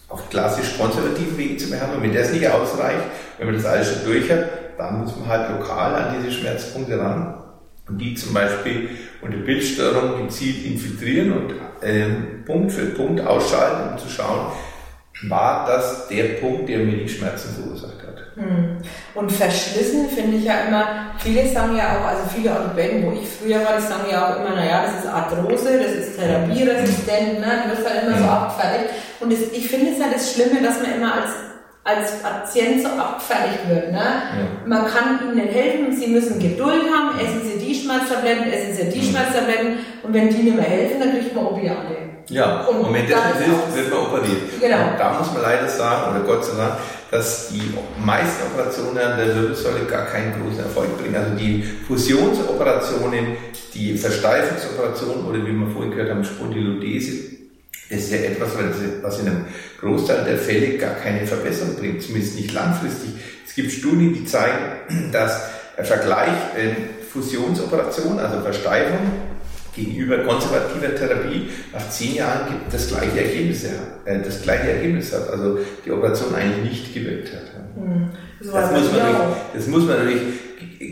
auf 0.08 0.28
klassisch 0.28 0.76
konservativen 0.76 1.38
Wegen 1.38 1.58
zu 1.58 1.70
behandeln. 1.70 2.02
Wenn 2.02 2.14
das 2.14 2.32
nicht 2.32 2.48
ausreicht, 2.48 3.04
wenn 3.38 3.46
man 3.46 3.56
das 3.56 3.64
alles 3.64 3.92
schon 3.92 4.12
durch 4.12 4.30
hat, 4.30 4.44
dann 4.76 5.00
muss 5.00 5.16
man 5.16 5.28
halt 5.28 5.50
lokal 5.50 5.94
an 5.94 6.16
diese 6.18 6.32
Schmerzpunkte 6.32 6.98
ran 6.98 7.34
und 7.88 7.98
die 7.98 8.14
zum 8.14 8.34
Beispiel 8.34 8.90
unter 9.20 9.38
Bildstörung 9.38 10.26
gezielt 10.26 10.64
infiltrieren 10.64 11.32
und 11.32 11.54
ähm, 11.82 12.44
Punkt 12.44 12.72
für 12.72 12.86
Punkt 12.86 13.20
ausschalten, 13.20 13.92
um 13.92 13.98
zu 13.98 14.08
schauen, 14.08 14.52
war 15.28 15.66
das 15.66 16.08
der 16.08 16.24
Punkt, 16.40 16.68
der 16.68 16.78
mir 16.78 16.96
die 16.96 17.08
Schmerzen 17.08 17.54
verursacht 17.54 18.02
hat. 18.06 18.09
Hm. 18.40 18.76
Und 19.14 19.30
verschlissen 19.30 20.08
finde 20.08 20.38
ich 20.38 20.44
ja 20.44 20.64
immer, 20.66 21.12
viele 21.18 21.46
sagen 21.48 21.76
ja 21.76 21.98
auch, 21.98 22.06
also 22.06 22.22
viele 22.34 22.50
Orthopäden, 22.50 23.04
wo 23.04 23.12
ich 23.12 23.28
früher 23.28 23.62
war, 23.64 23.76
die 23.76 23.82
sagen 23.82 24.04
ja 24.10 24.26
auch 24.26 24.36
immer, 24.40 24.56
naja, 24.56 24.84
das 24.86 25.04
ist 25.04 25.10
Arthrose, 25.10 25.78
das 25.78 25.92
ist 25.92 26.18
therapieresistent, 26.18 27.40
ne? 27.40 27.64
die 27.64 27.76
wird 27.76 27.88
halt 27.88 28.06
immer 28.06 28.16
so 28.16 28.24
abgefertigt. 28.24 28.94
Und 29.20 29.32
das, 29.32 29.40
ich 29.52 29.68
finde 29.68 29.92
es 29.92 29.98
ja 29.98 30.06
das 30.10 30.32
Schlimme, 30.32 30.62
dass 30.62 30.80
man 30.80 30.94
immer 30.94 31.14
als 31.14 31.30
als 31.82 32.22
Patient 32.22 32.82
so 32.82 32.88
abgefertigt 32.88 33.68
wird. 33.68 33.92
Ne? 33.92 33.98
Ja. 33.98 34.66
Man 34.66 34.86
kann 34.86 35.18
ihnen 35.32 35.48
helfen, 35.48 35.96
sie 35.96 36.08
müssen 36.08 36.38
Geduld 36.38 36.84
haben, 36.92 37.18
essen 37.18 37.42
sie 37.42 37.58
die 37.58 37.74
Schmerztabletten, 37.74 38.52
essen 38.52 38.74
sie 38.76 38.90
die 38.90 39.06
mhm. 39.06 39.10
Schmerztabletten 39.10 39.78
und 40.02 40.12
wenn 40.12 40.28
die 40.28 40.42
nicht 40.42 40.56
mehr 40.56 40.64
helfen, 40.64 41.00
dann 41.00 41.12
kriegt 41.12 41.34
man 41.34 41.46
Opiate. 41.46 42.09
Ja, 42.30 42.60
und, 42.62 42.80
und 42.80 42.94
das 42.94 43.02
nicht 43.02 43.44
hilft, 43.44 43.76
wird 43.76 43.90
man 43.90 43.98
operiert. 43.98 44.60
Genau. 44.60 44.90
Und 44.90 44.98
da 44.98 45.18
muss 45.18 45.32
man 45.32 45.42
leider 45.42 45.68
sagen, 45.68 46.14
oder 46.14 46.24
Gott 46.24 46.44
sei 46.44 46.56
Dank, 46.56 46.74
dass 47.10 47.48
die 47.48 47.74
meisten 48.04 48.46
Operationen 48.52 48.98
an 48.98 49.18
der 49.18 49.34
Wirbelsäule 49.34 49.84
gar 49.84 50.06
keinen 50.06 50.32
großen 50.40 50.62
Erfolg 50.62 50.96
bringen. 50.96 51.16
Also 51.16 51.34
die 51.34 51.62
Fusionsoperationen, 51.86 53.36
die 53.74 53.98
Versteifungsoperationen 53.98 55.26
oder 55.26 55.44
wie 55.44 55.52
wir 55.52 55.66
vorhin 55.72 55.90
gehört 55.90 56.10
haben, 56.10 56.24
Spondylodese, 56.24 57.30
das 57.90 57.98
ist 58.02 58.12
ja 58.12 58.18
etwas, 58.18 58.50
was 59.02 59.18
in 59.18 59.26
einem 59.26 59.46
Großteil 59.80 60.24
der 60.24 60.38
Fälle 60.38 60.78
gar 60.78 60.94
keine 60.94 61.26
Verbesserung 61.26 61.74
bringt, 61.74 62.00
zumindest 62.00 62.36
nicht 62.36 62.52
langfristig. 62.52 63.10
Es 63.44 63.56
gibt 63.56 63.72
Studien, 63.72 64.14
die 64.14 64.24
zeigen, 64.24 65.10
dass 65.10 65.42
Vergleich 65.82 66.28
äh, 66.56 67.02
Fusionsoperation, 67.12 68.20
also 68.20 68.40
Versteifung, 68.42 69.00
gegenüber 69.74 70.18
konservativer 70.18 70.94
Therapie 70.94 71.48
nach 71.72 71.88
zehn 71.88 72.16
Jahren 72.16 72.56
das 72.70 72.88
gleiche 72.88 73.20
Ergebnis, 73.20 73.64
äh, 73.64 74.22
das 74.22 74.42
gleiche 74.42 74.72
Ergebnis 74.72 75.12
hat. 75.12 75.30
Also 75.30 75.58
die 75.84 75.90
Operation 75.90 76.34
eigentlich 76.34 76.70
nicht 76.70 76.94
gewirkt 76.94 77.32
hat. 77.32 77.42
Hm. 77.76 78.10
Das, 78.40 78.52
das, 78.52 78.70
muss 78.72 78.92
man 78.92 78.98
natürlich, 78.98 79.30
das 79.54 79.66
muss 79.66 79.84
man 79.84 79.98
natürlich 79.98 80.22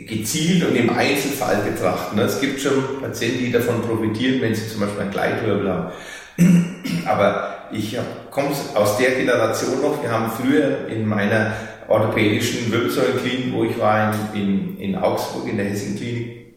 gezielt 0.07 0.69
und 0.69 0.77
im 0.77 0.91
Einzelfall 0.91 1.57
betrachten. 1.57 2.19
Es 2.19 2.41
gibt 2.41 2.61
schon 2.61 3.01
Patienten, 3.01 3.39
die 3.39 3.53
davon 3.53 3.83
profitieren, 3.83 4.41
wenn 4.41 4.55
sie 4.55 4.69
zum 4.69 4.81
Beispiel 4.81 5.03
einen 5.03 5.11
Gleitwirbel 5.11 5.69
haben. 5.69 5.93
Aber 7.07 7.69
ich 7.73 7.99
komme 8.31 8.49
aus 8.75 8.97
der 8.99 9.13
Generation 9.13 9.81
noch. 9.83 10.03
Wir 10.03 10.11
haben 10.11 10.31
früher 10.31 10.89
in 10.89 11.07
meiner 11.07 11.53
orthopädischen 11.89 12.71
Wirbelsäulenklinik, 12.71 13.53
wo 13.53 13.65
ich 13.65 13.79
war, 13.79 14.15
in, 14.35 14.41
in, 14.41 14.79
in 14.79 14.97
Augsburg 14.97 15.49
in 15.49 15.57
der 15.57 15.67
Hessenklinik, 15.67 16.55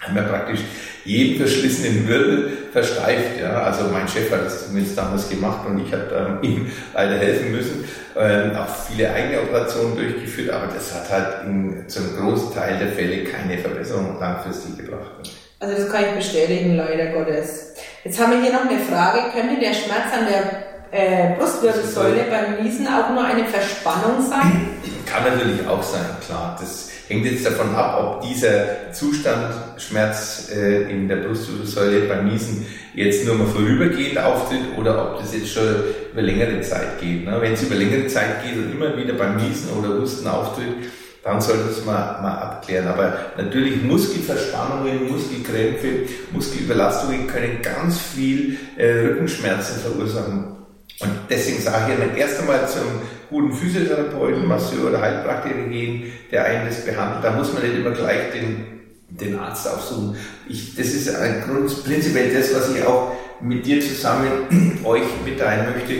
haben 0.00 0.14
wir 0.14 0.22
praktisch 0.22 0.60
jeden 1.04 1.38
verschlissenen 1.38 2.08
Wirbel 2.08 2.52
versteift. 2.72 3.40
Ja. 3.40 3.62
Also 3.62 3.84
mein 3.92 4.08
Chef 4.08 4.30
hat 4.30 4.44
das 4.44 4.66
zumindest 4.66 4.96
damals 4.96 5.28
gemacht 5.28 5.66
und 5.66 5.86
ich 5.86 5.92
habe 5.92 6.40
ähm, 6.42 6.50
ihm 6.50 6.72
leider 6.94 7.16
helfen 7.16 7.52
müssen. 7.52 7.84
Ähm, 8.16 8.56
auch 8.56 8.68
viele 8.88 9.12
eigene 9.12 9.42
Operationen 9.42 9.96
durchgeführt, 9.96 10.50
aber 10.50 10.72
das 10.72 10.94
hat 10.94 11.10
halt 11.10 11.46
in, 11.46 11.88
zum 11.88 12.16
großen 12.16 12.54
Teil 12.54 12.78
der 12.78 12.88
Fälle 12.88 13.24
keine 13.24 13.58
Verbesserung 13.58 14.18
langfristig 14.20 14.78
gebracht. 14.78 15.10
Also 15.60 15.76
das 15.76 15.90
kann 15.90 16.04
ich 16.04 16.16
bestätigen, 16.16 16.76
leider 16.76 17.06
Gottes. 17.06 17.74
Jetzt 18.04 18.20
haben 18.20 18.32
wir 18.32 18.42
hier 18.42 18.52
noch 18.52 18.68
eine 18.68 18.80
Frage. 18.80 19.30
Könnte 19.32 19.60
der 19.60 19.72
Schmerz 19.72 20.12
an 20.12 20.26
der 20.28 20.64
äh, 20.90 21.36
Brustwirbelsäule 21.36 22.24
beim 22.30 22.62
Niesen 22.62 22.86
auch 22.86 23.10
nur 23.10 23.24
eine 23.24 23.44
Verspannung 23.46 24.20
sein? 24.28 24.68
Kann 25.06 25.24
natürlich 25.24 25.66
auch 25.66 25.82
sein, 25.82 26.04
klar. 26.24 26.56
Das 26.60 26.90
hängt 27.08 27.26
jetzt 27.26 27.46
davon 27.46 27.74
ab, 27.74 27.98
ob 28.00 28.28
dieser 28.28 28.92
Zustand 28.92 29.54
Schmerz 29.78 30.50
äh, 30.54 30.90
in 30.90 31.08
der 31.08 31.16
Brustwirbelsäule 31.16 32.02
beim 32.02 32.28
Niesen 32.28 32.66
jetzt 32.94 33.26
nur 33.26 33.34
mal 33.34 33.46
vorübergehend 33.46 34.18
auftritt 34.18 34.62
oder 34.78 35.12
ob 35.12 35.20
das 35.20 35.34
jetzt 35.34 35.52
schon 35.52 35.64
über 36.12 36.22
längere 36.22 36.60
Zeit 36.60 37.00
geht. 37.00 37.24
Ne? 37.24 37.36
Wenn 37.40 37.52
es 37.52 37.62
über 37.62 37.74
längere 37.74 38.06
Zeit 38.06 38.44
geht 38.44 38.56
und 38.56 38.72
immer 38.72 38.96
wieder 38.96 39.14
beim 39.14 39.36
Niesen 39.36 39.70
oder 39.70 40.00
Husten 40.00 40.26
auftritt, 40.26 40.90
dann 41.24 41.40
sollte 41.40 41.70
es 41.70 41.84
mal, 41.84 42.20
mal 42.20 42.36
abklären. 42.38 42.86
Aber 42.86 43.16
natürlich 43.36 43.82
Muskelverspannungen, 43.82 45.10
Muskelkrämpfe, 45.10 46.02
Muskelüberlastungen 46.32 47.26
können 47.26 47.60
ganz 47.62 47.98
viel 47.98 48.58
äh, 48.76 49.06
Rückenschmerzen 49.06 49.80
verursachen. 49.80 50.54
Und 51.00 51.10
deswegen 51.28 51.60
sage 51.60 51.92
ich 51.92 51.98
immer, 51.98 52.16
erst 52.16 52.40
einmal 52.40 52.68
zum 52.68 52.82
guten 53.34 53.52
Physiotherapeuten, 53.52 54.46
Masseur 54.46 54.90
oder 54.90 55.00
Heilpraktiker 55.00 55.66
gehen, 55.68 56.12
der 56.30 56.44
einen 56.44 56.68
das 56.68 56.84
behandelt. 56.84 57.24
Da 57.24 57.32
muss 57.32 57.52
man 57.52 57.62
nicht 57.62 57.74
immer 57.74 57.90
gleich 57.90 58.30
den, 58.32 58.64
den 59.08 59.36
Arzt 59.36 59.66
aufsuchen. 59.66 60.16
Ich, 60.48 60.76
das 60.76 60.86
ist 60.86 61.12
ein 61.12 61.42
Grund, 61.42 61.84
prinzipiell 61.84 62.32
das, 62.32 62.54
was 62.54 62.72
ich 62.72 62.84
auch 62.84 63.12
mit 63.40 63.66
dir 63.66 63.80
zusammen 63.80 64.80
euch 64.84 65.02
mitteilen 65.24 65.74
möchte. 65.74 65.94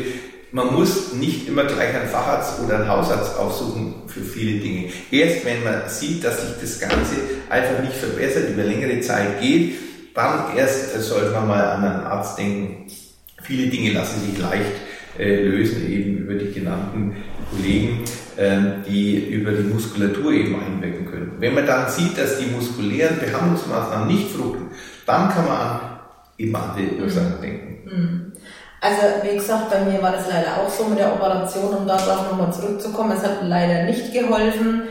Man 0.53 0.73
muss 0.75 1.13
nicht 1.15 1.49
immer 1.49 1.65
gleich 1.65 1.93
einen 1.97 2.09
Facharzt 2.09 2.61
oder 2.65 2.77
einen 2.77 2.89
Hausarzt 2.89 3.37
aufsuchen 3.37 3.95
für 4.07 4.21
viele 4.21 4.61
Dinge. 4.61 4.91
Erst 5.11 5.45
wenn 5.45 5.65
man 5.65 5.89
sieht, 5.89 6.23
dass 6.23 6.41
sich 6.41 6.55
das 6.61 6.79
Ganze 6.79 7.17
einfach 7.51 7.83
nicht 7.83 7.95
verbessert, 7.95 8.51
über 8.51 8.63
längere 8.63 9.01
Zeit 9.01 9.41
geht, 9.41 9.75
dann 10.15 10.57
erst 10.57 11.03
sollte 11.03 11.33
man 11.33 11.49
mal 11.49 11.65
an 11.65 11.85
einen 11.85 12.07
Arzt 12.07 12.39
denken. 12.39 12.87
Viele 13.43 13.67
Dinge 13.67 13.93
lassen 13.93 14.21
sich 14.21 14.39
leicht 14.39 14.71
äh, 14.71 14.94
lösen, 15.23 15.91
eben 15.91 16.19
über 16.19 16.35
die 16.35 16.53
genannten 16.53 17.17
Kollegen, 17.51 18.05
äh, 18.37 18.83
die 18.89 19.29
über 19.29 19.53
die 19.53 19.63
Muskulatur 19.63 20.33
eben 20.33 20.57
einwirken 20.61 21.07
können. 21.07 21.33
Wenn 21.39 21.55
man 21.55 21.67
dann 21.67 21.89
sieht, 21.89 22.19
dass 22.19 22.39
die 22.39 22.47
muskulären 22.47 23.19
Behandlungsmaßnahmen 23.19 24.09
nicht 24.09 24.31
fruchten, 24.31 24.67
dann 25.07 25.29
kann 25.31 25.47
man 25.47 25.57
an 25.57 25.81
eben 26.39 26.57
andere 26.57 26.87
Ursachen 27.01 27.41
denken. 27.41 27.89
Mhm. 27.89 28.33
Also 28.81 29.01
wie 29.23 29.37
gesagt, 29.37 29.71
bei 29.71 29.81
mir 29.81 30.03
war 30.03 30.13
das 30.13 30.29
leider 30.29 30.59
auch 30.59 30.69
so 30.69 30.85
mit 30.85 30.99
der 30.99 31.15
Operation, 31.15 31.75
um 31.75 31.87
darauf 31.87 32.31
nochmal 32.31 32.53
zurückzukommen. 32.53 33.17
Es 33.17 33.23
hat 33.23 33.39
leider 33.43 33.85
nicht 33.85 34.13
geholfen. 34.13 34.83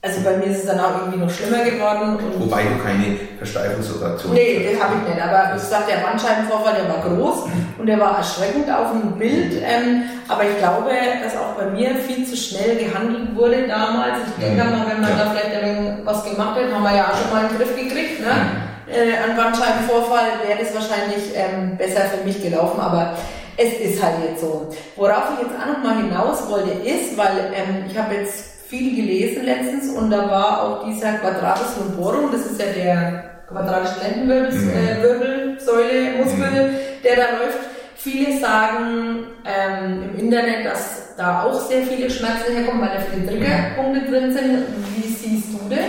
Also 0.00 0.20
bei 0.22 0.36
mir 0.36 0.46
ist 0.46 0.60
es 0.60 0.66
dann 0.66 0.78
auch 0.78 0.94
irgendwie 1.00 1.18
noch 1.18 1.30
schlimmer 1.30 1.64
geworden. 1.64 2.18
Wobei 2.38 2.62
du 2.62 2.78
keine 2.84 3.18
Versteifungsoperation 3.36 4.32
Nee, 4.32 4.70
das 4.70 4.80
habe 4.80 4.94
ich 4.94 5.12
nicht. 5.12 5.20
Aber 5.20 5.54
wie 5.54 5.58
gesagt, 5.58 5.90
der 5.90 6.06
Bandscheibenvorfall, 6.06 6.74
der 6.76 6.88
war 6.88 7.02
groß 7.02 7.50
und 7.78 7.86
der 7.86 7.98
war 7.98 8.18
erschreckend 8.18 8.70
auf 8.70 8.92
dem 8.92 9.18
Bild. 9.18 9.60
Ähm, 9.60 10.04
aber 10.28 10.44
ich 10.44 10.56
glaube, 10.58 10.90
dass 11.24 11.34
auch 11.34 11.58
bei 11.58 11.66
mir 11.66 11.96
viel 11.96 12.24
zu 12.24 12.36
schnell 12.36 12.76
gehandelt 12.76 13.34
wurde 13.34 13.66
damals. 13.66 14.18
Ich 14.28 14.44
denke 14.44 14.62
mhm. 14.62 14.70
mal, 14.70 14.86
wenn 14.86 15.00
man 15.00 15.10
ja. 15.10 15.24
da 15.24 15.30
vielleicht 15.30 15.64
ein 15.64 16.00
was 16.04 16.22
gemacht 16.22 16.54
hat, 16.54 16.72
haben 16.72 16.84
wir 16.84 16.94
ja 16.94 17.10
auch 17.10 17.18
schon 17.18 17.30
mal 17.32 17.46
einen 17.46 17.58
Griff 17.58 17.74
gekriegt. 17.74 18.20
Ne? 18.20 18.30
Mhm. 18.30 18.94
Äh, 18.94 19.18
an 19.18 19.36
Bandscheibenvorfall 19.36 20.46
wäre 20.46 20.62
das 20.62 20.72
wahrscheinlich 20.74 21.34
ähm, 21.34 21.76
besser 21.76 22.02
für 22.02 22.24
mich 22.24 22.40
gelaufen. 22.40 22.78
Aber 22.78 23.16
es 23.56 23.72
ist 23.80 24.00
halt 24.00 24.14
jetzt 24.22 24.42
so. 24.42 24.70
Worauf 24.94 25.34
ich 25.34 25.42
jetzt 25.42 25.58
auch 25.58 25.66
noch 25.66 25.82
mal 25.82 25.96
hinaus 25.96 26.48
wollte, 26.48 26.70
ist, 26.86 27.18
weil 27.18 27.50
ähm, 27.52 27.84
ich 27.90 27.98
habe 27.98 28.14
jetzt 28.14 28.57
viel 28.68 28.96
gelesen 28.96 29.44
letztens 29.44 29.90
und 29.90 30.10
da 30.10 30.28
war 30.28 30.62
auch 30.62 30.84
dieser 30.86 31.14
Quadratus 31.14 31.76
lumborum, 31.78 32.30
das 32.30 32.46
ist 32.46 32.60
ja 32.60 32.66
der 32.66 33.24
quadratische 33.48 34.00
Lendenwirbelsäule, 34.02 36.12
mhm. 36.12 36.18
Muskel, 36.22 36.70
der 37.02 37.16
da 37.16 37.22
läuft. 37.38 37.58
Viele 37.96 38.38
sagen 38.38 39.26
ähm, 39.44 40.10
im 40.10 40.18
Internet, 40.20 40.66
dass 40.66 41.16
da 41.16 41.42
auch 41.42 41.60
sehr 41.68 41.82
viele 41.82 42.08
Schmerzen 42.08 42.54
herkommen, 42.54 42.82
weil 42.82 42.96
da 42.96 43.02
viele 43.10 43.26
Triggerpunkte 43.26 44.08
drin 44.10 44.32
sind. 44.32 44.66
Wie 44.94 45.08
siehst 45.08 45.52
du 45.52 45.58
das? 45.68 45.80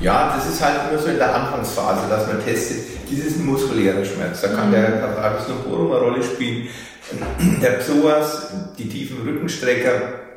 Ja, 0.00 0.34
das 0.34 0.48
ist 0.48 0.64
halt 0.64 0.76
immer 0.90 0.98
so 0.98 1.08
in 1.08 1.18
der 1.18 1.34
Anfangsphase, 1.34 2.08
dass 2.08 2.26
man 2.26 2.42
testet, 2.44 2.78
ist 3.10 3.26
es 3.26 3.36
ein 3.36 3.44
muskulärer 3.46 4.04
Schmerz. 4.04 4.40
Da 4.40 4.48
kann 4.48 4.68
mhm. 4.68 4.72
der 4.72 4.92
Quadratus 4.92 5.48
lumborum 5.48 5.92
eine 5.92 6.00
Rolle 6.00 6.22
spielen. 6.22 6.68
Der 7.62 7.70
Psoas, 7.78 8.48
die 8.78 8.88
tiefen 8.88 9.26
Rückenstrecker, 9.26 10.27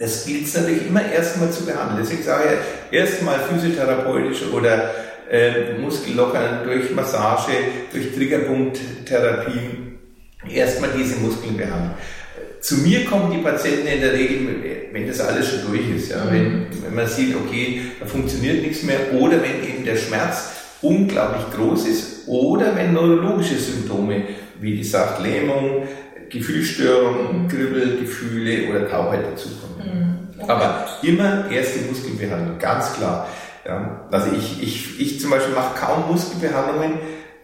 das 0.00 0.24
gilt 0.24 0.46
es 0.46 0.54
natürlich 0.54 0.86
immer 0.86 1.02
erstmal 1.12 1.52
zu 1.52 1.66
behandeln. 1.66 1.98
Deswegen 2.00 2.22
sage 2.22 2.58
ich 2.90 2.98
erstmal 2.98 3.38
physiotherapeutisch 3.38 4.42
oder 4.50 4.90
äh, 5.30 5.74
Muskellockern 5.78 6.64
durch 6.64 6.90
Massage, 6.94 7.52
durch 7.92 8.14
Triggerpunkttherapie 8.14 9.98
erstmal 10.48 10.90
diese 10.96 11.16
Muskeln 11.20 11.56
behandeln. 11.56 11.94
Zu 12.60 12.76
mir 12.78 13.04
kommen 13.04 13.30
die 13.30 13.42
Patienten 13.42 13.86
in 13.86 14.00
der 14.00 14.14
Regel, 14.14 14.88
wenn 14.92 15.06
das 15.06 15.20
alles 15.20 15.48
schon 15.48 15.70
durch 15.70 15.88
ist, 15.94 16.10
ja, 16.10 16.26
wenn, 16.30 16.66
wenn 16.82 16.94
man 16.94 17.06
sieht, 17.06 17.36
okay, 17.36 17.82
da 18.00 18.06
funktioniert 18.06 18.62
nichts 18.62 18.82
mehr 18.82 19.12
oder 19.12 19.36
wenn 19.42 19.62
eben 19.62 19.84
der 19.84 19.96
Schmerz 19.96 20.50
unglaublich 20.80 21.44
groß 21.54 21.86
ist 21.86 22.26
oder 22.26 22.74
wenn 22.74 22.94
neurologische 22.94 23.56
Symptome, 23.56 24.22
wie 24.60 24.78
gesagt, 24.78 25.22
Lähmung, 25.22 25.86
Gefühlsstörungen, 26.30 27.48
Kribbelgefühle 27.48 28.70
oder 28.70 28.88
Taubheit 28.88 29.24
dazukommen. 29.26 29.76
Mhm. 29.78 30.42
Okay. 30.42 30.52
Aber 30.52 30.86
immer 31.02 31.50
erst 31.50 31.76
die 31.76 31.88
Muskelbehandlung, 31.88 32.58
ganz 32.58 32.94
klar. 32.94 33.28
Ja, 33.66 34.06
also 34.10 34.28
ich, 34.36 34.62
ich, 34.62 35.00
ich 35.00 35.20
zum 35.20 35.30
Beispiel 35.30 35.54
mache 35.54 35.78
kaum 35.78 36.10
Muskelbehandlungen, 36.10 36.98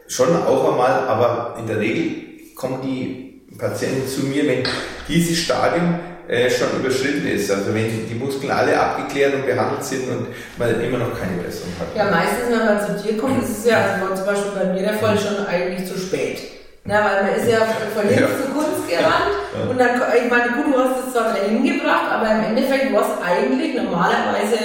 schon 0.08 0.34
auch 0.34 0.72
einmal, 0.72 1.06
aber 1.06 1.56
in 1.58 1.66
der 1.66 1.78
Regel 1.78 2.54
kommen 2.54 2.80
die 2.82 3.42
Patienten 3.58 4.08
zu 4.08 4.26
mir, 4.26 4.46
wenn 4.46 4.62
dieses 5.08 5.38
Stadium 5.38 5.98
äh, 6.28 6.50
schon 6.50 6.68
überschritten 6.80 7.26
ist. 7.26 7.50
Also 7.50 7.74
wenn 7.74 8.08
die 8.08 8.14
Muskeln 8.14 8.50
alle 8.50 8.78
abgeklärt 8.78 9.34
und 9.34 9.46
behandelt 9.46 9.84
sind 9.84 10.08
und 10.08 10.26
man 10.58 10.80
immer 10.80 10.98
noch 10.98 11.18
keine 11.18 11.42
Besserung 11.42 11.72
hat. 11.78 11.88
Ja, 11.94 12.10
meistens, 12.10 12.50
wenn 12.50 12.64
man 12.64 12.80
zu 12.80 13.02
dir 13.02 13.18
kommt, 13.18 13.42
ist 13.42 13.58
es 13.58 13.64
ja, 13.66 14.00
also 14.00 14.14
zum 14.14 14.26
Beispiel 14.26 14.52
bei 14.52 14.72
mir 14.72 14.82
der 14.82 14.94
Fall, 14.94 15.18
schon 15.18 15.46
eigentlich 15.46 15.86
zu 15.86 15.98
spät. 15.98 16.55
Ja, 16.88 17.04
weil 17.04 17.24
man 17.24 17.34
ist 17.34 17.50
ja 17.50 17.58
von 17.94 18.08
links 18.08 18.20
ja. 18.20 18.28
zu 18.28 18.52
kurz 18.52 18.66
losgerannt. 18.86 19.34
Ja. 19.54 19.70
Und 19.70 19.78
dann, 19.78 20.00
ich 20.16 20.30
meine, 20.30 20.52
gut, 20.52 20.74
du 20.74 20.78
hast 20.78 21.06
es 21.06 21.12
zwar 21.12 21.34
wieder 21.34 21.48
hingebracht, 21.48 22.10
aber 22.10 22.30
im 22.32 22.56
Endeffekt 22.56 22.92
war 22.92 23.02
es 23.02 23.26
eigentlich 23.26 23.74
normalerweise 23.74 24.58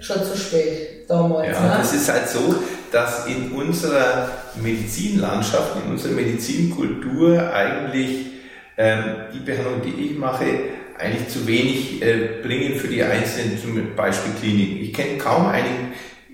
schon 0.00 0.24
zu 0.24 0.36
spät 0.36 1.08
damals. 1.08 1.48
Ja, 1.48 1.62
ne? 1.62 1.74
das 1.78 1.92
ist 1.92 2.10
halt 2.10 2.28
so, 2.28 2.56
dass 2.90 3.26
in 3.26 3.52
unserer 3.52 4.30
Medizinlandschaft, 4.60 5.76
in 5.84 5.92
unserer 5.92 6.12
Medizinkultur 6.12 7.52
eigentlich 7.52 8.26
ähm, 8.76 9.04
die 9.34 9.40
Behandlung, 9.40 9.82
die 9.82 10.06
ich 10.06 10.18
mache, 10.18 10.46
eigentlich 10.98 11.28
zu 11.28 11.46
wenig 11.46 12.02
äh, 12.02 12.42
bringen 12.42 12.78
für 12.78 12.88
die 12.88 13.02
einzelnen, 13.02 13.58
zum 13.58 13.94
Beispiel 13.96 14.32
Kliniken. 14.40 14.82
Ich 14.82 14.92
kenne 14.92 15.18
kaum 15.18 15.46
eine 15.46 15.66
äh, 15.66 15.90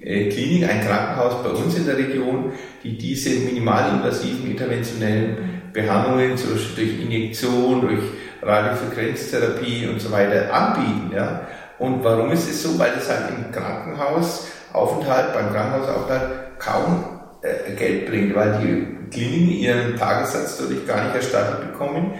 Klinik, 0.06 0.68
ein 0.68 0.86
Krankenhaus 0.86 1.42
bei 1.42 1.50
uns 1.50 1.76
in 1.76 1.84
der 1.84 1.98
Region, 1.98 2.52
die 2.84 2.96
diese 2.96 3.30
minimalinvasiven 3.40 4.52
interventionellen 4.52 5.36
Behandlungen, 5.72 6.30
Beispiel 6.30 6.76
durch 6.76 7.00
Injektion, 7.02 7.80
durch 7.80 8.00
Radiofrequenztherapie 8.40 9.88
und 9.88 10.00
so 10.00 10.12
weiter 10.12 10.52
anbieten. 10.52 11.10
Ja? 11.12 11.40
Und 11.80 12.04
warum 12.04 12.30
ist 12.30 12.48
es 12.48 12.62
so? 12.62 12.78
Weil 12.78 12.92
das 12.92 13.10
halt 13.10 13.30
im 13.30 13.50
Krankenhausaufenthalt, 13.50 15.34
beim 15.34 15.52
Krankenhausaufenthalt 15.52 16.58
kaum 16.60 17.04
äh, 17.42 17.72
Geld 17.74 18.06
bringt, 18.06 18.34
weil 18.36 18.60
die 18.62 19.10
Kliniken 19.10 19.50
ihren 19.50 19.96
Tagessatz 19.96 20.58
dadurch 20.58 20.86
gar 20.86 21.04
nicht 21.04 21.16
erstattet 21.16 21.72
bekommen 21.72 22.12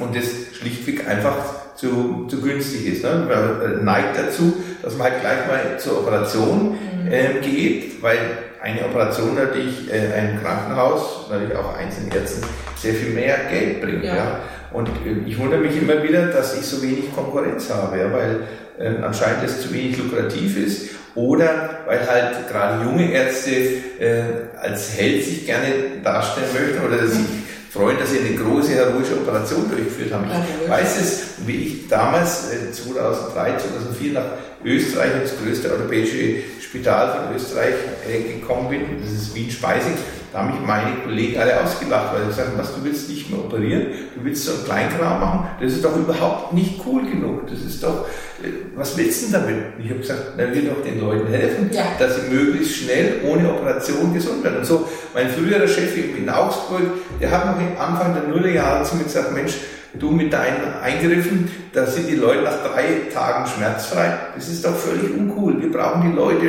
und 0.00 0.16
das 0.16 0.24
schlichtweg 0.58 1.06
einfach 1.06 1.61
zu, 1.74 2.26
zu 2.28 2.40
günstig 2.40 2.86
ist. 2.86 3.04
Ne? 3.04 3.26
Man 3.28 3.80
äh, 3.80 3.84
neigt 3.84 4.18
dazu, 4.18 4.54
dass 4.82 4.96
man 4.96 5.10
halt 5.10 5.20
gleich 5.20 5.46
mal 5.46 5.78
zur 5.78 6.00
Operation 6.00 6.76
äh, 7.10 7.40
geht, 7.40 8.02
weil 8.02 8.18
eine 8.62 8.84
Operation 8.84 9.34
natürlich 9.34 9.92
äh, 9.92 10.12
einem 10.12 10.40
Krankenhaus, 10.40 11.28
natürlich 11.30 11.56
auch 11.56 11.76
einzelnen 11.76 12.12
Ärzten, 12.12 12.46
sehr 12.76 12.94
viel 12.94 13.10
mehr 13.14 13.36
Geld 13.50 13.80
bringt. 13.80 14.04
Ja. 14.04 14.16
Ja. 14.16 14.40
Und 14.72 14.88
äh, 14.88 15.26
ich 15.26 15.38
wundere 15.38 15.60
mich 15.60 15.80
immer 15.80 16.02
wieder, 16.02 16.26
dass 16.26 16.58
ich 16.58 16.64
so 16.64 16.82
wenig 16.82 17.14
Konkurrenz 17.14 17.70
habe, 17.70 17.98
ja, 17.98 18.12
weil 18.12 18.40
äh, 18.78 19.02
anscheinend 19.02 19.44
es 19.44 19.62
zu 19.62 19.72
wenig 19.72 19.98
lukrativ 19.98 20.56
ist 20.56 20.90
oder 21.14 21.80
weil 21.86 22.06
halt 22.08 22.48
gerade 22.48 22.84
junge 22.84 23.12
Ärzte 23.12 23.50
äh, 23.50 24.22
als 24.60 24.96
Held 24.96 25.24
sich 25.24 25.44
gerne 25.44 25.66
darstellen 26.02 26.48
möchten 26.54 26.86
oder 26.86 27.06
sich 27.06 27.26
freuen, 27.72 27.98
dass 27.98 28.10
sie 28.10 28.18
eine 28.18 28.36
große 28.36 28.72
heroische 28.72 29.16
Operation 29.16 29.68
durchgeführt 29.70 30.12
haben. 30.12 30.26
Ich 30.62 30.70
weiß 30.70 31.00
es, 31.00 31.22
wie 31.46 31.56
ich 31.56 31.88
damals 31.88 32.52
äh, 32.52 32.70
2003, 32.70 33.56
2004 33.56 34.12
nach 34.12 34.24
Österreich 34.62 35.12
ins 35.22 35.32
größte 35.42 35.70
europäische 35.72 36.42
Spital 36.60 37.26
von 37.26 37.36
Österreich 37.36 37.74
äh, 38.06 38.34
gekommen 38.34 38.68
bin, 38.68 39.00
das 39.00 39.12
ist 39.12 39.34
Wien-Speising, 39.34 39.94
da 40.32 40.38
haben 40.38 40.50
mich 40.52 40.66
meine 40.66 40.96
Kollegen 41.04 41.38
alle 41.40 41.60
ausgelacht, 41.60 42.14
weil 42.14 42.22
sie 42.22 42.28
gesagt 42.28 42.48
haben, 42.48 42.58
was, 42.58 42.74
du 42.74 42.82
willst 42.84 43.08
nicht 43.10 43.30
mehr 43.30 43.40
operieren, 43.40 43.86
du 44.16 44.24
willst 44.24 44.44
so 44.44 44.52
einen 44.52 44.64
Kleinkram 44.64 45.20
machen, 45.20 45.46
das 45.60 45.72
ist 45.72 45.84
doch 45.84 45.96
überhaupt 45.96 46.52
nicht 46.54 46.80
cool 46.86 47.02
genug, 47.02 47.46
das 47.48 47.60
ist 47.60 47.82
doch, 47.82 48.06
äh, 48.42 48.48
was 48.74 48.96
willst 48.96 49.22
du 49.22 49.32
denn 49.32 49.40
damit? 49.42 49.56
Ich 49.82 49.90
habe 49.90 50.00
gesagt, 50.00 50.22
na, 50.36 50.44
wir 50.52 50.62
doch 50.70 50.82
den 50.82 51.00
Leuten 51.00 51.26
helfen, 51.28 51.70
Ja. 51.72 51.84
dass 51.98 52.16
sie 52.16 52.30
möglichst 52.30 52.76
schnell 52.76 53.20
ohne 53.24 53.50
Operation 53.50 54.14
gesund 54.14 54.42
werden. 54.42 54.58
Und 54.58 54.66
so, 54.66 54.88
mein 55.14 55.28
früherer 55.28 55.68
Chef 55.68 55.96
in 55.96 56.28
Augsburg, 56.30 56.82
der 57.20 57.30
hat 57.30 57.46
noch 57.46 57.56
am 57.56 57.92
Anfang 57.94 58.14
der 58.14 58.24
Nullerjahre 58.24 58.84
zu 58.84 58.96
mir 58.96 59.04
gesagt, 59.04 59.34
Mensch, 59.34 59.52
du 59.94 60.10
mit 60.10 60.32
deinen 60.32 60.80
Eingriffen, 60.82 61.50
da 61.74 61.84
sind 61.84 62.08
die 62.08 62.14
Leute 62.16 62.42
nach 62.42 62.62
drei 62.72 63.10
Tagen 63.12 63.46
schmerzfrei. 63.46 64.14
Das 64.34 64.48
ist 64.48 64.64
doch 64.64 64.74
völlig 64.74 65.10
uncool. 65.14 65.60
Wir 65.60 65.70
brauchen 65.70 66.10
die 66.10 66.16
Leute 66.16 66.46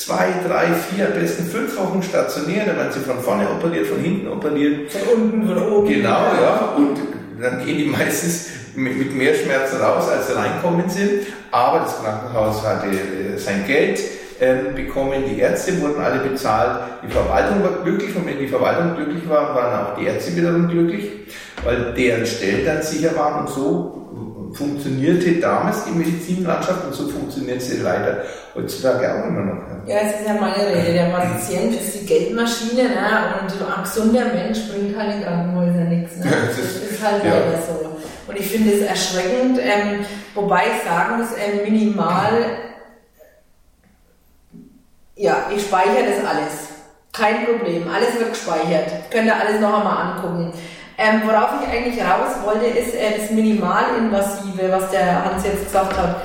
zwei, 0.00 0.28
drei, 0.46 0.68
vier, 0.72 1.08
am 1.08 1.12
besten 1.12 1.44
fünf 1.44 1.76
Wochen 1.76 2.02
stationieren, 2.02 2.66
dann 2.66 2.76
werden 2.76 2.92
sie 2.92 3.00
von 3.00 3.20
vorne 3.20 3.46
operiert, 3.50 3.86
von 3.86 3.98
hinten 3.98 4.28
operiert. 4.28 4.90
Von 4.90 5.22
unten, 5.22 5.46
von 5.46 5.72
oben. 5.72 5.88
Genau, 5.88 6.08
ja. 6.08 6.74
Und 6.76 6.96
dann 7.40 7.64
gehen 7.64 7.76
die 7.78 7.84
meistens 7.98 8.48
mit, 8.74 8.96
mit 8.96 9.14
mehr 9.14 9.34
Schmerzen 9.34 9.76
raus, 9.76 10.08
als 10.08 10.28
sie 10.28 10.36
reinkommen 10.36 10.88
sind. 10.88 11.26
Aber 11.50 11.80
das 11.80 12.02
Krankenhaus 12.02 12.66
hatte 12.66 12.86
äh, 12.86 13.36
sein 13.36 13.66
Geld 13.66 14.00
ähm, 14.40 14.74
bekommen, 14.74 15.22
die 15.28 15.38
Ärzte 15.38 15.78
wurden 15.82 16.00
alle 16.00 16.20
bezahlt, 16.20 16.80
die 17.06 17.12
Verwaltung 17.12 17.62
war 17.62 17.82
glücklich 17.82 18.16
und 18.16 18.26
wenn 18.26 18.38
die 18.38 18.48
Verwaltung 18.48 18.96
glücklich 18.96 19.28
war, 19.28 19.54
waren 19.54 19.84
auch 19.84 19.98
die 19.98 20.06
Ärzte 20.06 20.34
wiederum 20.34 20.66
glücklich, 20.68 21.10
weil 21.62 21.92
deren 21.92 22.24
Stellen 22.24 22.64
dann 22.64 22.82
sicher 22.82 23.14
waren 23.16 23.40
und 23.40 23.50
so 23.50 23.99
funktionierte 24.52 25.40
damals 25.40 25.84
die 25.84 25.92
Medizinlandschaft 25.92 26.86
und 26.86 26.94
so 26.94 27.08
funktioniert 27.08 27.62
sie 27.62 27.78
leider 27.78 28.24
heutzutage 28.54 29.12
auch 29.12 29.26
immer 29.26 29.42
noch. 29.42 29.86
Ja. 29.86 29.98
Es 29.98 30.20
ist 30.20 30.26
ja 30.26 30.34
meine 30.34 30.66
Rede. 30.66 30.92
Der 30.92 31.10
Patient 31.10 31.74
ist 31.74 32.00
die 32.00 32.06
Geldmaschine 32.06 32.82
ne? 32.82 33.34
und 33.40 33.52
ein 33.52 33.82
gesunder 33.82 34.24
Mensch 34.26 34.58
bringt 34.68 34.96
halt 34.96 35.16
in 35.16 35.22
Krankenhäusern 35.22 35.88
nichts. 35.88 36.16
Ne? 36.16 36.26
Das 36.30 36.58
ist 36.58 37.02
halt 37.02 37.24
ja. 37.24 37.30
leider 37.30 37.58
so. 37.58 37.96
Und 38.26 38.38
ich 38.38 38.46
finde 38.46 38.72
es 38.74 38.82
erschreckend, 38.82 39.58
ähm, 39.58 40.04
wobei 40.34 40.64
ich 40.66 40.88
sagen 40.88 41.18
muss, 41.18 41.28
ähm, 41.36 41.64
minimal, 41.64 42.44
ja, 45.16 45.46
ich 45.54 45.62
speichere 45.62 46.04
das 46.06 46.24
alles. 46.24 46.70
Kein 47.12 47.44
Problem, 47.44 47.88
alles 47.92 48.18
wird 48.18 48.30
gespeichert. 48.30 49.10
Könnt 49.10 49.26
ihr 49.26 49.34
alles 49.34 49.60
noch 49.60 49.78
einmal 49.78 50.12
angucken. 50.12 50.52
Ähm, 51.02 51.22
worauf 51.24 51.62
ich 51.62 51.66
eigentlich 51.66 51.98
raus 51.98 52.36
wollte, 52.44 52.66
ist 52.66 52.94
äh, 52.94 53.18
das 53.18 53.30
Minimalinvasive, 53.30 54.70
was 54.70 54.90
der 54.90 55.24
Hans 55.24 55.42
jetzt 55.44 55.64
gesagt 55.64 55.96
hat. 55.96 56.16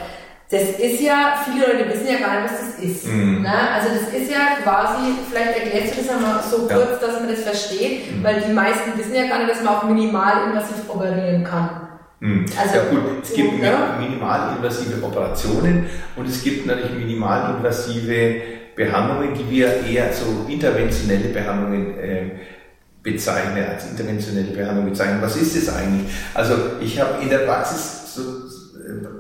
Das 0.52 0.62
ist 0.62 1.00
ja, 1.00 1.34
viele 1.46 1.66
Leute 1.66 1.90
wissen 1.90 2.08
ja 2.08 2.20
gar 2.20 2.42
nicht, 2.42 2.52
was 2.52 2.60
das 2.60 2.84
ist. 2.84 3.08
Mhm. 3.08 3.42
Ne? 3.42 3.54
Also 3.74 3.88
das 3.90 4.14
ist 4.14 4.30
ja 4.30 4.62
quasi, 4.62 5.14
vielleicht 5.32 5.58
erklärst 5.64 5.98
du 5.98 6.02
das 6.02 6.10
einmal 6.16 6.44
so 6.44 6.68
Ja. 6.70 6.76
kurz, 6.76 7.00
dass 7.00 7.20
man 7.22 7.30
das 7.30 7.40
versteht, 7.44 8.22
weil 8.22 8.42
die 8.42 8.52
meisten 8.52 8.98
wissen 8.98 9.16
ja 9.16 9.28
gar 9.28 9.40
nicht, 9.40 9.52
dass 9.52 9.64
man 9.64 9.76
auch 9.76 9.84
minimalinvasiv 9.86 10.90
operieren 10.90 11.46
kann. 11.46 11.70
Hm. 12.20 12.46
Also, 12.62 12.76
ja 12.76 12.84
gut, 12.90 13.24
es 13.24 13.34
gibt 13.34 13.64
ja. 13.64 13.96
minimalinvasive 13.98 15.04
Operationen 15.06 15.86
und 16.18 16.28
es 16.28 16.44
gibt 16.44 16.66
natürlich 16.66 16.98
minimalinvasive 16.98 18.42
Behandlungen, 18.76 19.34
die 19.34 19.50
wir 19.50 19.86
eher 19.88 20.12
so 20.12 20.46
interventionelle 20.52 21.30
Behandlungen 21.30 21.98
äh, 21.98 22.32
bezeichnen, 23.06 23.64
als 23.70 23.86
interventionelle 23.86 24.52
Behandlung 24.52 24.90
bezeichnen. 24.90 25.22
Was 25.22 25.38
ist 25.38 25.56
das 25.56 25.74
eigentlich? 25.74 26.12
Also 26.34 26.56
ich 26.82 27.00
habe 27.00 27.22
in 27.22 27.30
der 27.30 27.40
Praxis, 27.40 28.16
so, 28.16 28.22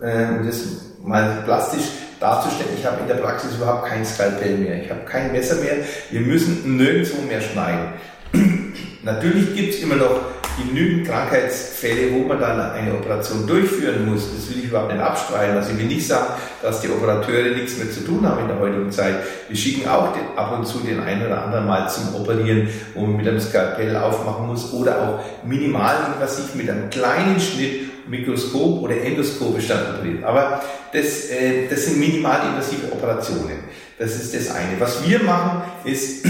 äh, 0.02 0.38
um 0.38 0.46
das 0.46 0.62
mal 1.02 1.44
plastisch 1.46 1.86
darzustellen, 2.20 2.72
ich 2.78 2.86
habe 2.86 3.02
in 3.02 3.08
der 3.08 3.16
Praxis 3.16 3.56
überhaupt 3.56 3.88
kein 3.88 4.04
Skalpell 4.04 4.58
mehr, 4.58 4.84
ich 4.84 4.90
habe 4.90 5.02
kein 5.06 5.32
Messer 5.32 5.56
mehr, 5.58 5.78
wir 6.10 6.22
müssen 6.22 6.76
nirgendwo 6.78 7.22
mehr 7.22 7.42
schneiden. 7.42 7.94
Natürlich 9.04 9.56
gibt 9.56 9.76
es 9.76 9.82
immer 9.82 9.96
noch 9.96 10.20
genügend 10.58 11.08
Krankheitsfälle, 11.08 12.14
wo 12.14 12.28
man 12.28 12.40
dann 12.40 12.60
eine 12.60 12.94
Operation 12.94 13.46
durchführen 13.46 14.06
muss. 14.06 14.24
Das 14.34 14.50
will 14.50 14.60
ich 14.60 14.66
überhaupt 14.66 14.92
nicht 14.92 15.02
abstreiten. 15.02 15.58
Also 15.58 15.72
ich 15.72 15.80
will 15.80 15.88
nicht 15.88 16.08
sagen, 16.08 16.34
dass 16.62 16.82
die 16.82 16.90
Operateure 16.90 17.56
nichts 17.56 17.78
mehr 17.78 17.92
zu 17.92 18.02
tun 18.02 18.28
haben 18.28 18.42
in 18.42 18.48
der 18.48 18.60
heutigen 18.60 18.92
Zeit. 18.92 19.16
Wir 19.48 19.58
schicken 19.58 19.88
auch 19.88 20.14
den, 20.14 20.38
ab 20.38 20.58
und 20.58 20.66
zu 20.66 20.80
den 20.80 21.00
einen 21.00 21.26
oder 21.26 21.44
anderen 21.44 21.68
mal 21.68 21.90
zum 21.90 22.16
Operieren, 22.16 22.70
wo 22.94 23.02
man 23.02 23.18
mit 23.18 23.28
einem 23.28 23.40
Skalpell 23.40 23.96
aufmachen 23.96 24.48
muss 24.48 24.74
oder 24.74 25.02
auch 25.02 25.46
minimalinvasiv 25.46 26.56
mit 26.56 26.70
einem 26.70 26.90
kleinen 26.90 27.40
Schnitt 27.40 28.08
Mikroskop 28.08 28.82
oder 28.82 29.02
endoskopisch 29.02 29.68
dann 29.68 29.96
operiert. 29.96 30.24
Aber 30.24 30.62
das, 30.94 31.30
äh, 31.30 31.68
das 31.70 31.86
sind 31.86 32.00
minimalinvasive 32.00 32.92
Operationen. 32.92 33.60
Das 33.98 34.16
ist 34.16 34.36
das 34.36 34.54
eine. 34.54 34.80
Was 34.80 35.08
wir 35.08 35.24
machen, 35.24 35.64
ist, 35.86 36.26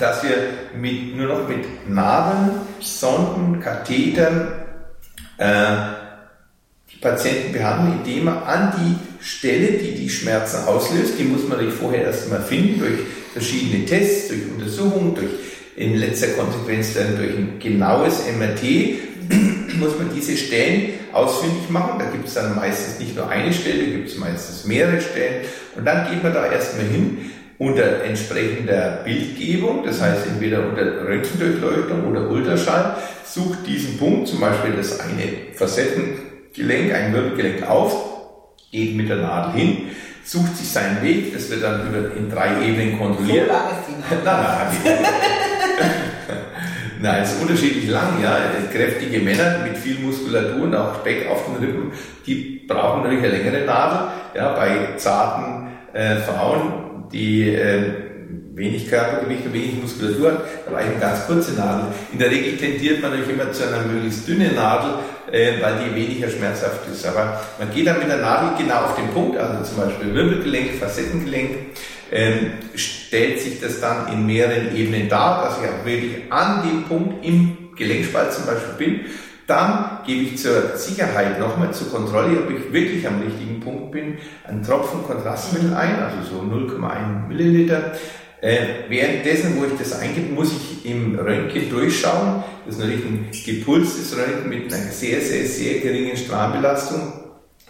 dass 0.00 0.22
wir 0.22 0.36
mit, 0.78 1.16
nur 1.16 1.28
noch 1.28 1.48
mit 1.48 1.88
Nadeln, 1.88 2.52
Sonden, 2.80 3.60
Kathetern 3.60 4.52
äh, 5.38 5.76
die 6.92 6.96
Patienten 6.96 7.52
behandeln, 7.52 7.98
indem 7.98 8.24
man 8.24 8.42
an 8.42 8.72
die 8.76 9.24
Stelle, 9.24 9.72
die 9.72 9.94
die 9.94 10.08
Schmerzen 10.08 10.66
auslöst, 10.66 11.18
die 11.18 11.24
muss 11.24 11.42
man 11.42 11.58
natürlich 11.58 11.74
vorher 11.74 12.04
erstmal 12.04 12.42
finden 12.42 12.80
durch 12.80 13.00
verschiedene 13.32 13.84
Tests, 13.84 14.28
durch 14.28 14.42
Untersuchungen, 14.50 15.14
durch 15.14 15.30
in 15.76 15.96
letzter 15.96 16.28
Konsequenz 16.28 16.94
dann 16.94 17.16
durch 17.16 17.36
ein 17.36 17.58
genaues 17.58 18.22
MRT, 18.26 18.62
muss 19.78 19.96
man 19.98 20.10
diese 20.14 20.36
Stellen 20.36 20.94
ausfindig 21.12 21.70
machen. 21.70 21.98
Da 21.98 22.06
gibt 22.06 22.28
es 22.28 22.34
dann 22.34 22.56
meistens 22.56 22.98
nicht 22.98 23.16
nur 23.16 23.28
eine 23.28 23.52
Stelle, 23.52 23.84
gibt 23.84 24.08
es 24.08 24.18
meistens 24.18 24.64
mehrere 24.64 25.00
Stellen. 25.00 25.44
Und 25.76 25.84
dann 25.86 26.10
geht 26.10 26.22
man 26.22 26.34
da 26.34 26.50
erstmal 26.50 26.86
hin 26.86 27.30
unter 27.60 28.04
entsprechender 28.04 29.02
Bildgebung, 29.04 29.84
das 29.84 30.00
heißt 30.00 30.26
entweder 30.28 30.66
unter 30.66 31.06
Röntgendurchleuchtung 31.06 32.10
oder 32.10 32.30
Ultraschall, 32.30 32.96
sucht 33.22 33.66
diesen 33.66 33.98
Punkt, 33.98 34.28
zum 34.28 34.40
Beispiel 34.40 34.72
das 34.78 34.98
eine 34.98 35.52
Facettengelenk, 35.52 36.94
ein 36.94 37.12
Wirbelgelenk 37.12 37.68
auf, 37.68 37.94
geht 38.72 38.96
mit 38.96 39.10
der 39.10 39.18
Nadel 39.18 39.60
hin, 39.60 39.76
sucht 40.24 40.56
sich 40.56 40.70
seinen 40.70 41.02
Weg, 41.02 41.34
das 41.34 41.50
wird 41.50 41.62
dann 41.62 41.86
über, 41.86 42.16
in 42.16 42.30
drei 42.30 42.48
Ebenen 42.66 42.92
So 42.92 43.04
kontrolliert. 43.04 43.48
lang 43.48 43.64
ist 43.72 43.88
die 43.88 44.14
Nein, 44.24 44.24
nein, 44.24 44.98
Nein, 47.02 47.22
es 47.22 47.32
ist 47.32 47.42
unterschiedlich 47.42 47.90
lang, 47.90 48.22
ja. 48.22 48.38
Kräftige 48.72 49.20
Männer 49.20 49.58
mit 49.66 49.76
viel 49.76 49.98
Muskulatur 49.98 50.62
und 50.62 50.74
auch 50.74 51.00
Speck 51.00 51.28
auf 51.30 51.44
den 51.44 51.56
Rippen, 51.56 51.92
die 52.26 52.64
brauchen 52.66 53.02
natürlich 53.02 53.24
eine 53.24 53.36
längere 53.36 53.66
Nadel. 53.66 54.08
Ja, 54.34 54.52
bei 54.54 54.96
zarten 54.96 55.68
äh, 55.92 56.16
Frauen, 56.16 56.89
die 57.12 57.54
äh, 57.54 58.10
wenig 58.54 58.88
Körpergewicht 58.88 59.46
und 59.46 59.54
wenig 59.54 59.80
Muskulatur 59.80 60.32
hat, 60.32 60.44
da 60.66 60.76
eine 60.76 60.94
ganz 61.00 61.26
kurze 61.26 61.52
Nadel. 61.52 61.86
In 62.12 62.18
der 62.18 62.30
Regel 62.30 62.56
tendiert 62.56 63.00
man 63.00 63.10
natürlich 63.10 63.34
immer 63.34 63.50
zu 63.52 63.66
einer 63.66 63.82
möglichst 63.84 64.28
dünnen 64.28 64.54
Nadel, 64.54 64.94
äh, 65.32 65.60
weil 65.60 65.74
die 65.84 65.94
weniger 65.94 66.28
schmerzhaft 66.28 66.80
ist. 66.92 67.06
Aber 67.06 67.40
man 67.58 67.70
geht 67.72 67.86
dann 67.86 67.98
mit 67.98 68.08
der 68.08 68.18
Nadel 68.18 68.64
genau 68.64 68.82
auf 68.84 68.96
den 68.96 69.08
Punkt, 69.08 69.38
also 69.38 69.64
zum 69.64 69.84
Beispiel 69.84 70.14
Wirbelgelenk, 70.14 70.74
Facettengelenk, 70.78 71.50
ähm, 72.12 72.52
stellt 72.74 73.40
sich 73.40 73.60
das 73.60 73.80
dann 73.80 74.12
in 74.12 74.26
mehreren 74.26 74.76
Ebenen 74.76 75.08
dar, 75.08 75.44
dass 75.44 75.58
ich 75.58 75.68
auch 75.68 75.84
wirklich 75.84 76.30
an 76.30 76.62
dem 76.68 76.84
Punkt 76.84 77.24
im 77.24 77.70
Gelenkspalt 77.76 78.32
zum 78.32 78.46
Beispiel 78.46 78.74
bin. 78.74 79.00
Dann 79.46 79.89
gebe 80.06 80.22
ich 80.22 80.38
zur 80.38 80.76
Sicherheit 80.76 81.38
nochmal 81.38 81.72
zur 81.72 81.90
Kontrolle, 81.90 82.38
ob 82.38 82.50
ich 82.50 82.72
wirklich 82.72 83.06
am 83.06 83.20
richtigen 83.20 83.60
Punkt 83.60 83.92
bin, 83.92 84.18
einen 84.46 84.62
Tropfen 84.62 85.02
Kontrastmittel 85.04 85.74
ein, 85.74 85.96
also 86.02 86.36
so 86.36 86.42
0,1 86.42 87.28
Milliliter. 87.28 87.92
Äh, 88.42 88.88
währenddessen, 88.88 89.60
wo 89.60 89.66
ich 89.66 89.78
das 89.78 90.00
eingebe, 90.00 90.32
muss 90.32 90.52
ich 90.52 90.90
im 90.90 91.18
Röntgen 91.18 91.68
durchschauen. 91.68 92.42
Das 92.64 92.76
ist 92.76 92.80
natürlich 92.80 93.04
ein 93.04 93.28
gepulstes 93.44 94.16
Röntgen 94.16 94.48
mit 94.48 94.72
einer 94.72 94.90
sehr, 94.90 95.20
sehr, 95.20 95.44
sehr 95.44 95.80
geringen 95.80 96.16
Strahlenbelastung. 96.16 97.12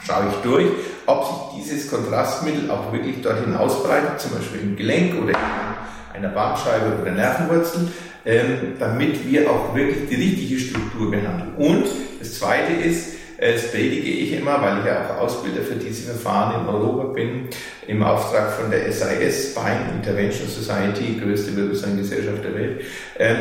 Schaue 0.07 0.27
ich 0.31 0.37
durch, 0.49 0.67
ob 1.07 1.25
sich 1.27 1.63
dieses 1.63 1.91
Kontrastmittel 1.91 2.71
auch 2.71 2.93
wirklich 2.93 3.21
dorthin 3.21 3.55
ausbreitet, 3.55 4.21
zum 4.21 4.31
Beispiel 4.33 4.61
im 4.61 4.77
Gelenk 4.77 5.21
oder 5.21 5.31
in 5.31 6.25
einer 6.25 6.33
Bandscheibe 6.33 7.03
oder 7.03 7.11
Nervenwurzel, 7.11 7.89
ähm, 8.25 8.75
damit 8.79 9.29
wir 9.29 9.51
auch 9.51 9.75
wirklich 9.75 10.09
die 10.09 10.15
richtige 10.15 10.61
Struktur 10.61 11.11
behandeln. 11.11 11.55
Und 11.57 11.87
das 12.21 12.39
Zweite 12.39 12.73
ist, 12.75 13.15
das 13.41 13.71
predige 13.71 14.11
ich 14.11 14.33
immer, 14.35 14.61
weil 14.61 14.81
ich 14.81 14.85
ja 14.85 15.07
auch 15.07 15.23
Ausbilder 15.23 15.63
für 15.63 15.77
diese 15.77 16.13
Verfahren 16.13 16.61
in 16.61 16.69
Europa 16.69 17.05
bin, 17.15 17.49
im 17.87 18.03
Auftrag 18.03 18.53
von 18.53 18.71
der 18.71 18.93
SIS, 18.93 19.53
Spine 19.53 19.95
Intervention 19.97 20.47
Society, 20.47 21.19
größte 21.19 21.57
Wirbelsäulengesellschaft 21.57 22.45
der 22.45 22.55
Welt. 22.55 22.81
Ähm, 23.19 23.37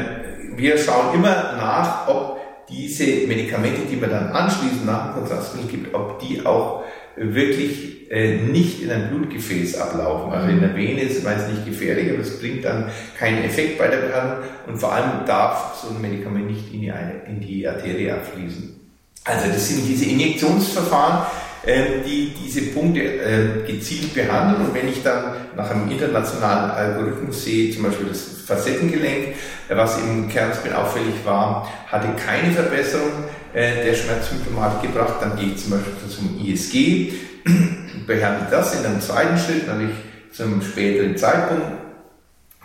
wir 0.56 0.78
schauen 0.78 1.14
immer 1.14 1.54
nach, 1.58 2.08
ob 2.08 2.40
diese 2.70 3.28
Medikamente, 3.28 3.82
die 3.90 3.98
man 3.98 4.10
dann 4.10 4.32
anschließend 4.32 4.86
nach 4.86 5.14
dem 5.14 5.14
Kontrastmittel 5.16 5.70
gibt, 5.70 5.94
ob 5.94 6.20
die 6.20 6.46
auch 6.46 6.84
wirklich 7.20 8.12
äh, 8.12 8.38
nicht 8.38 8.82
in 8.82 8.92
ein 8.92 9.10
Blutgefäß 9.10 9.78
ablaufen. 9.78 10.32
Also 10.32 10.50
in 10.50 10.62
der 10.62 10.76
Vene 10.76 11.02
ist 11.02 11.24
es 11.24 11.48
nicht 11.48 11.66
gefährlich, 11.66 12.12
aber 12.12 12.22
es 12.22 12.40
bringt 12.40 12.66
dann 12.66 12.90
keinen 13.18 13.44
Effekt 13.44 13.78
bei 13.78 13.88
der 13.88 13.98
Behandlung 13.98 14.50
und 14.68 14.78
vor 14.78 14.94
allem 14.94 15.26
darf 15.26 15.80
so 15.82 15.94
ein 15.94 16.02
Medikament 16.02 16.48
nicht 16.48 16.74
in 16.74 16.82
die, 16.82 16.92
in 17.28 17.40
die 17.40 17.68
Arterie 17.68 18.12
abfließen. 18.12 18.80
Also 19.26 19.48
das 19.48 19.68
sind 19.68 19.88
diese 19.88 20.06
Injektionsverfahren, 20.06 21.28
ähm, 21.68 21.86
die 22.06 22.32
diese 22.44 22.62
Punkte 22.72 23.02
ähm, 23.02 23.66
gezielt 23.68 24.14
behandeln. 24.16 24.66
Und 24.66 24.74
wenn 24.74 24.88
ich 24.88 25.04
dann 25.04 25.36
nach 25.56 25.70
einem 25.70 25.92
internationalen 25.92 26.72
Algorithmus 26.72 27.44
sehe, 27.44 27.72
zum 27.72 27.84
Beispiel 27.84 28.08
das 28.08 28.24
Facettengelenk, 28.48 29.36
äh, 29.68 29.76
was 29.76 30.00
im 30.00 30.30
Kernspin 30.30 30.74
auffällig 30.74 31.16
war, 31.26 31.70
hatte 31.92 32.08
keine 32.26 32.54
Verbesserung 32.54 33.12
äh, 33.54 33.86
der 33.86 33.94
Schmerzsymptomatik 33.94 34.92
gebracht, 34.92 35.16
dann 35.22 35.36
gehe 35.38 35.50
ich 35.50 35.58
zum 35.58 35.72
Beispiel 35.72 35.94
zum 36.10 36.46
ISG, 36.46 37.14
behandle 38.08 38.48
das 38.50 38.80
in 38.80 38.86
einem 38.86 39.02
zweiten 39.02 39.38
Schritt, 39.38 39.68
natürlich 39.68 39.96
zum 40.32 40.62
späteren 40.62 41.18
Zeitpunkt. 41.18 41.66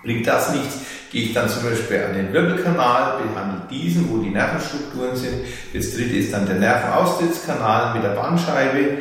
Bringt 0.03 0.27
das 0.27 0.53
nichts, 0.53 0.81
gehe 1.11 1.23
ich 1.23 1.33
dann 1.33 1.49
zum 1.49 1.63
Beispiel 1.63 2.03
an 2.03 2.15
den 2.15 2.33
Wirbelkanal, 2.33 3.23
behandle 3.23 3.63
diesen, 3.71 4.11
wo 4.11 4.19
die 4.19 4.31
Nervenstrukturen 4.31 5.17
sind. 5.17 5.35
Das 5.73 5.95
dritte 5.95 6.17
ist 6.17 6.33
dann 6.33 6.47
der 6.47 6.57
Nervenaustrittskanal 6.57 7.95
mit 7.95 8.05
der 8.05 8.11
Bandscheibe, 8.11 8.99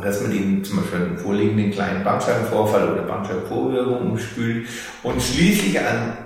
dass 0.00 0.22
man 0.22 0.30
den 0.30 0.62
zum 0.62 0.76
Beispiel 0.76 1.00
einen 1.00 1.18
vorliegenden 1.18 1.72
kleinen 1.72 2.04
Bandscheibenvorfall 2.04 2.92
oder 2.92 3.02
Bandscheibenvorwirkung 3.02 4.12
umspült. 4.12 4.68
Und 5.02 5.20
schließlich 5.20 5.80
an, 5.80 6.18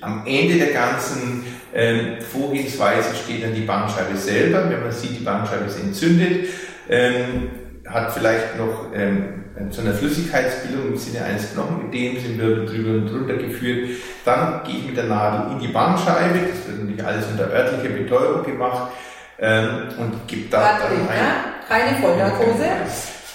am 0.00 0.22
Ende 0.26 0.56
der 0.56 0.72
ganzen 0.72 1.44
ähm, 1.74 2.20
Vorgehensweise 2.20 3.14
steht 3.14 3.44
dann 3.44 3.54
die 3.54 3.62
Bandscheibe 3.62 4.16
selber. 4.16 4.68
Wenn 4.68 4.82
man 4.82 4.92
sieht, 4.92 5.18
die 5.18 5.24
Bandscheibe 5.24 5.66
ist 5.66 5.80
entzündet, 5.80 6.48
ähm, 6.88 7.50
hat 7.86 8.12
vielleicht 8.12 8.56
noch 8.58 8.86
ähm, 8.94 9.40
zu 9.70 9.82
einer 9.82 9.94
Flüssigkeitsbildung 9.94 10.88
im 10.88 10.96
Sinne 10.96 11.24
eines 11.24 11.52
Knochenödems 11.52 12.24
im 12.24 12.38
Wirbel 12.38 12.66
drüber 12.66 12.90
und 12.90 13.06
drunter 13.06 13.34
geführt. 13.34 13.90
Dann 14.24 14.62
gehe 14.64 14.76
ich 14.78 14.86
mit 14.86 14.96
der 14.96 15.04
Nadel 15.04 15.52
in 15.52 15.60
die 15.60 15.68
Bandscheibe, 15.68 16.38
das 16.50 16.66
wird 16.66 16.78
natürlich 16.80 17.04
alles 17.04 17.26
unter 17.26 17.50
örtlicher 17.50 17.94
Betäubung 17.94 18.44
gemacht 18.44 18.92
ähm, 19.38 19.88
und 19.98 20.26
gebe 20.26 20.48
da 20.50 20.78
dann 20.78 20.92
ein... 21.08 21.50
Keine 21.68 21.96
Vollnarkose. 22.00 22.66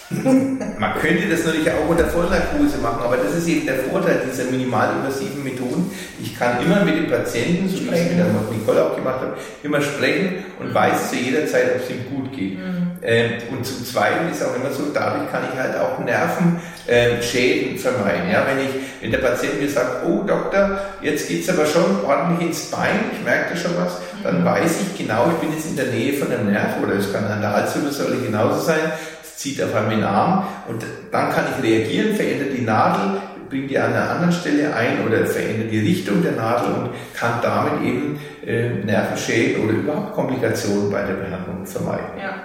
Man 0.09 0.93
könnte 1.01 1.27
das 1.29 1.45
natürlich 1.45 1.71
auch 1.71 1.89
unter 1.89 2.05
Vollnarkose 2.05 2.77
machen, 2.77 2.99
aber 3.03 3.17
das 3.17 3.35
ist 3.35 3.47
eben 3.47 3.65
der 3.65 3.79
Vorteil 3.89 4.21
dieser 4.29 4.51
minimalinvasiven 4.51 5.43
Methoden. 5.43 5.89
Ich 6.21 6.37
kann 6.37 6.63
immer 6.63 6.85
mit 6.85 6.95
dem 6.95 7.09
Patienten, 7.09 7.67
so 7.67 7.79
wie 7.79 7.89
ich 7.89 7.91
es 7.91 8.09
mit 8.09 8.19
der 8.19 8.25
Nicole 8.51 8.85
auch 8.85 8.95
gemacht 8.95 9.21
habe, 9.21 9.33
immer 9.63 9.81
sprechen 9.81 10.45
und 10.59 10.73
weiß 10.73 11.09
zu 11.09 11.15
jeder 11.15 11.47
Zeit, 11.47 11.75
ob 11.75 11.81
es 11.83 11.89
ihm 11.89 12.05
gut 12.13 12.31
geht. 12.33 12.59
Mhm. 12.59 12.85
Ähm, 13.01 13.31
und 13.51 13.65
zum 13.65 13.83
Zweiten 13.85 14.31
ist 14.31 14.43
auch 14.43 14.55
immer 14.55 14.71
so, 14.71 14.83
dadurch 14.93 15.31
kann 15.31 15.43
ich 15.51 15.59
halt 15.59 15.75
auch 15.75 15.99
Nervenschäden 15.99 17.71
ähm, 17.73 17.77
vermeiden. 17.77 18.29
Ja, 18.31 18.45
wenn, 18.47 18.63
ich, 18.63 18.71
wenn 19.01 19.11
der 19.11 19.19
Patient 19.19 19.59
mir 19.59 19.69
sagt, 19.69 20.05
oh 20.05 20.23
Doktor, 20.23 20.79
jetzt 21.01 21.27
geht 21.27 21.43
es 21.43 21.49
aber 21.49 21.65
schon 21.65 22.03
ordentlich 22.05 22.49
ins 22.49 22.71
Bein, 22.71 22.99
ich 23.11 23.23
merke 23.23 23.53
da 23.53 23.59
schon 23.59 23.77
was, 23.77 24.01
dann 24.23 24.41
mhm. 24.41 24.45
weiß 24.45 24.71
ich 24.81 24.97
genau, 24.97 25.31
ich 25.31 25.37
bin 25.37 25.55
jetzt 25.55 25.67
in 25.67 25.75
der 25.75 25.87
Nähe 25.87 26.13
von 26.13 26.31
einem 26.31 26.51
Nerv 26.51 26.81
oder 26.81 26.93
es 26.93 27.11
kann 27.11 27.25
an 27.25 27.41
der 27.41 27.53
Halswirbelsäule 27.53 28.17
genauso 28.17 28.59
sein, 28.59 28.91
zieht 29.35 29.61
auf 29.61 29.75
einmal 29.75 29.95
den 29.95 30.03
Arm 30.03 30.47
und 30.67 30.83
dann 31.11 31.31
kann 31.31 31.45
ich 31.57 31.63
reagieren, 31.63 32.15
verändert 32.15 32.49
die 32.57 32.61
Nadel, 32.61 33.21
bringt 33.49 33.69
die 33.69 33.77
an 33.77 33.93
einer 33.93 34.11
anderen 34.11 34.31
Stelle 34.31 34.73
ein 34.73 35.05
oder 35.05 35.25
verändert 35.25 35.71
die 35.71 35.79
Richtung 35.79 36.21
der 36.23 36.33
Nadel 36.33 36.73
und 36.73 36.89
kann 37.13 37.39
damit 37.41 37.81
eben 37.83 38.19
äh, 38.45 38.69
Nervenschäden 38.69 39.63
oder 39.63 39.73
überhaupt 39.73 40.13
Komplikationen 40.13 40.91
bei 40.91 41.03
der 41.03 41.13
Behandlung 41.13 41.65
vermeiden. 41.65 42.19
Ja, 42.21 42.35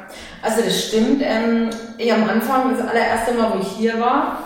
also 0.42 0.62
das 0.62 0.88
stimmt. 0.88 1.22
Ähm, 1.22 1.70
ich 1.98 2.12
am 2.12 2.28
Anfang, 2.28 2.76
das 2.76 2.86
allererste 2.86 3.34
Mal, 3.34 3.52
wo 3.54 3.60
ich 3.60 3.68
hier 3.68 4.00
war, 4.00 4.38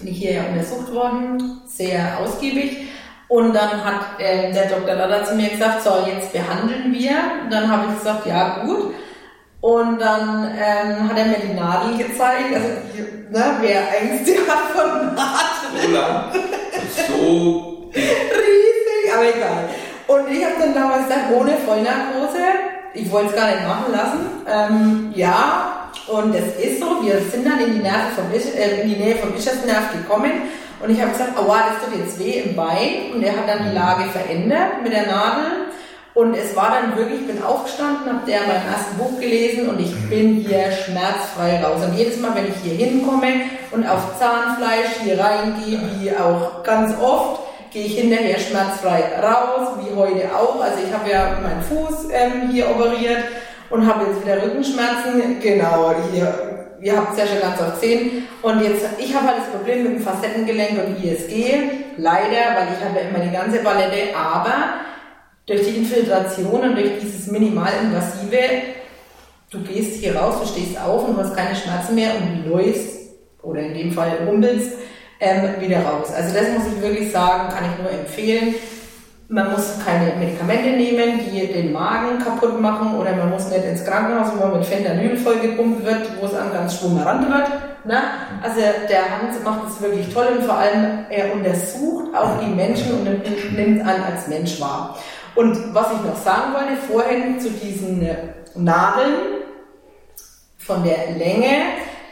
bin 0.00 0.12
ich 0.12 0.18
hier 0.18 0.32
ja 0.32 0.42
untersucht 0.44 0.92
worden, 0.92 1.60
sehr 1.66 2.18
ausgiebig. 2.18 2.88
Und 3.28 3.54
dann 3.54 3.84
hat 3.84 4.18
äh, 4.18 4.52
der 4.52 4.66
Dr. 4.66 4.94
Lada 4.94 5.24
zu 5.24 5.36
mir 5.36 5.50
gesagt, 5.50 5.84
so, 5.84 6.04
jetzt 6.04 6.32
behandeln 6.32 6.92
wir. 6.92 7.12
Und 7.44 7.52
dann 7.52 7.70
habe 7.70 7.86
ich 7.88 7.98
gesagt, 7.98 8.26
ja 8.26 8.64
gut. 8.64 8.94
Und 9.60 10.00
dann 10.00 10.54
ähm, 10.56 11.08
hat 11.08 11.18
er 11.18 11.24
mir 11.26 11.38
die 11.38 11.54
Nadel 11.54 11.98
gezeigt, 11.98 12.54
also 12.54 12.68
die, 12.94 13.32
ne, 13.32 13.44
wer 13.60 14.00
Ängste 14.00 14.32
hat 14.48 14.70
von 14.74 15.14
Nadeln. 15.14 15.82
So 15.82 15.90
lang, 15.92 16.32
so 17.08 17.90
riesig, 17.94 19.14
aber 19.14 19.36
egal. 19.36 19.68
Und 20.06 20.34
ich 20.34 20.44
habe 20.44 20.54
dann 20.58 20.74
damals 20.74 21.06
gesagt, 21.06 21.32
ohne 21.32 21.52
Vollnarkose, 21.58 22.38
ich 22.94 23.10
wollte 23.12 23.30
es 23.30 23.36
gar 23.36 23.50
nicht 23.50 23.66
machen 23.66 23.92
lassen. 23.92 24.20
Ähm, 24.48 25.12
ja, 25.14 25.90
und 26.06 26.34
es 26.34 26.56
ist 26.56 26.80
so, 26.80 27.04
wir 27.04 27.20
sind 27.30 27.46
dann 27.46 27.60
in 27.60 27.74
die, 27.74 27.82
Nerven 27.82 28.12
vom, 28.16 28.32
äh, 28.32 28.80
in 28.80 28.88
die 28.88 28.96
Nähe 28.96 29.16
vom 29.16 29.32
Bischofsnerv 29.32 29.92
gekommen 29.92 30.32
und 30.80 30.90
ich 30.90 31.00
habe 31.00 31.12
gesagt, 31.12 31.36
aua, 31.38 31.64
das 31.68 31.84
tut 31.84 31.98
jetzt 31.98 32.18
weh 32.18 32.40
im 32.40 32.56
Bein. 32.56 33.12
Und 33.14 33.22
er 33.22 33.36
hat 33.36 33.46
dann 33.46 33.68
die 33.68 33.74
Lage 33.76 34.04
verändert 34.10 34.82
mit 34.82 34.92
der 34.92 35.06
Nadel. 35.06 35.68
Und 36.20 36.34
es 36.34 36.54
war 36.54 36.70
dann 36.70 36.98
wirklich, 36.98 37.22
ich 37.22 37.26
bin 37.28 37.42
aufgestanden, 37.42 38.12
habe 38.12 38.26
der 38.26 38.40
mein 38.40 38.60
erstes 38.70 38.92
Buch 38.98 39.18
gelesen 39.18 39.70
und 39.70 39.80
ich 39.80 39.90
bin 40.10 40.44
hier 40.46 40.70
schmerzfrei 40.70 41.64
raus. 41.64 41.82
Und 41.82 41.96
jedes 41.96 42.20
Mal, 42.20 42.34
wenn 42.34 42.44
ich 42.44 42.56
hier 42.62 42.74
hinkomme 42.74 43.40
und 43.70 43.88
auf 43.88 44.18
Zahnfleisch 44.18 45.00
hier 45.02 45.18
reingehe, 45.18 45.80
wie 45.98 46.14
auch 46.14 46.62
ganz 46.62 46.92
oft, 47.00 47.40
gehe 47.72 47.86
ich 47.86 47.98
hinterher 47.98 48.38
schmerzfrei 48.38 49.02
raus, 49.22 49.68
wie 49.80 49.96
heute 49.96 50.28
auch. 50.36 50.60
Also 50.60 50.76
ich 50.86 50.92
habe 50.92 51.10
ja 51.10 51.38
meinen 51.42 51.62
Fuß 51.62 52.10
ähm, 52.12 52.50
hier 52.50 52.68
operiert 52.68 53.24
und 53.70 53.86
habe 53.86 54.04
jetzt 54.04 54.22
wieder 54.22 54.42
Rückenschmerzen. 54.42 55.40
Genau, 55.40 55.94
hier, 56.12 56.34
ihr 56.82 56.96
habt 56.98 57.14
es 57.14 57.18
ja 57.18 57.26
schon 57.28 57.40
ganz 57.40 57.58
oft 57.62 57.80
gesehen. 57.80 58.28
Und 58.42 58.62
jetzt, 58.62 58.84
ich 58.98 59.14
habe 59.14 59.26
halt 59.26 59.38
das 59.38 59.48
Problem 59.56 59.84
mit 59.84 59.92
dem 59.94 60.02
Facettengelenk 60.02 60.84
und 60.84 61.02
ISG, 61.02 61.62
leider, 61.96 62.58
weil 62.58 62.68
ich 62.76 62.84
habe 62.84 63.00
ja 63.00 63.08
immer 63.08 63.24
die 63.24 63.32
ganze 63.32 63.60
Palette, 63.60 64.14
aber 64.14 64.80
durch 65.50 65.64
die 65.64 65.78
Infiltration 65.78 66.60
und 66.60 66.76
durch 66.76 67.00
dieses 67.00 67.26
minimalinvasive, 67.26 68.38
du 69.50 69.58
gehst 69.62 69.96
hier 69.96 70.14
raus, 70.14 70.36
du 70.40 70.46
stehst 70.46 70.80
auf 70.80 71.08
und 71.08 71.16
hast 71.16 71.36
keine 71.36 71.56
Schmerzen 71.56 71.96
mehr 71.96 72.12
und 72.14 72.48
läufst, 72.48 73.00
oder 73.42 73.60
in 73.60 73.74
dem 73.74 73.90
Fall 73.90 74.12
rumpelst, 74.24 74.74
ähm, 75.18 75.60
wieder 75.60 75.80
raus. 75.80 76.12
Also 76.14 76.34
das 76.34 76.50
muss 76.50 76.72
ich 76.72 76.80
wirklich 76.80 77.10
sagen, 77.10 77.52
kann 77.52 77.64
ich 77.64 77.82
nur 77.82 77.90
empfehlen. 77.90 78.54
Man 79.28 79.50
muss 79.50 79.74
keine 79.84 80.14
Medikamente 80.16 80.70
nehmen, 80.70 81.20
die 81.26 81.46
den 81.52 81.72
Magen 81.72 82.18
kaputt 82.22 82.60
machen 82.60 82.96
oder 82.96 83.14
man 83.16 83.30
muss 83.30 83.48
nicht 83.48 83.64
ins 83.64 83.84
Krankenhaus, 83.84 84.28
wo 84.32 84.46
man 84.46 84.58
mit 84.58 84.66
Fentanyl 84.66 85.16
vollgepumpt 85.16 85.84
wird, 85.84 86.20
wo 86.20 86.26
es 86.26 86.34
an 86.34 86.52
ganz 86.52 86.78
schwummerant 86.78 87.28
wird. 87.28 87.48
Ne? 87.84 88.00
Also 88.42 88.60
der 88.88 89.02
Hans 89.02 89.42
macht 89.42 89.68
es 89.68 89.80
wirklich 89.80 90.12
toll 90.12 90.26
und 90.38 90.44
vor 90.44 90.58
allem 90.58 91.06
er 91.10 91.32
untersucht 91.32 92.14
auch 92.14 92.38
die 92.40 92.50
Menschen 92.54 92.92
und 92.92 93.56
nimmt 93.56 93.80
an 93.82 94.02
als 94.02 94.28
Mensch 94.28 94.60
wahr. 94.60 94.96
Und 95.40 95.74
was 95.74 95.86
ich 95.86 96.06
noch 96.06 96.22
sagen 96.22 96.52
wollte 96.52 96.76
vorhin 96.86 97.40
zu 97.40 97.48
diesen 97.48 98.06
Nadeln 98.56 99.40
von 100.58 100.84
der 100.84 101.12
Länge, 101.16 101.62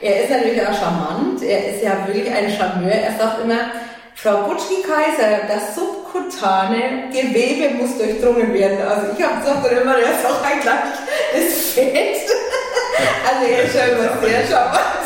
er 0.01 0.23
ist 0.23 0.31
natürlich 0.31 0.63
auch 0.63 0.73
charmant, 0.73 1.43
er 1.43 1.75
ist 1.75 1.85
ja 1.85 2.07
wirklich 2.07 2.33
ein 2.33 2.51
Charmeur, 2.51 2.91
er 2.91 3.19
sagt 3.19 3.45
immer, 3.45 3.69
Frau 4.15 4.45
Butschki-Kaiser, 4.45 5.47
das 5.47 5.75
subkutane 5.75 7.11
Gewebe 7.13 7.75
muss 7.75 7.99
durchdrungen 7.99 8.55
werden. 8.55 8.79
Also 8.81 9.09
ich 9.15 9.23
habe 9.23 9.41
gesagt 9.41 9.73
immer, 9.73 9.99
er 9.99 10.11
ist 10.11 10.25
auch 10.25 10.43
ein 10.43 10.61
das 10.65 11.73
Fett. 11.75 12.17
Also 13.31 13.47
er 13.47 13.63
ist 13.63 13.73
schon 13.73 13.91
immer 13.91 14.27
sehr 14.27 14.47
charmant. 14.47 15.05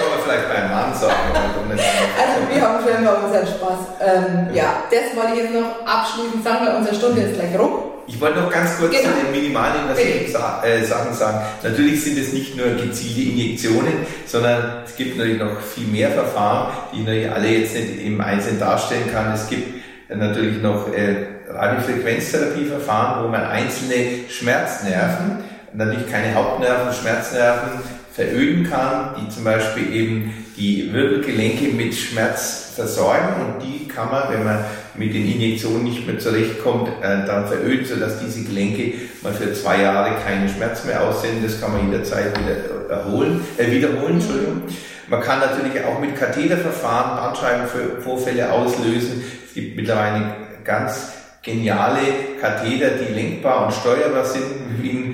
Kann 0.00 0.08
man 0.08 0.20
vielleicht 0.24 0.48
beim 0.48 0.70
Mann 0.70 0.94
sagen. 0.94 1.12
also 1.36 2.34
wir 2.48 2.60
haben 2.60 2.82
schon 2.82 3.02
immer 3.02 3.24
unseren 3.24 3.46
Spaß. 3.46 3.80
Ähm, 4.00 4.48
ja, 4.54 4.84
das 4.90 5.14
wollte 5.14 5.36
ich 5.36 5.44
jetzt 5.44 5.54
noch 5.54 5.84
abschließend 5.84 6.42
sagen, 6.42 6.66
weil 6.66 6.76
unsere 6.76 6.94
Stunde 6.94 7.20
ist 7.20 7.34
gleich 7.34 7.58
rum. 7.58 7.90
Ich 8.06 8.20
wollte 8.20 8.40
noch 8.40 8.50
ganz 8.50 8.78
kurz 8.78 8.90
genau. 8.90 9.12
zu 9.12 9.22
den 9.22 9.30
minimalinvasiven 9.30 10.34
äh, 10.64 10.84
Sachen 10.84 11.14
sagen. 11.14 11.42
Natürlich 11.62 12.02
sind 12.02 12.18
es 12.18 12.32
nicht 12.32 12.56
nur 12.56 12.66
gezielte 12.74 13.20
Injektionen, 13.20 14.06
sondern 14.26 14.82
es 14.84 14.96
gibt 14.96 15.16
natürlich 15.16 15.38
noch 15.38 15.60
viel 15.60 15.86
mehr 15.86 16.10
Verfahren, 16.10 16.72
die 16.92 17.00
ich 17.00 17.04
natürlich 17.04 17.30
alle 17.30 17.48
jetzt 17.48 17.74
nicht 17.74 18.04
im 18.04 18.20
Einzelnen 18.20 18.58
darstellen 18.58 19.12
kann. 19.12 19.32
Es 19.34 19.48
gibt 19.48 19.84
natürlich 20.08 20.60
noch 20.62 20.92
äh, 20.92 21.26
Radiofrequenztherapieverfahren, 21.48 23.24
wo 23.24 23.28
man 23.28 23.44
einzelne 23.44 24.28
Schmerznerven, 24.28 25.44
natürlich 25.72 26.10
keine 26.10 26.34
Hauptnerven, 26.34 26.92
Schmerznerven 26.92 27.80
veröden 28.20 28.68
kann, 28.68 29.14
die 29.18 29.28
zum 29.30 29.44
Beispiel 29.44 29.94
eben 29.94 30.34
die 30.56 30.92
Wirbelgelenke 30.92 31.74
mit 31.74 31.94
Schmerz 31.94 32.72
versorgen 32.74 33.28
und 33.40 33.66
die 33.66 33.88
kann 33.88 34.10
man, 34.10 34.30
wenn 34.30 34.44
man 34.44 34.64
mit 34.94 35.14
den 35.14 35.24
Injektionen 35.24 35.84
nicht 35.84 36.06
mehr 36.06 36.18
zurechtkommt, 36.18 36.88
äh, 37.00 37.24
dann 37.26 37.48
veröden, 37.48 37.86
sodass 37.86 38.20
diese 38.20 38.44
Gelenke 38.44 38.92
mal 39.22 39.32
für 39.32 39.52
zwei 39.54 39.80
Jahre 39.80 40.16
keinen 40.22 40.48
Schmerz 40.50 40.84
mehr 40.84 41.02
aussenden. 41.02 41.42
Das 41.42 41.60
kann 41.60 41.72
man 41.72 41.90
jederzeit 41.90 42.38
wieder 42.38 42.90
erholen, 42.90 43.40
äh, 43.56 43.70
wiederholen. 43.70 44.14
Entschuldigung. 44.14 44.62
Man 45.08 45.20
kann 45.22 45.40
natürlich 45.40 45.82
auch 45.84 45.98
mit 45.98 46.14
Katheterverfahren 46.14 47.16
Bandscheibenvorfälle 47.16 48.52
auslösen. 48.52 49.24
Es 49.48 49.54
gibt 49.54 49.76
mittlerweile 49.76 50.34
ganz 50.62 51.12
geniale 51.42 52.00
Katheter, 52.40 52.90
die 52.90 53.14
lenkbar 53.14 53.66
und 53.66 53.72
steuerbar 53.72 54.24
sind, 54.24 54.44
wie 54.80 54.90
ein 54.90 55.09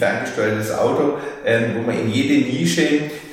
ferngesteuertes 0.00 0.72
Auto, 0.76 1.18
ähm, 1.44 1.76
wo 1.76 1.82
man 1.82 1.98
in 1.98 2.10
jede 2.10 2.46
Nische 2.50 2.82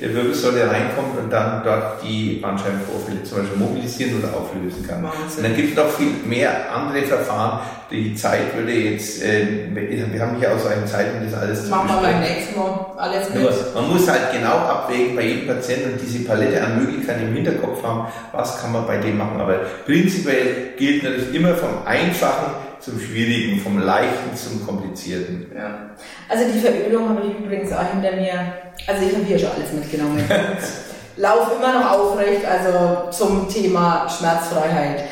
der 0.00 0.14
Wirbelsäule 0.14 0.70
reinkommt 0.70 1.18
und 1.18 1.32
dann 1.32 1.62
dort 1.64 2.02
die 2.04 2.38
Bandscheibenvorfälle 2.40 3.24
zum 3.24 3.38
Beispiel 3.38 3.58
mobilisieren 3.58 4.18
oder 4.18 4.36
auflösen 4.36 4.86
kann. 4.86 5.02
Wahnsinn. 5.02 5.38
Und 5.38 5.42
dann 5.44 5.56
gibt 5.56 5.70
es 5.70 5.76
noch 5.76 5.90
viel 5.90 6.12
mehr 6.24 6.72
andere 6.72 7.02
Verfahren. 7.02 7.60
Die 7.90 8.14
Zeit 8.14 8.54
würde 8.54 8.72
jetzt, 8.72 9.22
äh, 9.22 9.46
wir 9.74 10.20
haben 10.20 10.36
hier 10.38 10.52
auch 10.52 10.58
so 10.58 10.68
eine 10.68 10.84
Zeit, 10.84 11.06
um 11.14 11.24
das 11.24 11.40
alles 11.40 11.64
zu 11.64 11.70
Machen 11.70 11.88
wir 11.88 12.02
beim 12.02 12.20
nächsten 12.20 12.58
Mal 12.58 12.86
alles 12.98 13.30
mit. 13.30 13.42
Nur, 13.42 13.52
man 13.74 13.88
muss 13.88 14.08
halt 14.08 14.32
genau 14.32 14.56
abwägen 14.56 15.16
bei 15.16 15.22
jedem 15.22 15.46
Patienten 15.46 15.92
und 15.92 16.00
diese 16.00 16.24
Palette 16.24 16.62
an 16.62 16.84
Möglichkeiten 16.84 17.28
im 17.28 17.34
Hinterkopf 17.34 17.82
haben, 17.82 18.06
was 18.32 18.60
kann 18.60 18.72
man 18.72 18.86
bei 18.86 18.98
dem 18.98 19.16
machen. 19.16 19.40
Aber 19.40 19.54
prinzipiell 19.86 20.74
gilt 20.76 21.02
natürlich 21.02 21.34
immer 21.34 21.54
vom 21.54 21.86
Einfachen 21.86 22.67
zum 22.80 22.98
Schwierigen, 23.00 23.60
vom 23.60 23.78
Leichten 23.78 24.36
zum 24.36 24.66
Komplizierten. 24.66 25.50
Ja. 25.54 25.90
Also 26.28 26.44
die 26.52 26.58
Verölung 26.58 27.08
habe 27.08 27.26
ich 27.26 27.38
übrigens 27.44 27.72
auch 27.72 27.84
hinter 27.92 28.12
mir. 28.12 28.52
Also 28.86 29.06
ich 29.06 29.14
habe 29.14 29.24
hier 29.24 29.38
schon 29.38 29.50
alles 29.50 29.72
mitgenommen. 29.72 30.22
Lauf 31.16 31.50
immer 31.56 31.72
noch 31.72 31.90
aufrecht, 31.90 32.44
also 32.44 33.10
zum 33.10 33.48
Thema 33.48 34.08
Schmerzfreiheit. 34.08 35.04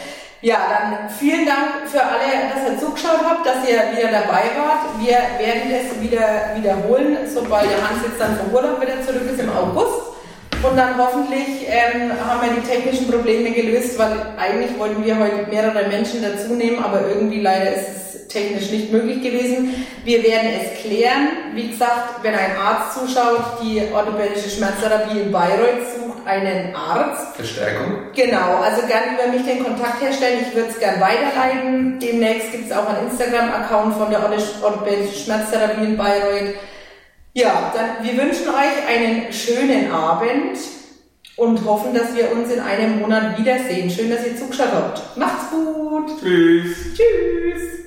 Ja, 0.43 0.59
dann 0.69 1.11
vielen 1.11 1.47
Dank 1.47 1.89
für 1.91 2.01
alle, 2.01 2.53
dass 2.55 2.71
ihr 2.71 2.79
zugeschaut 2.79 3.21
habt, 3.25 3.45
dass 3.45 3.69
ihr 3.69 3.97
wieder 3.97 4.12
dabei 4.12 4.53
wart. 4.55 5.01
Wir 5.01 5.17
werden 5.45 5.73
das 5.73 6.01
wieder 6.01 6.55
wiederholen, 6.55 7.17
sobald 7.27 7.64
der 7.64 7.79
Hans 7.79 8.05
jetzt 8.07 8.21
dann 8.21 8.37
vom 8.37 8.55
Urlaub 8.55 8.81
wieder 8.81 9.03
zurück 9.05 9.29
ist 9.33 9.41
im 9.41 9.51
August. 9.51 10.06
Und 10.63 10.77
dann 10.77 10.97
hoffentlich 10.99 11.67
ähm, 11.69 12.13
haben 12.27 12.41
wir 12.43 12.61
die 12.61 12.67
technischen 12.67 13.11
Probleme 13.11 13.51
gelöst, 13.51 13.99
weil 13.99 14.13
eigentlich 14.37 14.79
wollten 14.79 15.05
wir 15.05 15.19
heute 15.19 15.49
mehrere 15.51 15.89
Menschen 15.89 16.23
dazu 16.23 16.55
nehmen, 16.55 16.83
aber 16.83 17.07
irgendwie 17.09 17.41
leider 17.41 17.75
ist 17.75 17.89
es 17.89 18.29
technisch 18.29 18.71
nicht 18.71 18.93
möglich 18.93 19.23
gewesen. 19.23 19.87
Wir 20.05 20.23
werden 20.23 20.51
es 20.61 20.83
klären. 20.83 21.29
Wie 21.55 21.69
gesagt, 21.69 22.23
wenn 22.23 22.35
ein 22.35 22.57
Arzt 22.57 22.99
zuschaut, 22.99 23.63
die 23.63 23.83
orthopädische 23.95 24.51
Schmerztherapie 24.51 25.21
in 25.21 25.33
Bayreuth 25.33 25.87
sucht 25.95 26.27
einen 26.27 26.75
Arzt. 26.75 27.37
Verstärkung. 27.37 27.99
Genau, 28.15 28.57
also 28.63 28.87
gerne 28.87 29.15
über 29.15 29.33
mich 29.33 29.47
den 29.47 29.65
Kontakt 29.65 30.03
herstellen. 30.03 30.41
Ich 30.49 30.55
würde 30.55 30.71
es 30.71 30.79
gerne 30.79 31.01
weiterleiten. 31.01 31.99
Demnächst 32.01 32.53
gibt 32.53 32.71
es 32.71 32.77
auch 32.77 32.89
einen 32.89 33.11
Instagram-Account 33.11 33.95
von 33.95 34.11
der 34.11 34.21
orthopädischen 34.23 35.25
Schmerztherapie 35.25 35.85
in 35.85 35.97
Bayreuth. 35.97 36.55
Ja, 37.37 37.70
dann 37.76 38.03
wir 38.03 38.16
wünschen 38.16 38.49
euch 38.49 38.89
einen 38.89 39.30
schönen 39.30 39.93
Abend 39.93 40.57
und 41.37 41.62
hoffen, 41.66 41.93
dass 41.93 42.16
wir 42.16 42.32
uns 42.32 42.51
in 42.51 42.61
einem 42.61 42.99
Monat 42.99 43.39
wiedersehen. 43.39 43.91
Schön, 43.91 44.09
dass 44.09 44.26
ihr 44.26 44.39
zugeschaut 44.39 44.72
habt. 44.72 45.18
Macht's 45.18 45.51
gut. 45.51 46.18
Tschüss. 46.18 46.95
Tschüss. 46.95 47.86